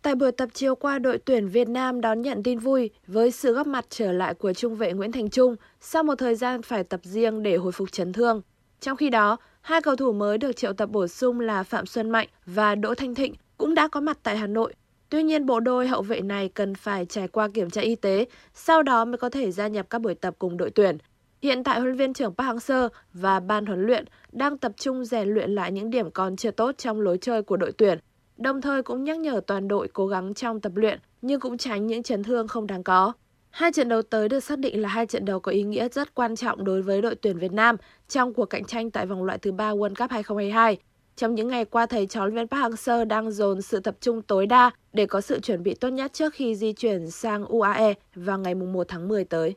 Tại 0.02 0.16
buổi 0.16 0.32
tập 0.32 0.50
chiều 0.54 0.76
qua, 0.76 1.00
đội 1.00 1.18
tuyển 1.18 1.48
Việt 1.48 1.70
Nam 1.70 2.02
đón 2.02 2.22
nhận 2.22 2.44
tin 2.44 2.60
vui 2.60 2.90
với 3.08 3.32
sự 3.32 3.54
góp 3.54 3.68
mặt 3.68 3.86
trở 3.90 4.12
lại 4.12 4.34
của 4.34 4.54
trung 4.54 4.76
vệ 4.76 4.94
Nguyễn 4.94 5.12
Thành 5.12 5.30
Trung 5.30 5.56
sau 5.82 6.04
một 6.04 6.16
thời 6.16 6.36
gian 6.36 6.62
phải 6.62 6.84
tập 6.84 7.00
riêng 7.04 7.44
để 7.44 7.56
hồi 7.56 7.72
phục 7.72 7.92
chấn 7.92 8.14
thương. 8.14 8.42
Trong 8.80 8.98
khi 8.98 9.10
đó, 9.10 9.38
hai 9.62 9.82
cầu 9.82 9.96
thủ 9.96 10.14
mới 10.14 10.38
được 10.38 10.56
triệu 10.56 10.74
tập 10.74 10.90
bổ 10.90 11.08
sung 11.08 11.40
là 11.40 11.64
Phạm 11.64 11.86
Xuân 11.86 12.10
Mạnh 12.10 12.28
và 12.46 12.76
Đỗ 12.76 12.96
Thanh 12.96 13.16
Thịnh 13.16 13.34
cũng 13.58 13.76
đã 13.76 13.88
có 13.88 14.00
mặt 14.00 14.18
tại 14.24 14.38
Hà 14.38 14.48
Nội 14.48 14.74
Tuy 15.14 15.24
nhiên, 15.24 15.46
bộ 15.46 15.60
đôi 15.60 15.88
hậu 15.88 16.02
vệ 16.02 16.22
này 16.22 16.50
cần 16.50 16.76
phải 16.76 17.06
trải 17.06 17.28
qua 17.28 17.48
kiểm 17.54 17.70
tra 17.70 17.82
y 17.82 17.96
tế, 17.96 18.26
sau 18.54 18.84
đó 18.84 19.06
mới 19.06 19.18
có 19.18 19.30
thể 19.30 19.52
gia 19.52 19.68
nhập 19.68 19.86
các 19.90 20.02
buổi 20.02 20.16
tập 20.16 20.36
cùng 20.40 20.58
đội 20.58 20.70
tuyển. 20.70 20.98
Hiện 21.42 21.64
tại, 21.64 21.80
huấn 21.80 21.88
luyện 21.88 21.98
viên 21.98 22.14
trưởng 22.14 22.34
Park 22.36 22.48
Hang-seo 22.48 22.90
và 23.14 23.40
ban 23.40 23.66
huấn 23.66 23.86
luyện 23.86 24.06
đang 24.32 24.58
tập 24.58 24.72
trung 24.78 25.06
rèn 25.06 25.28
luyện 25.28 25.52
lại 25.52 25.72
những 25.72 25.90
điểm 25.90 26.12
còn 26.12 26.36
chưa 26.36 26.52
tốt 26.52 26.76
trong 26.78 27.02
lối 27.02 27.18
chơi 27.18 27.44
của 27.44 27.58
đội 27.58 27.72
tuyển, 27.72 28.00
đồng 28.38 28.62
thời 28.62 28.84
cũng 28.84 29.04
nhắc 29.04 29.20
nhở 29.20 29.42
toàn 29.48 29.68
đội 29.68 29.88
cố 29.94 30.08
gắng 30.08 30.34
trong 30.34 30.62
tập 30.62 30.72
luyện 30.76 31.00
nhưng 31.22 31.40
cũng 31.40 31.58
tránh 31.58 31.88
những 31.88 32.04
chấn 32.04 32.24
thương 32.24 32.48
không 32.48 32.68
đáng 32.68 32.84
có. 32.84 33.14
Hai 33.50 33.72
trận 33.72 33.90
đấu 33.90 34.02
tới 34.02 34.30
được 34.30 34.40
xác 34.40 34.60
định 34.60 34.82
là 34.82 34.90
hai 34.90 35.06
trận 35.06 35.26
đấu 35.26 35.40
có 35.40 35.52
ý 35.52 35.64
nghĩa 35.64 35.90
rất 35.90 36.16
quan 36.16 36.36
trọng 36.36 36.64
đối 36.64 36.82
với 36.82 37.02
đội 37.02 37.16
tuyển 37.16 37.38
Việt 37.38 37.52
Nam 37.52 37.76
trong 38.08 38.34
cuộc 38.34 38.46
cạnh 38.46 38.66
tranh 38.66 38.92
tại 38.92 39.06
vòng 39.06 39.24
loại 39.24 39.38
thứ 39.38 39.52
ba 39.52 39.72
World 39.72 39.96
Cup 39.96 40.12
2022. 40.12 40.78
Trong 41.16 41.36
những 41.36 41.48
ngày 41.48 41.66
qua, 41.66 41.86
thầy 41.86 42.06
trò 42.06 42.20
huấn 42.20 42.34
luyện 42.34 42.48
Park 42.48 42.62
Hang-seo 42.62 43.06
đang 43.06 43.32
dồn 43.32 43.62
sự 43.62 43.80
tập 43.80 43.96
trung 44.02 44.22
tối 44.22 44.48
đa 44.48 44.72
để 44.94 45.06
có 45.06 45.22
sự 45.22 45.40
chuẩn 45.40 45.64
bị 45.64 45.74
tốt 45.74 45.90
nhất 45.90 46.14
trước 46.14 46.34
khi 46.34 46.56
di 46.56 46.74
chuyển 46.74 47.12
sang 47.12 47.46
UAE 47.46 47.94
vào 48.16 48.40
ngày 48.40 48.56
1 48.56 48.88
tháng 48.88 49.08
10 49.08 49.26
tới. 49.26 49.56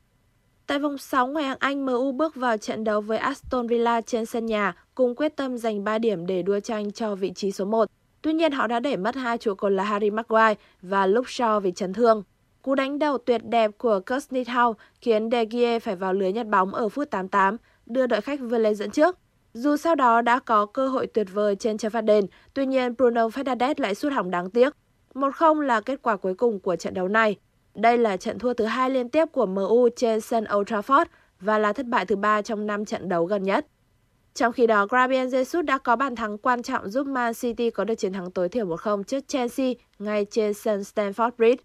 Tại 0.67 0.79
vòng 0.79 0.99
6 0.99 1.27
ngoại 1.27 1.45
hạng 1.45 1.57
Anh, 1.61 1.87
MU 1.87 2.13
bước 2.13 2.35
vào 2.35 2.57
trận 2.57 2.85
đấu 2.85 3.01
với 3.01 3.19
Aston 3.19 3.67
Villa 3.67 4.01
trên 4.01 4.27
sân 4.27 4.47
nhà 4.47 4.75
cùng 4.95 5.15
quyết 5.17 5.37
tâm 5.37 5.59
giành 5.59 5.85
3 5.85 5.99
điểm 5.99 6.27
để 6.27 6.43
đua 6.43 6.61
tranh 6.61 6.93
cho 6.93 7.15
vị 7.15 7.33
trí 7.35 7.53
số 7.53 7.65
1. 7.65 7.89
Tuy 8.23 8.33
nhiên 8.33 8.53
họ 8.53 8.67
đã 8.67 8.81
để 8.81 8.97
mất 8.97 9.15
hai 9.15 9.39
trụ 9.39 9.55
cột 9.55 9.73
là 9.73 9.85
Harry 9.85 10.11
Maguire 10.11 10.55
và 10.83 11.07
Luke 11.07 11.29
Shaw 11.29 11.61
vì 11.61 11.73
chấn 11.73 11.93
thương. 11.93 12.23
Cú 12.63 12.75
đánh 12.75 12.99
đầu 12.99 13.19
tuyệt 13.19 13.45
đẹp 13.45 13.71
của 13.79 14.01
Kurt 14.07 14.33
Howe 14.33 14.75
khiến 15.01 15.31
De 15.31 15.45
Gea 15.45 15.79
phải 15.79 15.97
vào 15.97 16.13
lưới 16.13 16.33
nhặt 16.33 16.47
bóng 16.47 16.75
ở 16.75 16.89
phút 16.89 17.11
88, 17.11 17.57
đưa 17.87 18.07
đội 18.07 18.21
khách 18.21 18.41
vươn 18.41 18.63
lên 18.63 18.75
dẫn 18.75 18.91
trước. 18.91 19.19
Dù 19.57 19.77
sau 19.77 19.95
đó 19.95 20.21
đã 20.21 20.39
có 20.39 20.67
cơ 20.67 20.89
hội 20.89 21.07
tuyệt 21.07 21.27
vời 21.33 21.57
trên 21.57 21.79
chân 21.79 21.93
phạt 21.93 22.01
đền, 22.01 22.27
tuy 22.55 22.67
nhiên 22.67 22.95
Bruno 22.97 23.29
Fernandes 23.29 23.75
lại 23.79 23.95
sút 23.95 24.13
hỏng 24.13 24.31
đáng 24.31 24.51
tiếc. 24.51 24.73
1-0 25.15 25.61
là 25.61 25.81
kết 25.81 26.03
quả 26.03 26.17
cuối 26.17 26.35
cùng 26.35 26.61
của 26.61 26.77
trận 26.77 26.95
đấu 26.95 27.09
này. 27.09 27.37
Đây 27.75 27.99
là 27.99 28.17
trận 28.17 28.39
thua 28.39 28.55
thứ 28.55 28.65
hai 28.65 28.91
liên 28.91 29.09
tiếp 29.09 29.25
của 29.33 29.47
MU 29.47 29.89
trên 29.97 30.21
sân 30.21 30.45
Old 30.57 30.73
Trafford 30.73 31.05
và 31.41 31.59
là 31.59 31.73
thất 31.73 31.87
bại 31.87 32.07
thứ 32.07 32.17
ba 32.17 32.43
trong 32.43 32.67
5 32.67 32.85
trận 32.85 33.09
đấu 33.09 33.25
gần 33.25 33.43
nhất. 33.43 33.67
Trong 34.35 34.53
khi 34.53 34.67
đó, 34.67 34.87
Gabriel 34.87 35.29
Jesus 35.29 35.63
đã 35.63 35.79
có 35.79 35.97
bàn 35.97 36.17
thắng 36.17 36.39
quan 36.39 36.63
trọng 36.63 36.91
giúp 36.91 37.07
Man 37.07 37.35
City 37.35 37.71
có 37.71 37.85
được 37.85 37.95
chiến 37.95 38.13
thắng 38.13 38.31
tối 38.31 38.49
thiểu 38.49 38.67
1-0 38.67 39.03
trước 39.03 39.29
Chelsea 39.29 39.73
ngay 39.99 40.27
trên 40.31 40.55
sân 40.55 40.81
Stamford 40.81 41.31
Bridge. 41.39 41.63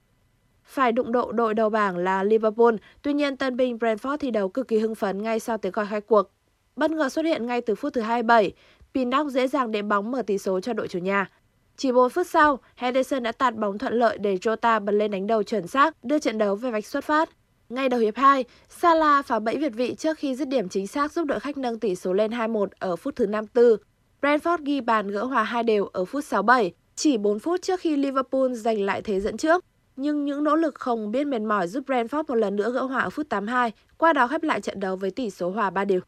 Phải 0.63 0.91
đụng 0.91 1.11
độ 1.11 1.31
đội 1.31 1.53
đầu 1.53 1.69
bảng 1.69 1.97
là 1.97 2.23
Liverpool, 2.23 2.75
tuy 3.01 3.13
nhiên 3.13 3.37
tân 3.37 3.57
binh 3.57 3.77
Brentford 3.77 4.17
thi 4.17 4.31
đấu 4.31 4.49
cực 4.49 4.67
kỳ 4.67 4.79
hưng 4.79 4.95
phấn 4.95 5.23
ngay 5.23 5.39
sau 5.39 5.57
tiếng 5.57 5.71
còi 5.71 5.85
khai 5.85 6.01
cuộc 6.01 6.31
bất 6.75 6.91
ngờ 6.91 7.09
xuất 7.09 7.25
hiện 7.25 7.45
ngay 7.45 7.61
từ 7.61 7.75
phút 7.75 7.93
thứ 7.93 8.01
27. 8.01 8.53
Pinnock 8.93 9.31
dễ 9.31 9.47
dàng 9.47 9.71
đệm 9.71 9.87
bóng 9.87 10.11
mở 10.11 10.21
tỷ 10.21 10.37
số 10.37 10.59
cho 10.59 10.73
đội 10.73 10.87
chủ 10.87 10.99
nhà. 10.99 11.29
Chỉ 11.77 11.91
4 11.91 12.09
phút 12.09 12.27
sau, 12.27 12.59
Henderson 12.75 13.23
đã 13.23 13.31
tạt 13.31 13.55
bóng 13.55 13.77
thuận 13.77 13.93
lợi 13.93 14.17
để 14.17 14.35
Jota 14.35 14.85
bật 14.85 14.91
lên 14.91 15.11
đánh 15.11 15.27
đầu 15.27 15.43
chuẩn 15.43 15.67
xác, 15.67 16.03
đưa 16.03 16.19
trận 16.19 16.37
đấu 16.37 16.55
về 16.55 16.71
vạch 16.71 16.85
xuất 16.85 17.03
phát. 17.03 17.29
Ngay 17.69 17.89
đầu 17.89 17.99
hiệp 17.99 18.15
2, 18.15 18.45
Salah 18.69 19.25
phá 19.25 19.39
bẫy 19.39 19.57
Việt 19.57 19.73
vị 19.73 19.95
trước 19.95 20.17
khi 20.17 20.35
dứt 20.35 20.47
điểm 20.47 20.69
chính 20.69 20.87
xác 20.87 21.11
giúp 21.11 21.25
đội 21.25 21.39
khách 21.39 21.57
nâng 21.57 21.79
tỷ 21.79 21.95
số 21.95 22.13
lên 22.13 22.31
2-1 22.31 22.67
ở 22.79 22.95
phút 22.95 23.15
thứ 23.15 23.25
54. 23.25 23.77
Brentford 24.21 24.57
ghi 24.65 24.81
bàn 24.81 25.07
gỡ 25.07 25.23
hòa 25.23 25.43
hai 25.43 25.63
đều 25.63 25.85
ở 25.85 26.05
phút 26.05 26.23
67, 26.25 26.73
chỉ 26.95 27.17
4 27.17 27.39
phút 27.39 27.61
trước 27.61 27.79
khi 27.79 27.95
Liverpool 27.95 28.53
giành 28.53 28.81
lại 28.81 29.01
thế 29.01 29.19
dẫn 29.19 29.37
trước. 29.37 29.65
Nhưng 29.95 30.25
những 30.25 30.43
nỗ 30.43 30.55
lực 30.55 30.75
không 30.75 31.11
biết 31.11 31.27
mệt 31.27 31.41
mỏi 31.41 31.67
giúp 31.67 31.83
Brentford 31.87 32.23
một 32.27 32.35
lần 32.35 32.55
nữa 32.55 32.71
gỡ 32.71 32.81
hòa 32.81 33.01
ở 33.01 33.09
phút 33.09 33.29
82, 33.29 33.71
qua 33.97 34.13
đó 34.13 34.27
khép 34.27 34.43
lại 34.43 34.61
trận 34.61 34.79
đấu 34.79 34.95
với 34.95 35.11
tỷ 35.11 35.29
số 35.29 35.49
hòa 35.49 35.69
3 35.69 35.85
đều. 35.85 35.99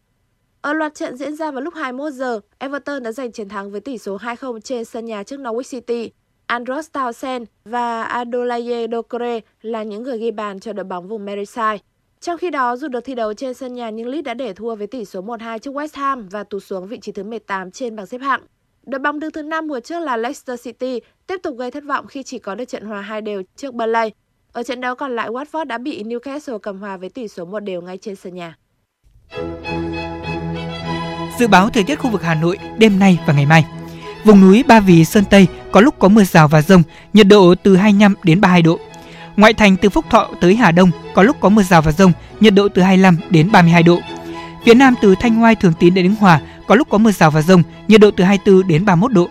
Ở 0.64 0.74
loạt 0.74 0.96
trận 0.96 1.18
diễn 1.18 1.36
ra 1.36 1.52
vào 1.52 1.62
lúc 1.62 1.74
21 1.74 2.14
giờ, 2.14 2.40
Everton 2.58 3.04
đã 3.04 3.12
giành 3.12 3.32
chiến 3.32 3.50
thắng 3.50 3.72
với 3.72 3.82
tỷ 3.82 3.98
số 3.98 4.18
2-0 4.18 4.60
trên 4.60 4.86
sân 4.86 5.06
nhà 5.06 5.24
trước 5.24 5.40
Norwich 5.40 5.72
City. 5.72 6.12
Andros 6.46 6.90
Townsend 6.94 7.46
và 7.66 8.04
Adolaye 8.04 8.88
Dokore 8.92 9.40
là 9.62 9.84
những 9.84 10.04
người 10.04 10.18
ghi 10.18 10.32
bàn 10.32 10.60
cho 10.60 10.74
đội 10.74 10.84
bóng 10.84 11.08
vùng 11.08 11.26
Merseyside. 11.26 11.78
Trong 12.20 12.38
khi 12.38 12.50
đó, 12.50 12.76
dù 12.76 12.88
được 12.88 13.00
thi 13.06 13.16
đấu 13.16 13.34
trên 13.34 13.54
sân 13.54 13.74
nhà 13.74 13.90
nhưng 13.90 14.08
Leeds 14.08 14.26
đã 14.26 14.34
để 14.34 14.54
thua 14.54 14.76
với 14.76 14.88
tỷ 14.88 15.06
số 15.06 15.22
1-2 15.22 15.58
trước 15.58 15.74
West 15.74 15.90
Ham 15.94 16.30
và 16.30 16.44
tụt 16.44 16.64
xuống 16.64 16.88
vị 16.88 17.00
trí 17.00 17.12
thứ 17.12 17.24
18 17.24 17.72
trên 17.72 17.96
bảng 17.96 18.06
xếp 18.06 18.22
hạng. 18.22 18.42
Đội 18.84 19.00
bóng 19.00 19.20
đứng 19.20 19.32
thứ 19.32 19.42
5 19.42 19.68
mùa 19.68 19.80
trước 19.80 20.00
là 20.00 20.18
Leicester 20.18 20.64
City 20.64 21.02
tiếp 21.28 21.38
tục 21.44 21.58
gây 21.58 21.72
thất 21.72 21.84
vọng 21.84 22.08
khi 22.08 22.24
chỉ 22.24 22.40
có 22.40 22.56
được 22.56 22.66
trận 22.66 22.86
hòa 22.86 23.02
hai 23.02 23.22
đều 23.22 23.42
trước 23.56 23.74
Burnley. 23.74 24.12
Ở 24.52 24.64
trận 24.64 24.82
đấu 24.82 24.96
còn 24.96 25.16
lại, 25.16 25.30
Watford 25.30 25.66
đã 25.66 25.78
bị 25.78 26.04
Newcastle 26.04 26.60
cầm 26.60 26.80
hòa 26.80 26.98
với 26.98 27.10
tỷ 27.10 27.28
số 27.28 27.46
một 27.46 27.60
đều 27.60 27.82
ngay 27.82 27.98
trên 27.98 28.16
sân 28.16 28.36
nhà. 28.36 28.58
Dự 31.40 31.48
báo 31.48 31.70
thời 31.70 31.84
tiết 31.84 31.96
khu 31.96 32.10
vực 32.10 32.24
Hà 32.24 32.36
Nội 32.36 32.58
đêm 32.78 33.00
nay 33.00 33.20
và 33.26 33.34
ngày 33.34 33.46
mai. 33.46 33.66
Vùng 34.26 34.42
núi 34.42 34.64
Ba 34.68 34.80
Vì, 34.80 35.06
Sơn 35.06 35.24
Tây 35.30 35.48
có 35.72 35.82
lúc 35.82 35.96
có 36.00 36.08
mưa 36.08 36.24
rào 36.24 36.48
và 36.48 36.62
rông, 36.62 36.84
nhiệt 37.14 37.28
độ 37.28 37.56
từ 37.64 37.76
25 37.76 38.16
đến 38.24 38.42
32 38.42 38.62
độ. 38.62 38.80
Ngoại 39.38 39.54
thành 39.54 39.78
từ 39.78 39.90
Phúc 39.90 40.06
Thọ 40.10 40.30
tới 40.42 40.56
Hà 40.56 40.72
Đông 40.72 40.92
có 41.14 41.24
lúc 41.24 41.38
có 41.40 41.50
mưa 41.50 41.64
rào 41.64 41.82
và 41.82 41.92
rông, 41.92 42.12
nhiệt 42.40 42.54
độ 42.54 42.68
từ 42.70 42.82
25 42.82 43.18
đến 43.30 43.52
32 43.52 43.84
độ. 43.84 44.00
Phía 44.66 44.74
Nam 44.74 44.96
từ 45.02 45.16
Thanh 45.20 45.36
Hoai, 45.36 45.56
Thường 45.56 45.74
Tín 45.80 45.94
đến 45.94 46.06
Đứng 46.06 46.16
Hòa 46.16 46.42
có 46.68 46.76
lúc 46.76 46.90
có 46.90 46.98
mưa 46.98 47.12
rào 47.12 47.32
và 47.32 47.42
rông, 47.42 47.64
nhiệt 47.88 48.02
độ 48.02 48.12
từ 48.12 48.24
24 48.24 48.68
đến 48.68 48.86
31 48.86 49.14
độ. 49.14 49.30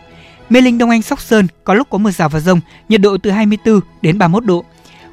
Mê 0.51 0.61
Linh 0.61 0.79
Đông 0.79 0.91
Anh 0.91 1.03
Sóc 1.03 1.21
Sơn 1.21 1.47
có 1.65 1.75
lúc 1.75 1.91
có 1.91 1.99
mưa 1.99 2.11
rào 2.11 2.29
và 2.29 2.41
rông, 2.41 2.61
nhiệt 2.89 3.01
độ 3.01 3.17
từ 3.23 3.31
24 3.31 3.81
đến 4.03 4.19
31 4.19 4.45
độ. 4.45 4.65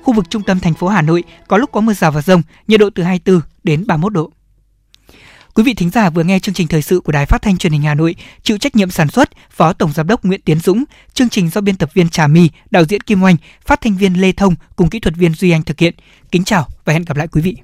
Khu 0.04 0.13
vực 0.13 0.30
trung 0.30 0.43
tâm 0.43 0.60
thành 0.60 0.73
phố 0.73 0.88
Hà 0.88 1.02
Nội 1.02 1.23
có 1.47 1.58
lúc 1.58 1.71
có 1.71 1.82
mưa 1.82 1.93
rào 1.93 2.12
và 2.12 2.21
rông, 2.21 2.41
nhiệt 2.67 2.80
độ 2.80 2.89
từ 2.95 3.04
24 3.04 3.41
đến 3.63 3.88
31 3.88 4.13
độ. 4.13 4.32
Quý 5.54 5.64
vị 5.64 5.74
thính 5.74 5.90
giả 5.90 6.10
vừa 6.10 6.24
nghe 6.24 6.40
chương 6.40 6.56
trình 6.56 6.68
thời 6.68 6.82
sự 6.82 7.00
của 7.00 7.12
Đài 7.12 7.26
Phát 7.26 7.42
thanh 7.42 7.58
Truyền 7.58 7.74
hình 7.74 7.82
Hà 7.82 7.96
Nội, 7.96 8.16
chịu 8.44 8.58
trách 8.58 8.76
nhiệm 8.76 8.92
sản 8.92 9.10
xuất 9.10 9.30
Phó 9.52 9.74
Tổng 9.74 9.94
giám 9.94 10.08
đốc 10.08 10.26
Nguyễn 10.26 10.42
Tiến 10.42 10.60
Dũng, 10.60 10.84
chương 11.14 11.30
trình 11.30 11.50
do 11.50 11.62
biên 11.62 11.76
tập 11.76 11.90
viên 11.94 12.10
Trà 12.10 12.28
My, 12.28 12.50
đạo 12.72 12.84
diễn 12.86 13.02
Kim 13.02 13.24
Oanh, 13.24 13.36
phát 13.66 13.82
thanh 13.82 13.98
viên 13.98 14.14
Lê 14.22 14.32
Thông 14.32 14.56
cùng 14.76 14.90
kỹ 14.90 15.00
thuật 15.00 15.16
viên 15.16 15.34
Duy 15.34 15.52
Anh 15.52 15.64
thực 15.64 15.80
hiện. 15.80 15.96
Kính 16.32 16.44
chào 16.44 16.68
và 16.86 16.94
hẹn 16.94 17.06
gặp 17.06 17.18
lại 17.18 17.28
quý 17.28 17.42
vị. 17.42 17.56